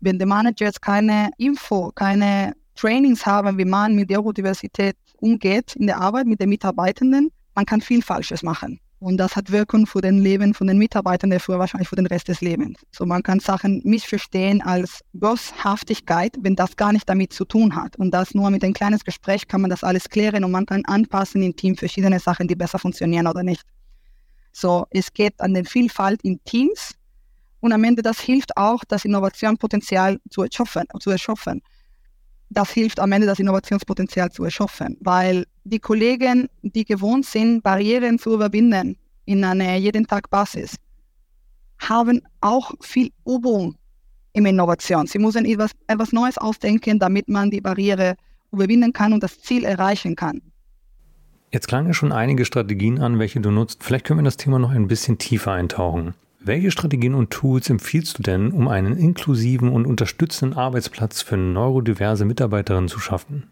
Wenn 0.00 0.18
der 0.18 0.26
Manager 0.26 0.66
jetzt 0.66 0.82
keine 0.82 1.30
Info, 1.38 1.90
keine 1.94 2.54
Trainings 2.74 3.24
haben, 3.24 3.56
wie 3.56 3.64
man 3.64 3.94
mit 3.94 4.10
Neurodiversität 4.10 4.96
umgeht 5.24 5.74
in 5.76 5.86
der 5.86 6.00
Arbeit 6.00 6.26
mit 6.26 6.40
den 6.40 6.50
Mitarbeitenden, 6.50 7.30
man 7.54 7.64
kann 7.64 7.80
viel 7.80 8.02
Falsches 8.02 8.42
machen. 8.42 8.78
Und 8.98 9.16
das 9.16 9.36
hat 9.36 9.50
Wirkung 9.50 9.86
für 9.86 10.00
den 10.00 10.18
Leben 10.18 10.54
von 10.54 10.66
den 10.66 10.78
Mitarbeitenden, 10.78 11.40
für 11.40 11.58
wahrscheinlich 11.58 11.88
für 11.88 11.96
den 11.96 12.06
Rest 12.06 12.28
des 12.28 12.40
Lebens. 12.40 12.78
So 12.90 13.04
man 13.04 13.22
kann 13.22 13.40
Sachen 13.40 13.80
missverstehen 13.84 14.62
als 14.62 15.00
Bosshaftigkeit, 15.12 16.36
wenn 16.40 16.56
das 16.56 16.76
gar 16.76 16.92
nicht 16.92 17.08
damit 17.08 17.32
zu 17.32 17.44
tun 17.44 17.74
hat. 17.74 17.96
Und 17.96 18.12
das 18.12 18.34
nur 18.34 18.50
mit 18.50 18.62
einem 18.62 18.72
kleinen 18.74 18.98
Gespräch 18.98 19.48
kann 19.48 19.62
man 19.62 19.70
das 19.70 19.82
alles 19.82 20.08
klären 20.08 20.44
und 20.44 20.52
man 20.52 20.66
kann 20.66 20.84
anpassen 20.84 21.42
im 21.42 21.56
Team 21.56 21.76
verschiedene 21.76 22.20
Sachen, 22.20 22.46
die 22.46 22.54
besser 22.54 22.78
funktionieren 22.78 23.26
oder 23.26 23.42
nicht. 23.42 23.64
So, 24.52 24.86
es 24.90 25.12
geht 25.12 25.40
an 25.40 25.54
den 25.54 25.64
Vielfalt 25.64 26.22
in 26.22 26.42
Teams 26.44 26.94
und 27.60 27.72
am 27.72 27.84
Ende 27.84 28.02
das 28.02 28.20
hilft 28.20 28.56
auch, 28.56 28.84
das 28.84 29.04
Innovationspotenzial 29.04 30.18
zu 30.30 30.42
erschaffen. 30.42 30.84
Zu 31.00 31.10
erschaffen 31.10 31.62
das 32.50 32.70
hilft 32.70 33.00
am 33.00 33.12
Ende 33.12 33.26
das 33.26 33.38
Innovationspotenzial 33.38 34.30
zu 34.30 34.44
erschaffen, 34.44 34.96
weil 35.00 35.44
die 35.64 35.78
Kollegen, 35.78 36.48
die 36.62 36.84
gewohnt 36.84 37.26
sind, 37.26 37.62
Barrieren 37.62 38.18
zu 38.18 38.34
überwinden 38.34 38.96
in 39.24 39.44
einer 39.44 39.76
jeden 39.76 40.06
Tag 40.06 40.30
Basis, 40.30 40.76
haben 41.78 42.20
auch 42.40 42.72
viel 42.80 43.10
Übung 43.26 43.76
in 44.32 44.46
Innovation. 44.46 45.06
Sie 45.06 45.18
müssen 45.18 45.44
etwas, 45.44 45.72
etwas 45.86 46.12
Neues 46.12 46.38
ausdenken, 46.38 46.98
damit 46.98 47.28
man 47.28 47.50
die 47.50 47.60
Barriere 47.60 48.16
überwinden 48.52 48.92
kann 48.92 49.12
und 49.12 49.22
das 49.22 49.40
Ziel 49.40 49.64
erreichen 49.64 50.16
kann. 50.16 50.40
Jetzt 51.50 51.68
klangen 51.68 51.94
schon 51.94 52.12
einige 52.12 52.44
Strategien 52.44 53.00
an, 53.00 53.18
welche 53.18 53.40
du 53.40 53.50
nutzt. 53.50 53.84
Vielleicht 53.84 54.04
können 54.04 54.18
wir 54.18 54.22
in 54.22 54.24
das 54.24 54.36
Thema 54.36 54.58
noch 54.58 54.70
ein 54.70 54.88
bisschen 54.88 55.18
tiefer 55.18 55.52
eintauchen. 55.52 56.14
Welche 56.46 56.70
Strategien 56.70 57.14
und 57.14 57.30
Tools 57.30 57.70
empfiehlst 57.70 58.18
du 58.18 58.22
denn, 58.22 58.52
um 58.52 58.68
einen 58.68 58.98
inklusiven 58.98 59.70
und 59.70 59.86
unterstützenden 59.86 60.58
Arbeitsplatz 60.58 61.22
für 61.22 61.38
neurodiverse 61.38 62.26
Mitarbeiterinnen 62.26 62.88
zu 62.88 63.00
schaffen? 63.00 63.48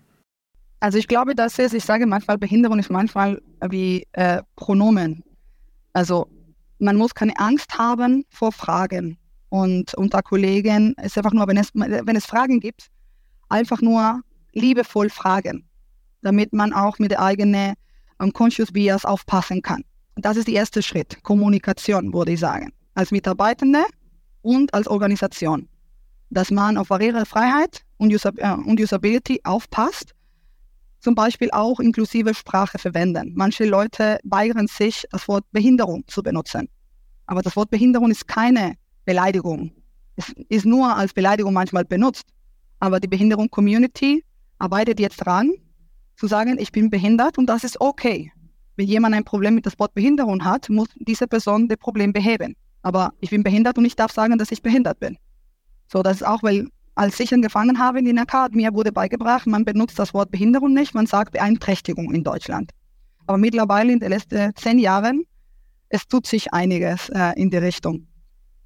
Also 0.80 0.98
ich 0.98 1.08
glaube, 1.08 1.34
dass 1.34 1.58
es, 1.58 1.72
ich 1.72 1.84
sage 1.84 2.06
manchmal, 2.06 2.36
Behinderung 2.36 2.78
ist 2.78 2.90
manchmal 2.90 3.40
wie 3.70 4.06
äh, 4.12 4.42
Pronomen. 4.56 5.24
Also 5.94 6.26
man 6.80 6.96
muss 6.96 7.14
keine 7.14 7.32
Angst 7.38 7.78
haben 7.78 8.26
vor 8.28 8.52
Fragen. 8.52 9.16
Und 9.48 9.94
unter 9.94 10.22
Kollegen 10.22 10.94
ist 11.02 11.16
einfach 11.16 11.32
nur, 11.32 11.48
wenn 11.48 11.56
es, 11.56 11.70
wenn 11.72 12.16
es 12.16 12.26
Fragen 12.26 12.60
gibt, 12.60 12.88
einfach 13.48 13.80
nur 13.80 14.20
liebevoll 14.52 15.08
fragen. 15.08 15.64
damit 16.22 16.52
man 16.52 16.72
auch 16.72 16.98
mit 16.98 17.10
der 17.10 17.20
eigenen 17.20 17.74
Unconscious 18.18 18.72
Bias 18.72 19.04
aufpassen 19.04 19.62
kann. 19.62 19.82
Das 20.16 20.36
ist 20.36 20.46
der 20.46 20.54
erste 20.54 20.82
Schritt, 20.82 21.22
Kommunikation, 21.22 22.12
würde 22.12 22.32
ich 22.32 22.40
sagen, 22.40 22.72
als 22.94 23.10
Mitarbeitende 23.10 23.84
und 24.42 24.72
als 24.74 24.88
Organisation, 24.88 25.68
dass 26.30 26.50
man 26.50 26.76
auf 26.76 26.88
Barrierefreiheit 26.88 27.84
und, 27.98 28.12
Usab 28.12 28.34
äh, 28.38 28.52
und 28.52 28.80
Usability 28.80 29.40
aufpasst, 29.44 30.14
zum 31.00 31.14
Beispiel 31.14 31.50
auch 31.52 31.80
inklusive 31.80 32.34
Sprache 32.34 32.78
verwenden. 32.78 33.32
Manche 33.34 33.64
Leute 33.64 34.18
weigern 34.24 34.68
sich, 34.68 35.04
das 35.10 35.26
Wort 35.26 35.44
Behinderung 35.50 36.04
zu 36.06 36.22
benutzen. 36.22 36.68
Aber 37.26 37.42
das 37.42 37.56
Wort 37.56 37.70
Behinderung 37.70 38.10
ist 38.10 38.28
keine 38.28 38.74
Beleidigung. 39.04 39.72
Es 40.16 40.32
ist 40.48 40.64
nur 40.64 40.94
als 40.94 41.12
Beleidigung 41.12 41.52
manchmal 41.52 41.84
benutzt. 41.84 42.26
Aber 42.78 43.00
die 43.00 43.08
Behinderung-Community 43.08 44.24
arbeitet 44.58 45.00
jetzt 45.00 45.16
dran, 45.16 45.52
zu 46.16 46.26
sagen, 46.26 46.58
ich 46.58 46.70
bin 46.70 46.90
behindert 46.90 47.38
und 47.38 47.46
das 47.46 47.64
ist 47.64 47.80
okay. 47.80 48.30
Wenn 48.76 48.86
jemand 48.86 49.14
ein 49.14 49.24
Problem 49.24 49.54
mit 49.54 49.66
dem 49.66 49.72
Wort 49.78 49.94
Behinderung 49.94 50.44
hat, 50.44 50.68
muss 50.68 50.88
diese 50.96 51.26
Person 51.26 51.68
das 51.68 51.78
Problem 51.78 52.12
beheben. 52.12 52.54
Aber 52.82 53.12
ich 53.20 53.30
bin 53.30 53.42
behindert 53.42 53.78
und 53.78 53.84
ich 53.84 53.96
darf 53.96 54.12
sagen, 54.12 54.36
dass 54.38 54.50
ich 54.50 54.62
behindert 54.62 55.00
bin. 55.00 55.16
So, 55.90 56.02
das 56.02 56.16
ist 56.16 56.26
auch, 56.26 56.42
weil 56.42 56.68
als 56.94 57.18
ich 57.20 57.32
angefangen 57.32 57.78
habe 57.78 58.00
in 58.00 58.04
der 58.04 58.24
NK, 58.24 58.54
mir 58.54 58.74
wurde 58.74 58.92
beigebracht, 58.92 59.46
man 59.46 59.64
benutzt 59.64 59.98
das 59.98 60.12
Wort 60.12 60.30
Behinderung 60.30 60.74
nicht, 60.74 60.94
man 60.94 61.06
sagt 61.06 61.32
Beeinträchtigung 61.32 62.12
in 62.12 62.22
Deutschland. 62.22 62.70
Aber 63.26 63.38
mittlerweile 63.38 63.92
in 63.92 64.00
den 64.00 64.10
letzten 64.10 64.54
zehn 64.56 64.78
Jahren, 64.78 65.24
es 65.88 66.06
tut 66.06 66.26
sich 66.26 66.52
einiges 66.52 67.08
äh, 67.10 67.32
in 67.36 67.50
die 67.50 67.58
Richtung. 67.58 68.06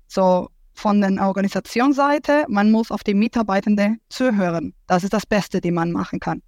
So, 0.08 0.48
von 0.72 1.00
der 1.00 1.26
Organisationsseite, 1.26 2.44
man 2.48 2.70
muss 2.70 2.90
auf 2.90 3.02
die 3.02 3.14
Mitarbeitenden 3.14 4.00
zuhören. 4.08 4.74
Das 4.86 5.04
ist 5.04 5.12
das 5.12 5.26
Beste, 5.26 5.60
die 5.60 5.70
man 5.70 5.90
machen 5.90 6.20
kann. 6.20 6.42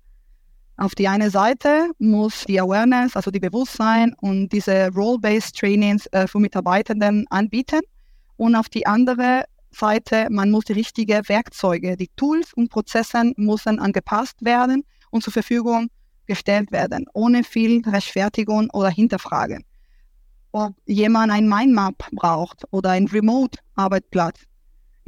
Auf 0.78 0.94
die 0.94 1.08
eine 1.08 1.28
Seite 1.28 1.90
muss 1.98 2.44
die 2.44 2.60
Awareness, 2.60 3.16
also 3.16 3.30
die 3.30 3.40
Bewusstsein 3.40 4.14
und 4.20 4.48
diese 4.50 4.88
Role-Based 4.94 5.56
Trainings 5.58 6.06
äh, 6.12 6.26
für 6.26 6.38
Mitarbeitenden 6.38 7.26
anbieten. 7.30 7.80
Und 8.36 8.54
auf 8.54 8.68
die 8.68 8.86
andere 8.86 9.44
Seite, 9.70 10.28
man 10.30 10.50
muss 10.50 10.64
die 10.64 10.74
richtigen 10.74 11.28
Werkzeuge, 11.28 11.96
die 11.96 12.08
Tools 12.16 12.54
und 12.54 12.70
Prozesse 12.70 13.32
müssen 13.36 13.80
angepasst 13.80 14.36
werden 14.40 14.84
und 15.10 15.22
zur 15.22 15.32
Verfügung 15.32 15.88
gestellt 16.26 16.70
werden, 16.72 17.06
ohne 17.12 17.44
viel 17.44 17.82
Rechtfertigung 17.84 18.70
oder 18.70 18.88
Hinterfragen 18.88 19.64
ob 20.52 20.74
jemand 20.86 21.32
ein 21.32 21.48
Mindmap 21.48 22.10
braucht 22.12 22.64
oder 22.70 22.90
ein 22.90 23.06
Remote-Arbeitsplatz. 23.06 24.40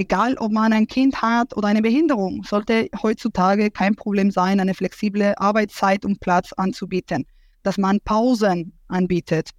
Egal, 0.00 0.34
ob 0.38 0.50
man 0.50 0.72
ein 0.72 0.86
Kind 0.86 1.20
hat 1.20 1.54
oder 1.54 1.68
eine 1.68 1.82
Behinderung, 1.82 2.42
sollte 2.42 2.88
heutzutage 3.02 3.70
kein 3.70 3.94
Problem 3.94 4.30
sein, 4.30 4.58
eine 4.58 4.72
flexible 4.72 5.34
Arbeitszeit 5.36 6.06
und 6.06 6.20
Platz 6.20 6.54
anzubieten. 6.54 7.26
Dass 7.64 7.76
man 7.76 8.00
Pausen 8.00 8.72
anbietet. 8.88 9.50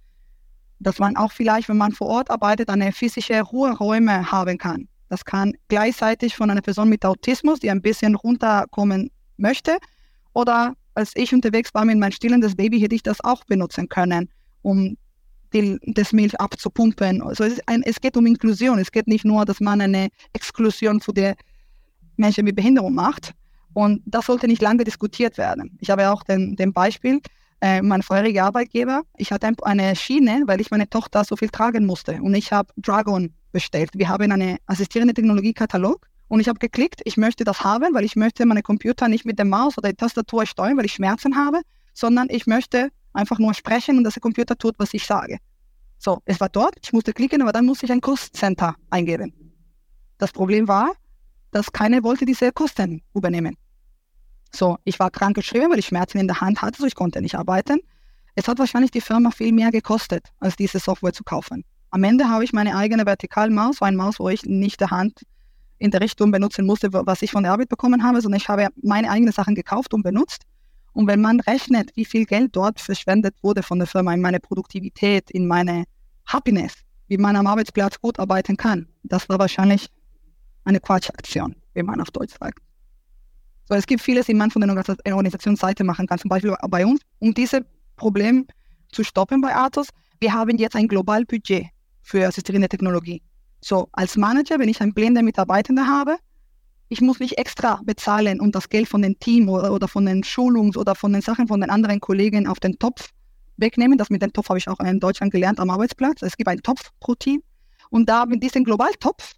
Dass 0.80 0.98
man 0.98 1.16
auch 1.16 1.30
vielleicht, 1.30 1.68
wenn 1.68 1.76
man 1.76 1.92
vor 1.92 2.08
Ort 2.08 2.28
arbeitet, 2.28 2.70
eine 2.70 2.90
physische 2.90 3.40
Ruheräume 3.40 4.32
haben 4.32 4.58
kann. 4.58 4.88
Das 5.08 5.24
kann 5.24 5.52
gleichzeitig 5.68 6.34
von 6.34 6.50
einer 6.50 6.60
Person 6.60 6.88
mit 6.88 7.04
Autismus, 7.04 7.60
die 7.60 7.70
ein 7.70 7.80
bisschen 7.80 8.16
runterkommen 8.16 9.12
möchte, 9.36 9.78
oder 10.32 10.74
als 10.96 11.12
ich 11.14 11.32
unterwegs 11.32 11.72
war 11.72 11.84
mit 11.84 11.98
meinem 11.98 12.10
stillendes 12.10 12.56
Baby, 12.56 12.80
hätte 12.80 12.96
ich 12.96 13.04
das 13.04 13.22
auch 13.22 13.44
benutzen 13.44 13.88
können, 13.88 14.28
um 14.62 14.96
die, 15.52 15.78
das 15.86 16.12
Milch 16.12 16.38
abzupumpen. 16.40 17.22
Also 17.22 17.44
es, 17.44 17.60
ein, 17.66 17.82
es, 17.82 18.00
geht 18.00 18.16
um 18.16 18.26
Inklusion. 18.26 18.78
Es 18.78 18.90
geht 18.90 19.06
nicht 19.06 19.24
nur, 19.24 19.44
dass 19.44 19.60
man 19.60 19.80
eine 19.80 20.08
Exklusion 20.32 21.00
für 21.00 21.12
die 21.12 21.32
Menschen 22.16 22.44
mit 22.44 22.56
Behinderung 22.56 22.94
macht. 22.94 23.34
Und 23.74 24.02
das 24.04 24.26
sollte 24.26 24.46
nicht 24.46 24.62
lange 24.62 24.84
diskutiert 24.84 25.38
werden. 25.38 25.78
Ich 25.80 25.90
habe 25.90 26.10
auch 26.10 26.22
den, 26.24 26.56
den 26.56 26.72
Beispiel, 26.72 27.20
äh, 27.60 27.80
mein 27.80 28.02
vorheriger 28.02 28.44
Arbeitgeber, 28.44 29.02
ich 29.16 29.32
hatte 29.32 29.50
eine 29.62 29.96
Schiene, 29.96 30.42
weil 30.46 30.60
ich 30.60 30.70
meine 30.70 30.90
Tochter 30.90 31.24
so 31.24 31.36
viel 31.36 31.48
tragen 31.48 31.86
musste. 31.86 32.20
Und 32.20 32.34
ich 32.34 32.52
habe 32.52 32.72
Dragon 32.76 33.32
bestellt. 33.52 33.90
Wir 33.94 34.08
haben 34.08 34.30
einen 34.32 34.58
assistierenden 34.66 35.14
Technologiekatalog. 35.14 36.06
Und 36.28 36.40
ich 36.40 36.48
habe 36.48 36.58
geklickt, 36.58 37.02
ich 37.04 37.18
möchte 37.18 37.44
das 37.44 37.62
haben, 37.62 37.92
weil 37.94 38.04
ich 38.04 38.16
möchte 38.16 38.46
meine 38.46 38.62
Computer 38.62 39.06
nicht 39.06 39.26
mit 39.26 39.38
der 39.38 39.44
Maus 39.44 39.76
oder 39.76 39.90
der 39.90 39.98
Tastatur 39.98 40.46
steuern, 40.46 40.78
weil 40.78 40.86
ich 40.86 40.94
Schmerzen 40.94 41.36
habe, 41.36 41.60
sondern 41.92 42.28
ich 42.30 42.46
möchte 42.46 42.88
einfach 43.12 43.38
nur 43.38 43.54
sprechen 43.54 43.98
und 43.98 44.04
dass 44.04 44.14
der 44.14 44.20
Computer 44.20 44.56
tut, 44.56 44.74
was 44.78 44.94
ich 44.94 45.06
sage. 45.06 45.38
So, 45.98 46.20
es 46.24 46.40
war 46.40 46.48
dort, 46.48 46.76
ich 46.82 46.92
musste 46.92 47.12
klicken, 47.12 47.42
aber 47.42 47.52
dann 47.52 47.66
musste 47.66 47.86
ich 47.86 47.92
ein 47.92 48.00
Kostcenter 48.00 48.74
eingeben. 48.90 49.32
Das 50.18 50.32
Problem 50.32 50.66
war, 50.68 50.92
dass 51.52 51.70
keiner 51.70 52.02
wollte 52.02 52.24
diese 52.24 52.50
Kosten 52.52 53.02
übernehmen. 53.14 53.56
So, 54.54 54.78
ich 54.84 54.98
war 54.98 55.10
krank 55.10 55.36
geschrieben, 55.36 55.70
weil 55.70 55.78
ich 55.78 55.86
Schmerzen 55.86 56.18
in 56.18 56.26
der 56.26 56.40
Hand 56.40 56.60
hatte, 56.60 56.80
so 56.80 56.86
ich 56.86 56.94
konnte 56.94 57.20
nicht 57.22 57.36
arbeiten. 57.36 57.80
Es 58.34 58.48
hat 58.48 58.58
wahrscheinlich 58.58 58.90
die 58.90 59.00
Firma 59.00 59.30
viel 59.30 59.52
mehr 59.52 59.70
gekostet, 59.70 60.28
als 60.40 60.56
diese 60.56 60.78
Software 60.78 61.12
zu 61.12 61.24
kaufen. 61.24 61.64
Am 61.90 62.04
Ende 62.04 62.28
habe 62.28 62.44
ich 62.44 62.52
meine 62.52 62.74
eigene 62.76 63.04
Vertikalmaus, 63.04 63.76
so 63.76 63.84
ein 63.84 63.96
Maus, 63.96 64.18
wo 64.18 64.28
ich 64.28 64.44
nicht 64.44 64.80
die 64.80 64.86
Hand 64.86 65.22
in 65.78 65.90
der 65.90 66.00
Richtung 66.00 66.30
benutzen 66.30 66.64
musste, 66.64 66.92
was 66.92 67.22
ich 67.22 67.30
von 67.30 67.42
der 67.42 67.52
Arbeit 67.52 67.68
bekommen 67.68 68.02
habe, 68.02 68.20
sondern 68.20 68.40
ich 68.40 68.48
habe 68.48 68.68
meine 68.82 69.10
eigenen 69.10 69.32
Sachen 69.32 69.54
gekauft 69.54 69.92
und 69.92 70.02
benutzt. 70.02 70.44
Und 70.92 71.06
wenn 71.06 71.20
man 71.20 71.40
rechnet, 71.40 71.90
wie 71.94 72.04
viel 72.04 72.26
Geld 72.26 72.54
dort 72.54 72.80
verschwendet 72.80 73.34
wurde 73.42 73.62
von 73.62 73.78
der 73.78 73.86
Firma 73.86 74.12
in 74.12 74.20
meine 74.20 74.40
Produktivität, 74.40 75.30
in 75.30 75.46
meine 75.46 75.84
Happiness, 76.26 76.74
wie 77.08 77.16
man 77.16 77.36
am 77.36 77.46
Arbeitsplatz 77.46 78.00
gut 78.00 78.18
arbeiten 78.18 78.56
kann, 78.56 78.86
das 79.02 79.28
war 79.28 79.38
wahrscheinlich 79.38 79.88
eine 80.64 80.80
Quatschaktion, 80.80 81.56
wie 81.74 81.82
man 81.82 82.00
auf 82.00 82.10
Deutsch 82.10 82.34
sagt. 82.38 82.58
So, 83.68 83.74
es 83.74 83.86
gibt 83.86 84.02
vieles, 84.02 84.26
die 84.26 84.34
man 84.34 84.50
von 84.50 84.60
der 84.60 84.70
Organisationsseite 84.70 85.84
machen 85.84 86.06
kann, 86.06 86.18
zum 86.18 86.28
Beispiel 86.28 86.54
bei 86.68 86.84
uns, 86.84 87.00
um 87.20 87.32
dieses 87.32 87.62
Problem 87.96 88.46
zu 88.90 89.02
stoppen 89.04 89.40
bei 89.40 89.54
Athos. 89.54 89.88
Wir 90.20 90.32
haben 90.32 90.58
jetzt 90.58 90.76
ein 90.76 90.88
Globalbudget 90.88 91.66
für 92.02 92.26
assistierende 92.26 92.68
Technologie. 92.68 93.22
So, 93.60 93.88
als 93.92 94.16
Manager, 94.16 94.58
wenn 94.58 94.68
ich 94.68 94.80
einen 94.80 94.92
blinde 94.92 95.22
Mitarbeitende 95.22 95.86
habe, 95.86 96.16
ich 96.92 97.00
muss 97.00 97.20
nicht 97.20 97.38
extra 97.38 97.80
bezahlen 97.84 98.38
und 98.38 98.54
das 98.54 98.68
Geld 98.68 98.86
von 98.86 99.00
dem 99.00 99.18
Team 99.18 99.48
oder, 99.48 99.72
oder 99.72 99.88
von 99.88 100.04
den 100.04 100.22
Schulungs- 100.22 100.76
oder 100.76 100.94
von 100.94 101.14
den 101.14 101.22
Sachen 101.22 101.48
von 101.48 101.58
den 101.62 101.70
anderen 101.70 102.00
Kollegen 102.00 102.46
auf 102.46 102.60
den 102.60 102.78
Topf 102.78 103.08
wegnehmen. 103.56 103.96
Das 103.96 104.10
mit 104.10 104.20
dem 104.20 104.30
Topf 104.34 104.50
habe 104.50 104.58
ich 104.58 104.68
auch 104.68 104.78
in 104.78 105.00
Deutschland 105.00 105.32
gelernt 105.32 105.58
am 105.58 105.70
Arbeitsplatz. 105.70 106.20
Es 106.20 106.36
gibt 106.36 106.48
einen 106.48 106.62
Topf 106.62 106.90
pro 107.00 107.14
Team. 107.14 107.42
Und 107.88 108.10
da 108.10 108.26
mit 108.26 108.42
diesem 108.42 108.62
Globaltopf 108.64 109.32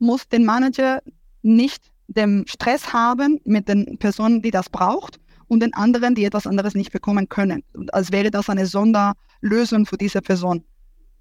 muss 0.00 0.28
der 0.28 0.40
Manager 0.40 1.00
nicht 1.42 1.84
den 2.08 2.44
Stress 2.48 2.92
haben 2.92 3.40
mit 3.44 3.68
den 3.68 3.96
Personen, 3.98 4.42
die 4.42 4.50
das 4.50 4.68
braucht 4.68 5.20
und 5.46 5.60
den 5.60 5.74
anderen, 5.74 6.16
die 6.16 6.24
etwas 6.24 6.48
anderes 6.48 6.74
nicht 6.74 6.90
bekommen 6.90 7.28
können. 7.28 7.62
Als 7.92 8.10
wäre 8.10 8.32
das 8.32 8.50
eine 8.50 8.66
Sonderlösung 8.66 9.86
für 9.86 9.98
diese 9.98 10.20
Person. 10.20 10.64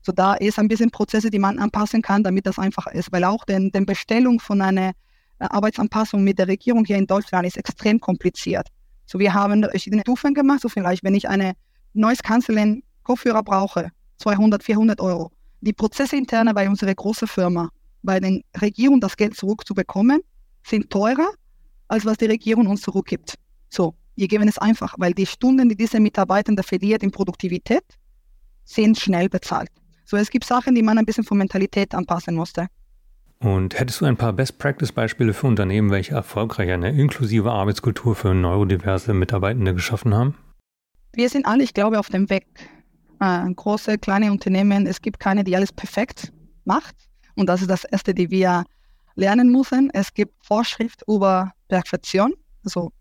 So 0.02 0.12
da 0.12 0.34
ist 0.34 0.58
ein 0.58 0.70
bisschen 0.70 0.90
Prozesse, 0.90 1.30
die 1.30 1.38
man 1.40 1.60
anpassen 1.60 2.02
kann, 2.02 2.24
damit 2.24 2.48
das 2.48 2.58
einfacher 2.58 2.96
ist, 2.96 3.12
weil 3.12 3.24
auch 3.26 3.46
den, 3.46 3.72
den 3.72 3.86
Bestellung 3.86 4.40
von 4.40 4.62
einer 4.62 4.94
Arbeitsanpassung 5.40 6.24
mit 6.24 6.40
der 6.40 6.48
Regierung 6.48 6.86
hier 6.86 6.98
in 6.98 7.08
Deutschland 7.08 7.46
ist 7.46 7.58
extrem 7.58 8.00
kompliziert. 8.00 8.68
So, 9.06 9.20
wir 9.20 9.34
haben 9.34 9.64
verschiedene 9.64 10.02
Stufen 10.02 10.34
gemacht. 10.34 10.62
So 10.62 10.70
vielleicht, 10.70 11.04
wenn 11.04 11.16
ich 11.16 11.30
eine 11.30 11.54
neues 11.94 12.22
Canceling 12.22 12.84
Kopfhörer 13.04 13.44
brauche, 13.44 13.92
200, 14.18 14.64
400 14.64 15.00
Euro. 15.00 15.32
Die 15.62 15.74
Prozesse 15.74 16.18
interne 16.18 16.54
bei 16.54 16.68
unserer 16.70 16.94
großen 16.94 17.28
Firma, 17.28 17.70
bei 18.04 18.20
den 18.20 18.44
Regierungen 18.62 19.00
das 19.00 19.16
Geld 19.16 19.36
zurückzubekommen, 19.36 20.22
sind 20.66 20.90
teurer, 20.90 21.30
als 21.88 22.06
was 22.06 22.18
die 22.18 22.26
Regierung 22.26 22.68
uns 22.68 22.82
zurückgibt. 22.82 23.36
So, 23.70 23.96
wir 24.16 24.28
geben 24.28 24.48
es 24.48 24.58
einfach, 24.58 24.96
weil 24.98 25.14
die 25.14 25.26
Stunden, 25.26 25.70
die 25.70 25.76
diese 25.76 26.00
Mitarbeiter 26.00 26.62
verliert 26.64 27.04
in 27.04 27.12
Produktivität, 27.12 27.84
sind 28.66 29.00
schnell 29.00 29.30
bezahlt. 29.30 29.70
So, 30.06 30.18
es 30.18 30.30
gibt 30.30 30.46
Sachen, 30.46 30.76
die 30.76 30.84
man 30.84 30.98
ein 30.98 31.06
bisschen 31.06 31.24
von 31.24 31.38
Mentalität 31.38 31.96
anpassen 31.96 32.36
musste. 32.36 32.68
Und 33.40 33.80
hättest 33.80 34.02
du 34.02 34.06
ein 34.06 34.18
paar 34.18 34.34
Best-Practice-Beispiele 34.34 35.34
für 35.34 35.48
Unternehmen, 35.48 35.92
welche 35.92 36.16
erfolgreich 36.16 36.72
eine 36.72 36.90
inklusive 36.90 37.52
Arbeitskultur 37.52 38.16
für 38.16 38.34
neurodiverse 38.34 39.14
Mitarbeitende 39.14 39.76
geschaffen 39.76 40.16
haben? 40.16 40.36
Wir 41.14 41.30
sind 41.30 41.46
alle, 41.46 41.64
ich 41.64 41.74
glaube, 41.74 42.00
auf 42.00 42.10
dem 42.10 42.30
Weg. 42.30 42.48
Äh, 43.20 43.54
große, 43.54 43.98
kleine 44.00 44.32
Unternehmen, 44.32 44.88
es 44.88 45.02
gibt 45.02 45.20
keine, 45.20 45.44
die 45.44 45.56
alles 45.56 45.72
perfekt 45.72 46.32
macht. 46.66 46.96
Und 47.36 47.48
das 47.48 47.62
ist 47.62 47.70
das 47.70 47.84
Erste, 47.84 48.14
die 48.14 48.32
wir 48.32 48.64
lernen 49.16 49.52
müssen. 49.52 49.92
Es 49.94 50.14
gibt 50.14 50.34
Vorschrift 50.44 51.04
über 51.08 51.52
Perfektion, 51.68 52.34
also 52.64 52.92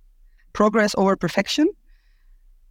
Progress 0.52 0.96
over 0.96 1.16
Perfection. 1.16 1.66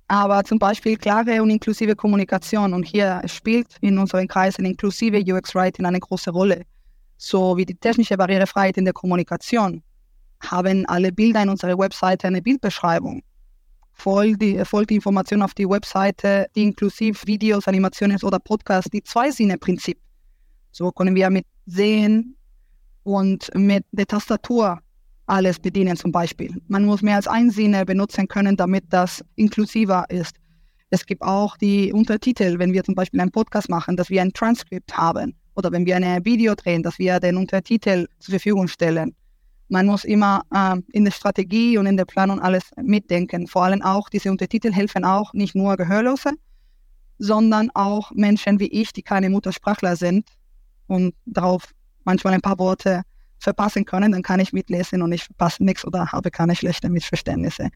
Aber 0.08 0.44
zum 0.44 0.60
Beispiel 0.60 0.98
klare 0.98 1.42
und 1.42 1.50
inklusive 1.50 1.96
Kommunikation. 1.96 2.76
Und 2.76 2.86
hier 2.86 3.24
spielt 3.26 3.78
in 3.82 3.98
unseren 3.98 4.28
Kreisen 4.28 4.66
inklusive 4.66 5.18
UX-Writing 5.18 5.86
eine 5.86 6.00
große 6.00 6.30
Rolle 6.30 6.62
so 7.18 7.58
wie 7.58 7.66
die 7.66 7.76
technische 7.76 8.18
Barrierefreiheit 8.18 8.78
in 8.78 8.86
der 8.86 8.94
Kommunikation, 8.94 9.82
haben 10.42 10.86
alle 10.88 11.12
Bilder 11.12 11.44
in 11.44 11.50
unserer 11.50 11.78
Webseite 11.78 12.28
eine 12.28 12.42
Bildbeschreibung. 12.42 13.22
Folgt 13.94 14.42
die, 14.42 14.64
folgt 14.66 14.90
die 14.90 14.96
Information 14.96 15.42
auf 15.42 15.54
die 15.54 15.68
Webseite, 15.68 16.48
inklusive 16.54 17.26
Videos, 17.26 17.68
Animationen 17.68 18.22
oder 18.24 18.40
Podcasts, 18.40 18.90
die 18.92 19.02
Zwei-Sinne-Prinzip. 19.02 19.98
So 20.72 20.92
können 20.92 21.16
wir 21.16 21.30
mit 21.30 21.46
Sehen 21.66 22.36
und 23.04 23.50
mit 23.56 23.86
der 23.92 24.06
Tastatur 24.06 24.80
alles 25.28 25.58
bedienen 25.58 25.96
zum 25.96 26.12
Beispiel. 26.12 26.62
Man 26.68 26.86
muss 26.86 27.02
mehr 27.02 27.16
als 27.16 27.28
ein 27.28 27.50
Sinne 27.50 27.86
benutzen 27.86 28.28
können, 28.28 28.58
damit 28.58 28.84
das 28.90 29.24
inklusiver 29.36 30.06
ist. 30.10 30.36
Es 30.90 31.06
gibt 31.06 31.22
auch 31.22 31.58
die 31.58 31.92
Untertitel, 31.94 32.60
wenn 32.60 32.74
wir 32.74 32.84
zum 32.84 32.96
Beispiel 32.96 33.22
einen 33.22 33.32
Podcast 33.32 33.70
machen, 33.70 33.96
dass 33.96 34.10
wir 34.10 34.22
ein 34.22 34.34
Transkript 34.34 34.96
haben 34.96 35.36
oder 35.56 35.72
wenn 35.72 35.86
wir 35.86 35.96
ein 35.96 36.26
Video 36.26 36.54
drehen, 36.56 36.84
dass 36.84 37.00
wir 37.00 37.20
den 37.20 37.38
Untertitel 37.38 38.08
zur 38.20 38.34
Verfügung 38.34 38.68
stellen. 38.68 39.16
Man 39.70 39.88
muss 39.88 40.04
immer 40.04 40.44
äh, 40.54 40.76
in 40.92 41.06
der 41.06 41.12
Strategie 41.12 41.78
und 41.78 41.88
in 41.88 41.98
der 41.98 42.06
Planung 42.06 42.40
alles 42.40 42.64
mitdenken. 42.78 43.48
Vor 43.48 43.64
allem 43.64 43.82
auch 43.82 44.10
diese 44.10 44.30
Untertitel 44.30 44.72
helfen 44.72 45.04
auch 45.04 45.34
nicht 45.34 45.56
nur 45.56 45.76
Gehörlose, 45.76 46.32
sondern 47.18 47.72
auch 47.74 48.12
Menschen 48.12 48.60
wie 48.60 48.68
ich, 48.68 48.94
die 48.94 49.02
keine 49.02 49.30
Muttersprachler 49.30 49.96
sind 49.96 50.30
und 50.88 51.16
darauf 51.26 51.74
manchmal 52.04 52.34
ein 52.34 52.42
paar 52.42 52.60
Worte 52.60 53.02
verpassen 53.40 53.86
können, 53.86 54.12
dann 54.12 54.22
kann 54.22 54.40
ich 54.40 54.54
mitlesen 54.54 55.02
und 55.02 55.12
ich 55.12 55.24
verpasse 55.24 55.64
nichts 55.64 55.86
oder 55.86 56.12
habe 56.12 56.30
keine 56.32 56.56
schlechten 56.56 56.92
Missverständnisse. 56.92 57.70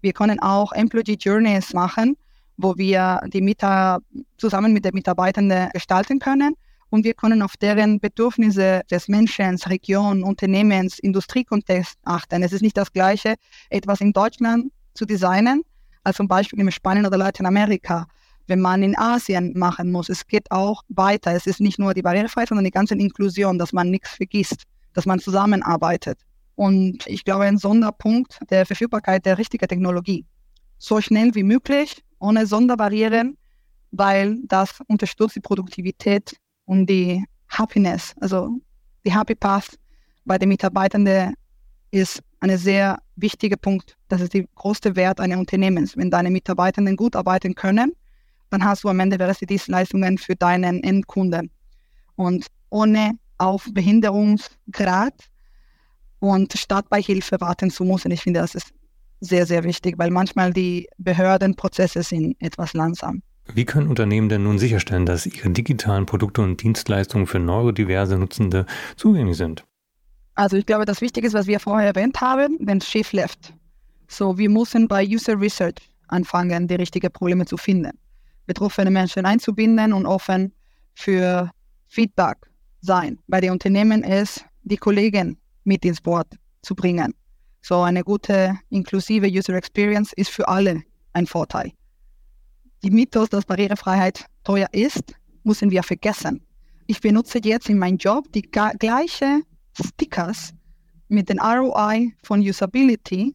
Wir 0.00 0.12
können 0.12 0.40
auch 0.40 0.72
Employee 0.72 1.16
Journeys 1.18 1.72
machen, 1.72 2.16
wo 2.56 2.76
wir 2.76 3.20
die 3.32 3.40
Mieter 3.40 3.98
zusammen 4.36 4.72
mit 4.72 4.84
den 4.84 4.94
Mitarbeitenden 4.94 5.70
gestalten 5.70 6.18
können 6.18 6.54
und 6.90 7.04
wir 7.04 7.14
können 7.14 7.42
auf 7.42 7.56
deren 7.56 8.00
Bedürfnisse 8.00 8.82
des 8.90 9.08
Menschen, 9.08 9.56
Region, 9.66 10.22
Unternehmens, 10.22 10.98
Industriekontext 10.98 11.98
achten. 12.04 12.42
Es 12.42 12.52
ist 12.52 12.62
nicht 12.62 12.76
das 12.76 12.92
Gleiche, 12.92 13.34
etwas 13.70 14.00
in 14.00 14.12
Deutschland 14.12 14.72
zu 14.94 15.04
designen, 15.04 15.62
als 16.04 16.16
zum 16.16 16.28
Beispiel 16.28 16.60
in 16.60 16.70
Spanien 16.70 17.06
oder 17.06 17.18
Lateinamerika 17.18 18.06
wenn 18.46 18.60
man 18.60 18.82
in 18.82 18.96
Asien 18.96 19.52
machen 19.56 19.90
muss. 19.90 20.08
Es 20.08 20.26
geht 20.26 20.50
auch 20.50 20.82
weiter. 20.88 21.32
Es 21.32 21.46
ist 21.46 21.60
nicht 21.60 21.78
nur 21.78 21.94
die 21.94 22.02
Barrierefreiheit, 22.02 22.48
sondern 22.48 22.64
die 22.64 22.70
ganze 22.70 22.94
Inklusion, 22.94 23.58
dass 23.58 23.72
man 23.72 23.90
nichts 23.90 24.10
vergisst, 24.10 24.62
dass 24.94 25.06
man 25.06 25.18
zusammenarbeitet. 25.18 26.18
Und 26.54 27.06
ich 27.06 27.24
glaube, 27.24 27.44
ein 27.44 27.58
Sonderpunkt 27.58 28.38
der 28.50 28.64
Verfügbarkeit 28.64 29.26
der 29.26 29.38
richtigen 29.38 29.68
Technologie. 29.68 30.24
So 30.78 31.00
schnell 31.00 31.34
wie 31.34 31.42
möglich, 31.42 32.02
ohne 32.18 32.46
Sonderbarrieren, 32.46 33.36
weil 33.90 34.38
das 34.44 34.80
unterstützt 34.86 35.36
die 35.36 35.40
Produktivität 35.40 36.36
und 36.66 36.86
die 36.86 37.24
Happiness. 37.48 38.14
Also 38.20 38.50
die 39.04 39.16
Happy 39.16 39.34
Path 39.34 39.78
bei 40.24 40.38
den 40.38 40.50
Mitarbeitenden 40.50 41.34
ist 41.90 42.22
ein 42.40 42.56
sehr 42.58 42.98
wichtiger 43.16 43.56
Punkt. 43.56 43.96
Das 44.08 44.20
ist 44.20 44.34
der 44.34 44.44
größte 44.54 44.94
Wert 44.94 45.20
eines 45.20 45.38
Unternehmens. 45.38 45.96
Wenn 45.96 46.10
deine 46.10 46.30
Mitarbeitenden 46.30 46.96
gut 46.96 47.16
arbeiten 47.16 47.54
können, 47.54 47.92
dann 48.50 48.64
hast 48.64 48.84
du 48.84 48.88
am 48.88 49.00
Ende 49.00 49.18
die 49.18 49.46
Dienstleistungen 49.46 50.18
für 50.18 50.36
deinen 50.36 50.82
Endkunden. 50.82 51.50
Und 52.16 52.46
ohne 52.70 53.18
auf 53.38 53.66
Behinderungsgrad 53.72 55.14
und 56.18 56.52
Startbeihilfe 56.52 57.40
warten 57.40 57.70
zu 57.70 57.84
müssen, 57.84 58.10
ich 58.10 58.22
finde, 58.22 58.40
das 58.40 58.54
ist 58.54 58.72
sehr, 59.20 59.46
sehr 59.46 59.64
wichtig, 59.64 59.98
weil 59.98 60.10
manchmal 60.10 60.52
die 60.52 60.88
Behördenprozesse 60.98 62.02
sind 62.02 62.36
etwas 62.40 62.74
langsam. 62.74 63.22
Wie 63.54 63.64
können 63.64 63.88
Unternehmen 63.88 64.28
denn 64.28 64.42
nun 64.42 64.58
sicherstellen, 64.58 65.06
dass 65.06 65.26
ihre 65.26 65.50
digitalen 65.50 66.06
Produkte 66.06 66.42
und 66.42 66.62
Dienstleistungen 66.62 67.26
für 67.26 67.38
neurodiverse 67.38 68.18
Nutzende 68.18 68.66
zugänglich 68.96 69.36
sind? 69.36 69.64
Also 70.34 70.56
ich 70.56 70.66
glaube, 70.66 70.84
das 70.84 71.00
Wichtige 71.00 71.26
ist, 71.26 71.34
was 71.34 71.46
wir 71.46 71.60
vorher 71.60 71.88
erwähnt 71.88 72.20
haben, 72.20 72.58
den 72.64 72.80
Shift 72.80 73.12
Left. 73.12 73.54
So, 74.08 74.36
wir 74.36 74.50
müssen 74.50 74.88
bei 74.88 75.06
User 75.06 75.40
Research 75.40 75.90
anfangen, 76.08 76.68
die 76.68 76.74
richtigen 76.74 77.10
Probleme 77.10 77.46
zu 77.46 77.56
finden 77.56 77.98
betroffene 78.46 78.90
Menschen 78.90 79.26
einzubinden 79.26 79.92
und 79.92 80.06
offen 80.06 80.52
für 80.94 81.50
Feedback 81.88 82.38
sein. 82.80 83.18
Bei 83.26 83.40
den 83.40 83.50
Unternehmen 83.50 84.02
ist, 84.02 84.44
die 84.62 84.76
Kollegen 84.76 85.36
mit 85.64 85.84
ins 85.84 86.00
Board 86.00 86.28
zu 86.62 86.74
bringen. 86.74 87.12
So 87.60 87.80
eine 87.80 88.02
gute, 88.02 88.56
inklusive 88.70 89.26
User 89.26 89.54
Experience 89.54 90.12
ist 90.14 90.30
für 90.30 90.46
alle 90.46 90.82
ein 91.12 91.26
Vorteil. 91.26 91.72
Die 92.82 92.90
Mythos, 92.90 93.28
dass 93.28 93.44
Barrierefreiheit 93.44 94.26
teuer 94.44 94.68
ist, 94.72 95.14
müssen 95.44 95.70
wir 95.70 95.82
vergessen. 95.82 96.40
Ich 96.86 97.00
benutze 97.00 97.40
jetzt 97.42 97.68
in 97.68 97.78
meinem 97.78 97.96
Job 97.96 98.30
die 98.32 98.42
gleiche 98.42 99.42
Stickers 99.72 100.52
mit 101.08 101.28
dem 101.28 101.38
ROI 101.38 102.12
von 102.22 102.40
Usability, 102.40 103.34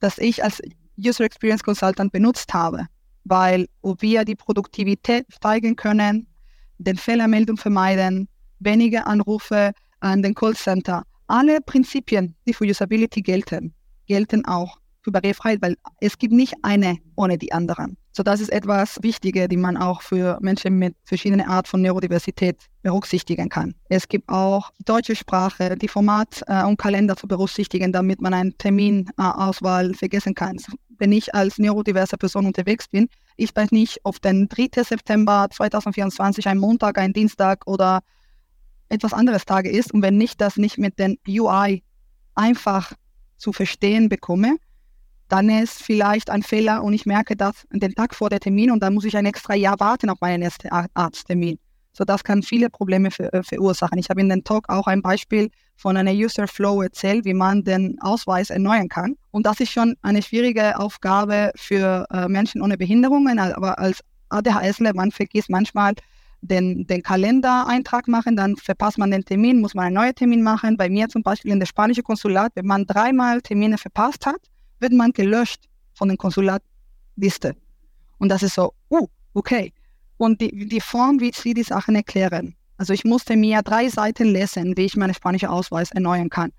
das 0.00 0.18
ich 0.18 0.42
als 0.42 0.60
User 0.98 1.24
Experience 1.24 1.62
Consultant 1.62 2.12
benutzt 2.12 2.52
habe 2.54 2.86
weil 3.24 3.68
wir 3.82 4.24
die 4.24 4.34
Produktivität 4.34 5.26
steigern 5.32 5.76
können, 5.76 6.26
den 6.78 6.96
Fehlermeldung 6.96 7.56
vermeiden, 7.56 8.28
weniger 8.58 9.06
Anrufe 9.06 9.72
an 10.00 10.22
den 10.22 10.34
Callcenter. 10.34 11.04
Alle 11.26 11.60
Prinzipien, 11.60 12.34
die 12.46 12.54
für 12.54 12.64
Usability 12.64 13.22
gelten, 13.22 13.74
gelten 14.06 14.44
auch 14.44 14.78
für 15.02 15.12
Barrierefreiheit, 15.12 15.62
weil 15.62 15.76
es 16.00 16.18
gibt 16.18 16.32
nicht 16.32 16.54
eine 16.62 16.98
ohne 17.16 17.38
die 17.38 17.52
anderen. 17.52 17.96
So, 18.14 18.22
das 18.22 18.40
ist 18.40 18.52
etwas 18.52 19.02
Wichtiges, 19.02 19.48
die 19.48 19.56
man 19.56 19.78
auch 19.78 20.02
für 20.02 20.38
Menschen 20.42 20.78
mit 20.78 20.94
verschiedenen 21.04 21.48
Art 21.48 21.66
von 21.66 21.80
Neurodiversität 21.80 22.58
berücksichtigen 22.82 23.48
kann. 23.48 23.74
Es 23.88 24.06
gibt 24.06 24.28
auch 24.28 24.70
die 24.78 24.84
deutsche 24.84 25.16
Sprache, 25.16 25.78
die 25.78 25.88
Format 25.88 26.42
äh, 26.46 26.62
und 26.64 26.76
Kalender 26.76 27.16
zu 27.16 27.26
berücksichtigen, 27.26 27.90
damit 27.90 28.20
man 28.20 28.34
eine 28.34 28.52
Terminauswahl 28.52 29.92
äh, 29.92 29.94
vergessen 29.94 30.34
kann. 30.34 30.58
Wenn 30.98 31.10
ich 31.10 31.34
als 31.34 31.56
neurodiverse 31.56 32.18
Person 32.18 32.44
unterwegs 32.44 32.86
bin, 32.86 33.08
ich 33.36 33.56
weiß 33.56 33.72
nicht, 33.72 34.00
ob 34.04 34.20
den 34.20 34.46
3. 34.46 34.82
September 34.82 35.48
2024 35.50 36.46
ein 36.48 36.58
Montag, 36.58 36.98
ein 36.98 37.14
Dienstag 37.14 37.66
oder 37.66 38.02
etwas 38.90 39.14
anderes 39.14 39.46
Tage 39.46 39.70
ist 39.70 39.94
und 39.94 40.02
wenn 40.02 40.18
nicht, 40.18 40.38
das 40.42 40.58
nicht 40.58 40.76
mit 40.76 40.98
den 40.98 41.16
UI 41.26 41.82
einfach 42.34 42.92
zu 43.38 43.54
verstehen 43.54 44.10
bekomme, 44.10 44.58
dann 45.32 45.48
ist 45.48 45.82
vielleicht 45.82 46.28
ein 46.28 46.42
Fehler 46.42 46.84
und 46.84 46.92
ich 46.92 47.06
merke 47.06 47.34
das 47.36 47.66
den 47.72 47.94
Tag 47.94 48.14
vor 48.14 48.28
der 48.28 48.38
Termin 48.38 48.70
und 48.70 48.82
dann 48.82 48.92
muss 48.92 49.06
ich 49.06 49.16
ein 49.16 49.24
extra 49.24 49.54
Jahr 49.54 49.80
warten 49.80 50.10
auf 50.10 50.20
meinen 50.20 50.42
ersten 50.42 50.68
Arzttermin. 50.92 51.58
So, 51.94 52.04
das 52.04 52.22
kann 52.22 52.42
viele 52.42 52.68
Probleme 52.68 53.10
ver 53.10 53.32
äh, 53.32 53.42
verursachen. 53.42 53.98
Ich 53.98 54.10
habe 54.10 54.20
in 54.20 54.28
dem 54.28 54.44
Talk 54.44 54.68
auch 54.68 54.86
ein 54.86 55.00
Beispiel 55.00 55.50
von 55.76 55.96
einer 55.96 56.12
User 56.12 56.46
Flow 56.46 56.82
erzählt, 56.82 57.24
wie 57.24 57.32
man 57.32 57.64
den 57.64 57.98
Ausweis 58.02 58.50
erneuern 58.50 58.90
kann. 58.90 59.16
Und 59.30 59.46
das 59.46 59.58
ist 59.60 59.72
schon 59.72 59.96
eine 60.02 60.20
schwierige 60.20 60.78
Aufgabe 60.78 61.52
für 61.56 62.06
äh, 62.12 62.28
Menschen 62.28 62.60
ohne 62.60 62.76
Behinderungen, 62.76 63.38
aber 63.38 63.78
als 63.78 64.00
ADHSler, 64.28 64.92
man 64.94 65.12
vergisst 65.12 65.48
manchmal 65.48 65.94
den, 66.42 66.86
den 66.86 67.02
Kalendereintrag 67.02 68.06
machen, 68.06 68.36
dann 68.36 68.56
verpasst 68.56 68.98
man 68.98 69.10
den 69.10 69.24
Termin, 69.24 69.62
muss 69.62 69.74
man 69.74 69.86
einen 69.86 69.94
neuen 69.94 70.14
Termin 70.14 70.42
machen. 70.42 70.76
Bei 70.76 70.90
mir 70.90 71.08
zum 71.08 71.22
Beispiel 71.22 71.52
in 71.52 71.58
der 71.58 71.66
spanischen 71.66 72.04
Konsulat, 72.04 72.52
wenn 72.54 72.66
man 72.66 72.84
dreimal 72.84 73.40
Termine 73.40 73.78
verpasst 73.78 74.26
hat, 74.26 74.51
wird 74.82 74.92
man 74.92 75.12
gelöscht 75.12 75.68
von 75.94 76.08
der 76.08 76.16
Konsulatliste. 76.16 77.56
Und 78.18 78.28
das 78.28 78.42
ist 78.42 78.54
so, 78.54 78.74
uh, 78.90 79.06
okay. 79.34 79.72
Und 80.18 80.40
die, 80.40 80.68
die 80.68 80.80
Form, 80.80 81.20
wie 81.20 81.32
sie 81.34 81.54
die 81.54 81.62
Sachen 81.62 81.94
erklären. 81.94 82.54
Also 82.76 82.92
ich 82.92 83.04
musste 83.04 83.36
mir 83.36 83.62
drei 83.62 83.88
Seiten 83.88 84.28
lesen, 84.28 84.76
wie 84.76 84.84
ich 84.84 84.96
meinen 84.96 85.14
spanischen 85.14 85.48
Ausweis 85.48 85.90
erneuern 85.92 86.28
kann. 86.28 86.52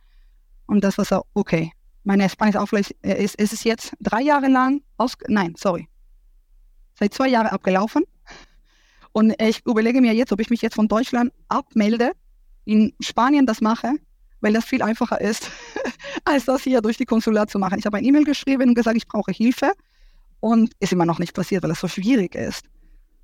Und 0.65 0.83
das 0.83 0.97
war 0.97 1.05
so, 1.05 1.23
okay. 1.33 1.71
Meine 2.03 2.27
spanische 2.29 2.59
Ausweis 2.59 2.93
äh, 3.01 3.23
ist, 3.23 3.35
ist 3.35 3.53
es 3.53 3.63
jetzt 3.63 3.93
drei 4.01 4.21
Jahre 4.21 4.47
lang 4.47 4.81
aus, 4.97 5.13
nein, 5.27 5.53
sorry. 5.57 5.87
Seit 6.99 7.13
zwei 7.13 7.29
Jahren 7.29 7.47
abgelaufen. 7.47 8.03
Und 9.13 9.39
ich 9.41 9.65
überlege 9.65 10.01
mir 10.01 10.13
jetzt, 10.13 10.31
ob 10.31 10.39
ich 10.39 10.49
mich 10.49 10.61
jetzt 10.61 10.75
von 10.75 10.87
Deutschland 10.87 11.31
abmelde, 11.47 12.11
in 12.65 12.93
Spanien 12.99 13.45
das 13.45 13.61
mache 13.61 13.93
weil 14.43 14.53
das 14.53 14.65
viel 14.65 14.81
einfacher 14.81 15.19
ist, 15.21 15.49
als 16.25 16.45
das 16.45 16.63
hier 16.63 16.81
durch 16.81 16.97
die 16.97 17.05
Konsulat 17.05 17.49
zu 17.49 17.57
machen. 17.59 17.79
Ich 17.79 17.85
habe 17.85 17.97
ein 17.97 18.03
E-Mail 18.03 18.25
geschrieben 18.25 18.69
und 18.69 18.75
gesagt, 18.75 18.97
ich 18.97 19.07
brauche 19.07 19.31
Hilfe 19.31 19.71
und 20.41 20.73
ist 20.79 20.91
immer 20.91 21.05
noch 21.05 21.17
nicht 21.17 21.33
passiert, 21.33 21.63
weil 21.63 21.71
es 21.71 21.79
so 21.79 21.87
schwierig 21.87 22.35
ist. 22.35 22.65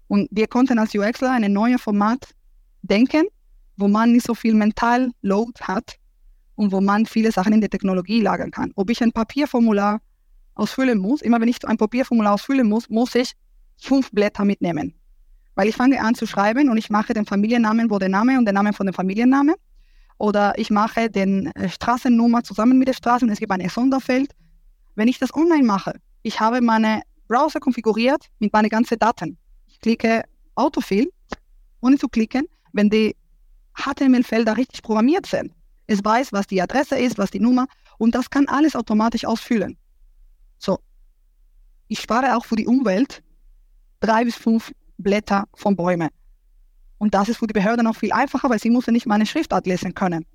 Und 0.08 0.30
wir 0.32 0.48
konnten 0.48 0.80
als 0.80 0.96
UXler 0.96 1.32
ein 1.32 1.52
neues 1.52 1.82
Format 1.82 2.30
denken, 2.82 3.26
wo 3.76 3.90
man 3.90 4.14
nicht 4.14 4.26
so 4.26 4.34
viel 4.34 4.56
Mental 4.56 5.12
Load 5.22 5.52
hat 5.62 5.98
und 6.56 6.72
wo 6.72 6.80
man 6.80 7.06
viele 7.06 7.32
Sachen 7.34 7.52
in 7.52 7.62
der 7.62 7.70
Technologie 7.70 8.22
lagern 8.22 8.52
kann. 8.52 8.72
Ob 8.76 8.90
ich 8.90 9.04
ein 9.04 9.12
Papierformular 9.12 10.00
ausfüllen 10.56 11.00
muss, 11.00 11.22
immer 11.22 11.42
wenn 11.42 11.50
ich 11.50 11.66
ein 11.68 11.78
Papierformular 11.78 12.34
ausfüllen 12.34 12.68
muss, 12.68 12.90
muss 12.90 13.14
ich 13.16 13.34
fünf 13.78 14.10
Blätter 14.12 14.46
mitnehmen. 14.46 14.94
Weil 15.56 15.68
ich 15.68 15.76
fange 15.76 16.02
an 16.02 16.16
zu 16.16 16.26
schreiben 16.26 16.70
und 16.70 16.78
ich 16.78 16.90
mache 16.90 17.14
den 17.14 17.26
Familiennamen, 17.26 17.90
wo 17.90 18.00
der 18.00 18.10
Name 18.10 18.38
und 18.38 18.46
der 18.46 18.54
Name 18.54 18.72
von 18.72 18.86
dem 18.86 18.94
Familiennamen 18.94 19.56
oder 20.20 20.54
ich 20.60 20.70
mache 20.70 21.10
den 21.10 21.48
äh, 21.56 21.70
Straßennummer 21.70 22.44
zusammen 22.44 22.78
mit 22.78 22.88
der 22.88 22.94
Straße 22.94 23.26
und 23.26 23.32
es 23.32 23.40
gibt 23.40 23.52
ein 23.52 23.68
Sonderfeld. 23.70 24.36
Wenn 24.96 25.08
ich 25.08 25.18
das 25.18 25.34
online 25.34 25.64
mache, 25.64 25.94
ich 26.22 26.40
habe 26.40 26.62
meine 26.62 27.02
Browser 27.28 27.60
konfiguriert 27.60 28.26
mit 28.40 28.54
meinen 28.54 28.70
ganzen 28.70 29.00
Daten. 29.00 29.38
Ich 29.66 29.80
klicke 29.80 30.24
Autofill, 30.56 31.10
ohne 31.82 31.98
zu 31.98 32.10
klicken, 32.10 32.46
wenn 32.74 32.90
die 32.90 33.16
HTML-Felder 33.76 34.58
richtig 34.58 34.84
programmiert 34.84 35.26
sind. 35.26 35.54
Es 35.88 36.04
weiß, 36.04 36.34
was 36.34 36.48
die 36.48 36.62
Adresse 36.62 37.00
ist, 37.00 37.18
was 37.18 37.32
die 37.32 37.40
Nummer 37.40 37.66
und 37.98 38.14
das 38.14 38.30
kann 38.30 38.48
alles 38.50 38.76
automatisch 38.76 39.24
ausfüllen. 39.26 39.78
So, 40.58 40.80
ich 41.88 42.02
spare 42.02 42.36
auch 42.36 42.46
für 42.46 42.58
die 42.58 42.68
Umwelt 42.68 43.24
drei 44.02 44.26
bis 44.26 44.36
fünf 44.36 44.74
Blätter 44.98 45.46
von 45.56 45.78
Bäumen. 45.78 46.10
Und 47.00 47.14
das 47.14 47.30
ist 47.30 47.38
für 47.38 47.48
die 47.48 47.54
Behörden 47.54 47.88
auch 47.88 47.96
viel 47.96 48.12
einfacher, 48.12 48.50
weil 48.50 48.60
sie 48.60 48.70
müssen 48.70 48.94
nicht 48.94 49.08
meine 49.08 49.26
Schriftart 49.26 49.66
lesen 49.66 49.96
können. 49.96 50.26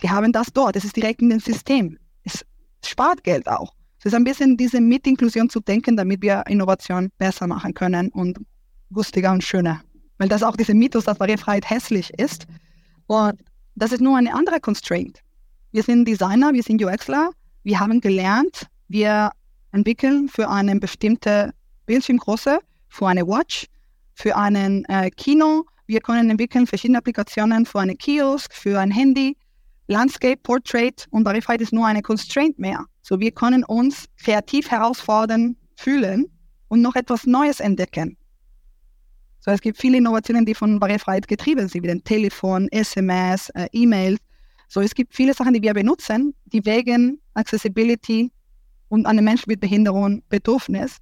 Sie 0.00 0.08
haben 0.08 0.32
das 0.32 0.52
dort, 0.52 0.76
es 0.76 0.84
ist 0.84 0.96
direkt 0.96 1.20
in 1.20 1.30
dem 1.30 1.40
System. 1.40 1.98
Es 2.22 2.44
spart 2.84 3.24
Geld 3.24 3.48
auch. 3.48 3.74
Es 3.98 4.06
ist 4.06 4.14
ein 4.14 4.24
bisschen 4.24 4.56
diese 4.56 4.80
Mitinklusion 4.80 5.48
zu 5.48 5.60
denken, 5.60 5.96
damit 5.96 6.22
wir 6.22 6.44
Innovation 6.46 7.10
besser 7.18 7.46
machen 7.46 7.74
können 7.74 8.10
und 8.10 8.38
lustiger 8.90 9.32
und 9.32 9.42
schöner. 9.42 9.82
Weil 10.18 10.28
das 10.28 10.42
auch 10.42 10.56
dieser 10.56 10.74
Mythos, 10.74 11.04
dass 11.04 11.18
Barrierefreiheit 11.18 11.68
hässlich 11.68 12.10
ist. 12.18 12.46
Und 13.06 13.40
das 13.74 13.92
ist 13.92 14.00
nur 14.00 14.16
eine 14.16 14.34
andere 14.34 14.60
Constraint. 14.60 15.20
Wir 15.70 15.82
sind 15.82 16.06
Designer, 16.06 16.52
wir 16.52 16.62
sind 16.62 16.82
UXler, 16.82 17.30
wir 17.62 17.80
haben 17.80 18.00
gelernt, 18.00 18.66
wir 18.88 19.30
entwickeln 19.72 20.28
für 20.28 20.50
eine 20.50 20.78
bestimmte 20.78 21.52
Bildschirmgröße, 21.86 22.58
für 22.88 23.06
eine 23.06 23.26
Watch, 23.26 23.66
für 24.22 24.36
einen 24.36 24.84
äh, 24.84 25.10
Kino. 25.10 25.64
Wir 25.86 26.00
können 26.00 26.30
entwickeln 26.30 26.68
verschiedene 26.68 26.98
Applikationen 26.98 27.66
für 27.66 27.80
eine 27.80 27.96
Kiosk, 27.96 28.54
für 28.54 28.78
ein 28.78 28.92
Handy, 28.92 29.36
Landscape, 29.88 30.36
Portrait 30.36 31.08
und 31.10 31.24
Verified 31.24 31.60
ist 31.60 31.72
nur 31.72 31.86
eine 31.86 32.02
Constraint 32.02 32.56
mehr. 32.56 32.84
So 33.02 33.18
wir 33.18 33.32
können 33.32 33.64
uns 33.64 34.06
kreativ 34.22 34.70
herausfordern, 34.70 35.56
fühlen 35.74 36.26
und 36.68 36.82
noch 36.82 36.94
etwas 36.94 37.26
Neues 37.26 37.58
entdecken. 37.58 38.16
So 39.40 39.50
es 39.50 39.60
gibt 39.60 39.78
viele 39.78 39.98
Innovationen, 39.98 40.46
die 40.46 40.54
von 40.54 40.78
Barrierefreiheit 40.78 41.26
getrieben 41.26 41.66
sind, 41.66 41.82
wie 41.82 41.90
ein 41.90 42.04
Telefon, 42.04 42.68
SMS, 42.70 43.50
äh, 43.56 43.66
E-Mails. 43.72 44.20
So 44.68 44.80
es 44.80 44.94
gibt 44.94 45.16
viele 45.16 45.34
Sachen, 45.34 45.52
die 45.52 45.62
wir 45.62 45.74
benutzen, 45.74 46.32
die 46.44 46.64
wegen 46.64 47.20
Accessibility 47.34 48.30
und 48.88 49.04
einem 49.04 49.24
Menschen 49.24 49.46
mit 49.48 49.58
Behinderung, 49.58 50.22
Bedürfnis 50.28 50.98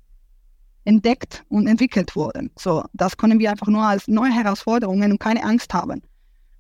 entdeckt 0.85 1.45
und 1.49 1.67
entwickelt 1.67 2.17
wurden. 2.17 2.51
So, 2.59 2.85
das 2.93 3.17
können 3.17 3.39
wir 3.39 3.51
einfach 3.51 3.69
nur 3.69 3.83
als 3.83 4.09
neue 4.09 4.33
Herausforderungen 4.33 5.13
und 5.13 5.19
keine 5.19 5.45
Angst 5.45 5.73
haben. 5.75 6.03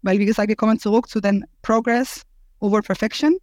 Weil, 0.03 0.19
wie 0.19 0.27
gesagt, 0.27 0.49
wir 0.49 0.57
kommen 0.57 0.79
zurück 0.79 1.09
zu 1.09 1.21
den 1.21 1.45
Progress 1.63 2.23
over 2.59 2.83
Perfection. 2.83 3.37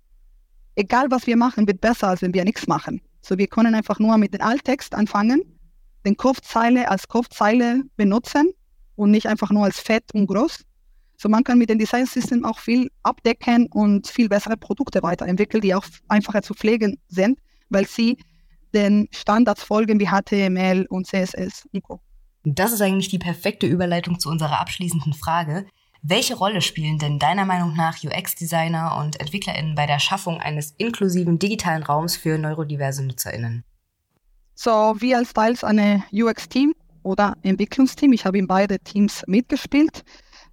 Egal, 0.75 1.07
was 1.09 1.27
wir 1.27 1.37
machen, 1.37 1.67
wird 1.67 1.81
besser, 1.81 2.09
als 2.09 2.21
wenn 2.21 2.33
wir 2.33 2.43
nichts 2.43 2.67
machen. 2.67 3.01
So, 3.21 3.37
wir 3.37 3.47
können 3.47 3.75
einfach 3.75 3.99
nur 3.99 4.17
mit 4.17 4.33
dem 4.33 4.41
Alttext 4.41 4.93
anfangen, 4.93 5.41
den 6.05 6.15
Kopfzeile 6.15 6.89
als 6.89 7.07
Kopfzeile 7.07 7.81
benutzen 7.95 8.53
und 8.95 9.11
nicht 9.11 9.27
einfach 9.27 9.49
nur 9.51 9.65
als 9.65 9.79
fett 9.79 10.03
und 10.13 10.27
groß. 10.27 10.63
So, 11.17 11.29
man 11.29 11.43
kann 11.43 11.57
mit 11.57 11.69
dem 11.69 11.79
Design 11.79 12.05
System 12.05 12.45
auch 12.45 12.59
viel 12.59 12.91
abdecken 13.01 13.67
und 13.71 14.07
viel 14.07 14.29
bessere 14.29 14.55
Produkte 14.55 15.01
weiterentwickeln, 15.01 15.61
die 15.61 15.73
auch 15.73 15.83
einfacher 16.07 16.43
zu 16.43 16.53
pflegen 16.53 16.99
sind, 17.07 17.39
weil 17.69 17.87
sie 17.87 18.17
den 18.73 19.07
Standards 19.11 19.63
folgen 19.63 19.99
wie 19.99 20.07
HTML 20.07 20.85
und 20.89 21.07
CSS. 21.07 21.67
Nico. 21.71 22.01
Das 22.43 22.71
ist 22.71 22.81
eigentlich 22.81 23.09
die 23.09 23.19
perfekte 23.19 23.67
Überleitung 23.67 24.19
zu 24.19 24.29
unserer 24.29 24.59
abschließenden 24.59 25.13
Frage. 25.13 25.65
Welche 26.01 26.35
Rolle 26.35 26.61
spielen 26.61 26.99
denn 26.99 27.19
deiner 27.19 27.45
Meinung 27.45 27.75
nach 27.75 28.01
UX-Designer 28.03 28.97
und 28.99 29.19
EntwicklerInnen 29.19 29.75
bei 29.75 29.85
der 29.85 29.99
Schaffung 29.99 30.39
eines 30.39 30.71
inklusiven 30.77 31.39
digitalen 31.39 31.83
Raums 31.83 32.15
für 32.15 32.37
neurodiverse 32.37 33.03
NutzerInnen? 33.03 33.65
So, 34.53 34.95
wir 34.99 35.17
als 35.17 35.33
Teils 35.33 35.63
eine 35.63 36.03
UX-Team 36.13 36.73
oder 37.03 37.33
Entwicklungsteam, 37.41 38.13
ich 38.13 38.25
habe 38.25 38.37
in 38.37 38.47
beide 38.47 38.79
Teams 38.79 39.23
mitgespielt, 39.27 40.03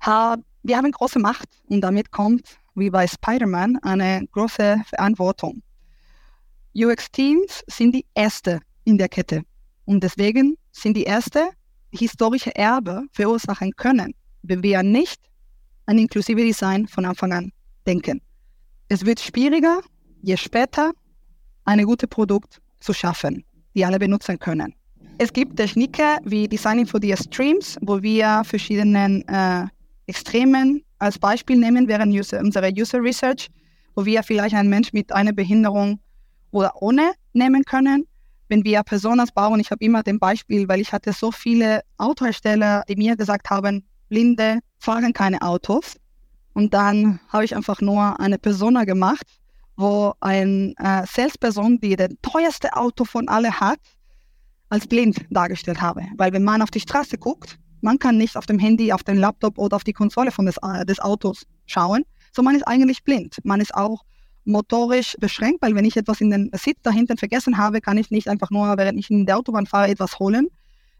wir 0.06 0.76
haben 0.76 0.90
große 0.90 1.18
Macht 1.18 1.48
und 1.68 1.82
damit 1.82 2.10
kommt, 2.10 2.58
wie 2.74 2.90
bei 2.90 3.06
Spider-Man, 3.06 3.78
eine 3.82 4.26
große 4.32 4.82
Verantwortung. 4.86 5.62
UX-Teams 6.77 7.62
sind 7.68 7.95
die 7.95 8.05
erste 8.14 8.61
in 8.85 8.99
der 8.99 9.09
Kette 9.09 9.43
und 9.85 10.03
deswegen 10.03 10.57
sind 10.72 10.97
die 10.97 11.05
erste 11.05 11.51
historische 11.93 12.55
Erbe 12.57 13.05
verursachen 13.12 13.70
können, 13.77 14.12
wenn 14.43 14.62
wir 14.62 14.83
nicht 14.83 15.20
an 15.87 15.99
inklusive 15.99 16.41
Design 16.41 16.89
von 16.89 17.05
Anfang 17.05 17.33
an 17.33 17.53
denken. 17.87 18.20
Es 18.89 19.07
wird 19.07 19.20
schwieriger, 19.20 19.81
je 20.22 20.37
später 20.37 20.93
ein 21.64 21.85
gutes 21.85 22.09
Produkt 22.09 22.61
zu 22.81 22.93
schaffen, 22.93 23.45
die 23.75 23.85
alle 23.85 23.99
benutzen 23.99 24.39
können. 24.39 24.75
Es 25.18 25.33
gibt 25.33 25.57
Techniken 25.57 26.18
wie 26.25 26.49
Designing 26.49 26.87
for 26.87 27.01
the 27.01 27.14
Streams, 27.16 27.79
wo 27.83 28.03
wir 28.03 28.43
verschiedene 28.45 29.22
äh, 29.29 30.11
Extremen 30.11 30.83
als 30.99 31.18
Beispiel 31.18 31.57
nehmen 31.57 31.87
während 31.87 32.12
user, 32.12 32.41
unserer 32.41 32.70
User 32.77 33.01
Research, 33.01 33.49
wo 33.95 34.05
wir 34.05 34.25
vielleicht 34.25 34.57
einen 34.57 34.70
Mensch 34.70 34.93
mit 34.93 35.12
einer 35.12 35.33
Behinderung 35.33 36.01
oder 36.55 36.80
ohne 36.80 37.12
nehmen 37.32 37.64
können. 37.64 38.07
Wenn 38.48 38.64
wir 38.64 38.82
Personas 38.82 39.32
bauen, 39.32 39.59
ich 39.59 39.70
habe 39.70 39.84
immer 39.84 40.02
den 40.02 40.18
Beispiel, 40.18 40.68
weil 40.68 40.80
ich 40.80 40.92
hatte 40.92 41.12
so 41.12 41.32
viele 41.32 41.80
Autohersteller, 41.98 42.84
die 42.88 42.96
mir 42.96 43.16
gesagt 43.16 43.50
haben, 43.50 43.84
Blinde 44.09 44.61
fahren 44.78 45.12
keine 45.12 45.42
Autos. 45.42 45.96
Und 46.52 46.72
dann 46.72 47.18
habe 47.28 47.44
ich 47.44 47.57
einfach 47.57 47.80
nur 47.80 48.20
eine 48.20 48.38
Persona 48.38 48.84
gemacht, 48.84 49.26
wo 49.76 50.12
eine 50.20 50.72
äh, 50.78 51.05
Salesperson, 51.07 51.80
die 51.80 51.96
das 51.96 52.11
teuerste 52.22 52.72
Auto 52.76 53.05
von 53.05 53.28
alle 53.28 53.59
hat, 53.59 53.80
als 54.68 54.86
blind 54.86 55.26
dargestellt 55.30 55.80
habe. 55.80 56.02
Weil 56.16 56.32
wenn 56.32 56.44
man 56.44 56.62
auf 56.62 56.70
die 56.70 56.80
Straße 56.80 57.18
guckt, 57.18 57.59
man 57.80 57.98
kann 57.98 58.16
nicht 58.16 58.36
auf 58.36 58.46
dem 58.46 58.61
Handy, 58.61 58.92
auf 58.92 59.02
dem 59.02 59.18
Laptop 59.18 59.59
oder 59.59 59.74
auf 59.74 59.84
die 59.84 59.92
Konsole 59.92 60.30
von 60.30 60.46
des, 60.46 60.59
äh, 60.62 60.86
des 60.86 61.00
Autos 61.00 61.44
schauen, 61.66 62.05
so 62.32 62.42
man 62.42 62.55
ist 62.55 62.66
eigentlich 62.68 63.02
blind. 63.02 63.38
Man 63.42 63.61
ist 63.61 63.74
auch 63.74 64.05
motorisch 64.45 65.16
beschränkt, 65.18 65.62
weil 65.62 65.74
wenn 65.74 65.84
ich 65.84 65.97
etwas 65.97 66.20
in 66.20 66.30
den 66.30 66.51
Sitz 66.55 66.78
dahinter 66.82 67.16
vergessen 67.16 67.57
habe, 67.59 67.80
kann 67.80 67.99
ich 67.99 68.11
nicht 68.11 68.28
einfach 68.28 68.51
nur, 68.51 68.76
während 68.76 68.99
ich 68.99 69.11
in 69.11 69.26
der 69.26 69.38
Autobahn 69.38 69.66
fahre, 69.66 69.88
etwas 69.88 70.18
holen, 70.18 70.49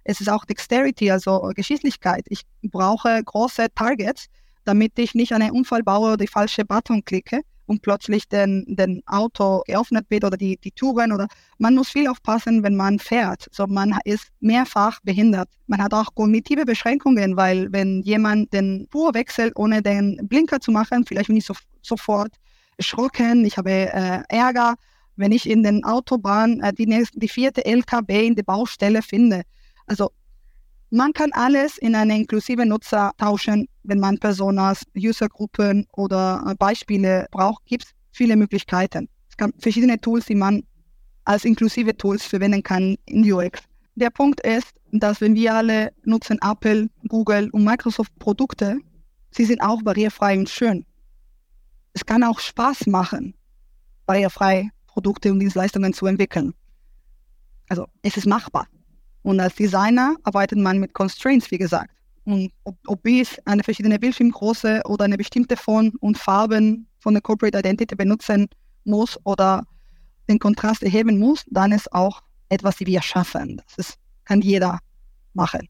es 0.05 0.20
ist 0.20 0.28
auch 0.28 0.45
Dexterity, 0.45 1.11
also 1.11 1.51
Geschicklichkeit. 1.55 2.26
Ich 2.28 2.42
brauche 2.62 3.22
große 3.24 3.68
Targets, 3.74 4.26
damit 4.64 4.99
ich 4.99 5.14
nicht 5.14 5.32
einen 5.32 5.51
Unfall 5.51 5.82
baue 5.82 6.09
oder 6.09 6.16
die 6.18 6.26
falsche 6.26 6.64
Button 6.64 7.05
klicke 7.05 7.40
und 7.66 7.80
plötzlich 7.80 8.28
den, 8.28 8.64
den 8.68 9.03
Auto 9.07 9.62
geöffnet 9.66 10.05
wird 10.11 10.24
oder 10.24 10.36
die, 10.36 10.59
die 10.59 10.70
Touren 10.72 11.12
oder 11.12 11.26
man 11.57 11.74
muss 11.74 11.88
viel 11.88 12.07
aufpassen, 12.09 12.62
wenn 12.62 12.76
man 12.76 12.99
fährt. 12.99 13.49
So 13.51 13.66
man 13.66 13.99
ist 14.05 14.28
mehrfach 14.40 15.01
behindert. 15.03 15.49
Man 15.66 15.82
hat 15.82 15.95
auch 15.95 16.14
kognitive 16.14 16.66
Beschränkungen, 16.66 17.36
weil 17.36 17.72
wenn 17.72 18.03
jemand 18.03 18.53
den 18.53 18.86
Spur 18.88 19.14
wechselt, 19.14 19.55
ohne 19.57 19.80
den 19.80 20.18
Blinker 20.28 20.61
zu 20.61 20.70
machen, 20.70 21.07
vielleicht 21.07 21.28
bin 21.28 21.38
ich 21.38 21.47
so, 21.47 21.55
sofort 21.80 22.32
erschrocken, 22.77 23.45
ich 23.45 23.57
habe 23.57 23.70
äh, 23.70 24.22
Ärger, 24.29 24.75
wenn 25.16 25.33
ich 25.33 25.49
in 25.49 25.62
den 25.62 25.85
Autobahn 25.85 26.61
äh, 26.61 26.72
die, 26.72 26.87
nächste, 26.87 27.18
die 27.18 27.29
vierte 27.29 27.64
LKW 27.64 28.27
in 28.27 28.35
der 28.35 28.43
Baustelle 28.43 29.03
finde. 29.03 29.43
Also 29.87 30.11
man 30.91 31.12
kann 31.12 31.33
alles 31.33 31.79
in 31.79 31.95
eine 31.95 32.16
inklusive 32.16 32.64
Nutzer 32.64 33.12
tauschen, 33.18 33.68
wenn 33.83 33.99
man 33.99 34.18
Personas, 34.18 34.83
Usergruppen 34.97 35.87
oder 35.93 36.45
äh, 36.47 36.55
Beispiele 36.55 37.27
braucht, 37.31 37.64
gibt 37.66 37.85
es 37.85 37.91
viele 38.12 38.37
Möglichkeiten. 38.37 39.09
Es 39.29 39.37
gibt 39.37 39.61
verschiedene 39.61 40.01
Tools, 40.01 40.27
die 40.27 40.37
man 40.37 40.62
als 41.25 41.45
inklusive 41.45 41.97
Tools 41.97 42.25
verwenden 42.25 42.62
kann 42.62 42.97
in 43.07 43.31
UX. 43.31 43.61
Der 43.97 44.11
Punkt 44.11 44.41
ist, 44.41 44.72
dass 44.93 45.20
wenn 45.20 45.35
wir 45.35 45.55
alle 45.55 45.93
nutzen 46.05 46.39
Apple, 46.43 46.89
Google 47.09 47.51
und 47.51 47.64
Microsoft 47.64 48.16
Produkte, 48.18 48.79
sie 49.31 49.45
sind 49.45 49.61
auch 49.61 49.83
barrierefrei 49.83 50.39
und 50.39 50.49
schön. 50.49 50.85
Es 51.95 52.05
kann 52.05 52.22
auch 52.22 52.40
Spaß 52.40 52.86
machen, 52.86 53.34
barrierefrei 54.07 54.68
Produkte 54.86 55.32
und 55.32 55.40
Dienstleistungen 55.40 55.92
zu 55.92 56.07
entwickeln. 56.07 56.53
Also 57.68 57.86
es 58.03 58.16
ist 58.16 58.26
machbar. 58.26 58.66
Und 59.22 59.40
als 59.40 59.55
Designer 59.55 60.16
arbeitet 60.22 60.59
man 60.59 60.78
mit 60.78 60.92
Constraints, 60.92 61.51
wie 61.51 61.59
gesagt. 61.59 61.90
Und 62.24 62.53
ob, 62.64 62.76
ob 62.86 63.07
ich 63.07 63.38
eine 63.47 63.62
verschiedene 63.62 63.99
Bildschirmgröße 63.99 64.82
oder 64.86 65.05
eine 65.05 65.16
bestimmte 65.16 65.57
Font 65.57 65.95
und 66.01 66.18
Farben 66.18 66.86
von 66.99 67.14
der 67.14 67.22
Corporate 67.22 67.59
Identity 67.59 67.95
benutzen 67.95 68.49
muss 68.84 69.18
oder 69.24 69.64
den 70.28 70.38
Kontrast 70.38 70.82
erheben 70.82 71.18
muss, 71.18 71.45
dann 71.51 71.72
ist 71.72 71.92
auch 71.92 72.22
etwas, 72.49 72.76
die 72.76 72.86
wir 72.86 73.03
schaffen. 73.03 73.61
Das 73.66 73.86
ist, 73.86 73.99
kann 74.24 74.40
jeder 74.40 74.78
machen. 75.34 75.68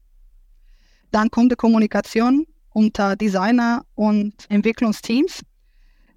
Dann 1.11 1.29
kommt 1.29 1.51
die 1.51 1.55
Kommunikation 1.55 2.45
unter 2.69 3.15
Designer 3.15 3.85
und 3.95 4.33
Entwicklungsteams. 4.49 5.41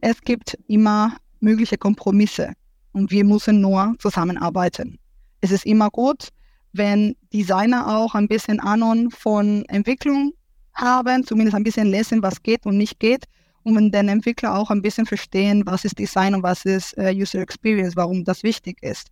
Es 0.00 0.20
gibt 0.20 0.56
immer 0.68 1.16
mögliche 1.40 1.76
Kompromisse 1.76 2.52
und 2.92 3.10
wir 3.10 3.24
müssen 3.24 3.60
nur 3.60 3.94
zusammenarbeiten. 3.98 4.98
Es 5.40 5.50
ist 5.50 5.66
immer 5.66 5.90
gut, 5.90 6.28
wenn 6.72 7.16
Designer 7.32 7.96
auch 7.96 8.14
ein 8.14 8.28
bisschen 8.28 8.60
Ahnung 8.60 9.10
von 9.10 9.64
Entwicklung 9.66 10.32
haben, 10.74 11.24
zumindest 11.24 11.56
ein 11.56 11.64
bisschen 11.64 11.88
lesen, 11.88 12.22
was 12.22 12.42
geht 12.42 12.64
und 12.64 12.78
nicht 12.78 13.00
geht. 13.00 13.24
Und 13.64 13.74
wenn 13.74 13.90
den 13.90 14.08
Entwickler 14.08 14.56
auch 14.56 14.70
ein 14.70 14.82
bisschen 14.82 15.04
verstehen, 15.04 15.64
was 15.66 15.84
ist 15.84 15.98
Design 15.98 16.34
und 16.34 16.42
was 16.42 16.64
ist 16.64 16.96
äh, 16.96 17.12
User 17.12 17.40
Experience, 17.40 17.96
warum 17.96 18.24
das 18.24 18.42
wichtig 18.42 18.78
ist. 18.82 19.08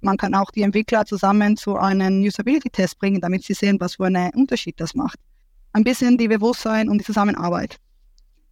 Man 0.00 0.16
kann 0.16 0.34
auch 0.34 0.50
die 0.50 0.62
Entwickler 0.62 1.06
zusammen 1.06 1.56
zu 1.56 1.76
einem 1.76 2.22
Usability-Test 2.22 2.98
bringen, 2.98 3.20
damit 3.20 3.44
sie 3.44 3.54
sehen, 3.54 3.78
was 3.80 3.94
für 3.94 4.04
einen 4.04 4.34
Unterschied 4.34 4.78
das 4.78 4.94
macht. 4.94 5.18
Ein 5.72 5.84
bisschen 5.84 6.18
die 6.18 6.28
Bewusstsein 6.28 6.88
und 6.88 6.98
die 6.98 7.04
Zusammenarbeit. 7.04 7.78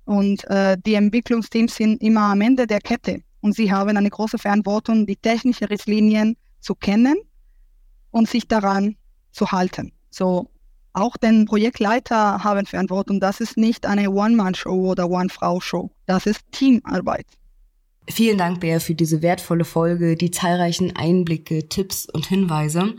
Und 0.05 0.45
äh, 0.51 0.77
die 0.85 0.95
Entwicklungsteams 0.95 1.77
sind 1.77 2.03
immer 2.03 2.33
am 2.33 2.41
Ende 2.41 2.67
der 2.67 2.81
Kette 2.81 3.23
und 3.41 3.55
sie 3.55 3.73
haben 3.73 3.97
eine 3.97 4.11
große 4.11 4.39
Verantwortung, 4.39 5.07
die 5.07 5.17
technischen 5.17 5.69
Richtlinien 5.69 6.37
zu 6.61 6.75
kennen 6.75 7.17
und 8.11 8.29
sich 8.29 8.49
daran 8.49 8.97
zu 9.31 9.51
halten. 9.51 9.93
So, 10.11 10.51
Auch 10.95 11.17
den 11.17 11.47
Projektleiter 11.47 12.45
haben 12.45 12.67
Verantwortung. 12.67 13.19
Das 13.19 13.41
ist 13.41 13.57
nicht 13.57 13.87
eine 13.87 14.11
One-Man-Show 14.11 14.91
oder 14.91 15.09
One-Frau-Show. 15.09 15.91
Das 16.07 16.27
ist 16.27 16.41
Teamarbeit. 16.53 17.27
Vielen 18.09 18.37
Dank, 18.37 18.61
Bär, 18.61 18.81
für 18.81 18.95
diese 18.95 19.23
wertvolle 19.23 19.65
Folge, 19.65 20.17
die 20.17 20.33
zahlreichen 20.33 20.97
Einblicke, 20.97 21.69
Tipps 21.69 22.07
und 22.07 22.27
Hinweise. 22.27 22.95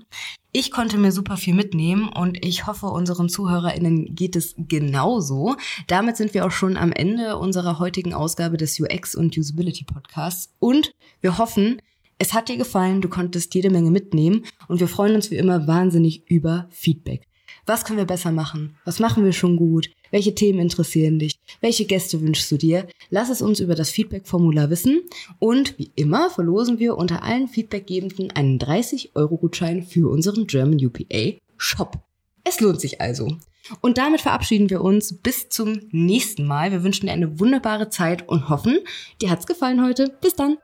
Ich 0.54 0.72
konnte 0.72 0.98
mir 0.98 1.12
super 1.12 1.36
viel 1.36 1.54
mitnehmen 1.54 2.08
und 2.08 2.46
ich 2.46 2.68
hoffe, 2.68 2.86
unseren 2.86 3.28
ZuhörerInnen 3.28 4.16
geht 4.16 4.36
es 4.36 4.56
genauso. 4.58 5.56
Damit 5.88 6.16
sind 6.16 6.34
wir 6.34 6.46
auch 6.46 6.52
schon 6.52 6.78
am 6.78 6.92
Ende 6.92 7.38
unserer 7.38 7.80
heutigen 7.80 8.14
Ausgabe 8.14 8.56
des 8.56 8.80
UX 8.80 9.14
und 9.14 9.38
Usability 9.38 9.84
Podcasts 9.84 10.54
und 10.60 10.94
wir 11.22 11.38
hoffen, 11.38 11.82
es 12.18 12.34
hat 12.34 12.48
dir 12.48 12.58
gefallen, 12.58 13.02
du 13.02 13.10
konntest 13.10 13.54
jede 13.56 13.70
Menge 13.70 13.92
mitnehmen 13.92 14.46
und 14.68 14.80
wir 14.80 14.88
freuen 14.88 15.16
uns 15.16 15.32
wie 15.32 15.36
immer 15.36 15.68
wahnsinnig 15.68 16.30
über 16.30 16.68
Feedback. 16.70 17.28
Was 17.66 17.86
können 17.86 17.98
wir 17.98 18.06
besser 18.06 18.32
machen? 18.32 18.76
Was 18.84 19.00
machen 19.00 19.24
wir 19.24 19.32
schon 19.32 19.56
gut? 19.56 19.90
Welche 20.12 20.36
Themen 20.36 20.60
interessieren 20.60 21.18
dich? 21.18 21.40
Welche 21.62 21.86
Gäste 21.86 22.20
wünschst 22.22 22.52
du 22.52 22.58
dir? 22.58 22.88
Lass 23.10 23.30
es 23.30 23.42
uns 23.42 23.62
über 23.62 23.74
das 23.74 23.90
Feedback-Formular 23.90 24.70
wissen. 24.70 25.02
Und 25.40 25.80
wie 25.80 25.92
immer 25.96 26.30
verlosen 26.30 26.80
wir 26.80 26.98
unter 26.98 27.24
allen 27.24 27.48
Feedbackgebenden 27.48 28.32
einen 28.32 28.60
30-Euro-Gutschein 28.60 29.84
für 29.84 30.12
unseren 30.12 30.46
German 30.46 30.86
UPA 30.86 31.38
Shop. 31.58 32.00
Es 32.44 32.60
lohnt 32.60 32.82
sich 32.82 33.00
also. 33.00 33.38
Und 33.80 33.98
damit 33.98 34.20
verabschieden 34.20 34.70
wir 34.70 34.82
uns 34.82 35.14
bis 35.22 35.48
zum 35.48 35.80
nächsten 35.92 36.46
Mal. 36.46 36.72
Wir 36.72 36.84
wünschen 36.84 37.06
dir 37.06 37.14
eine 37.14 37.40
wunderbare 37.40 37.90
Zeit 37.90 38.28
und 38.28 38.50
hoffen, 38.50 38.80
dir 39.22 39.30
hat's 39.30 39.48
gefallen 39.48 39.82
heute. 39.82 40.14
Bis 40.22 40.36
dann. 40.36 40.58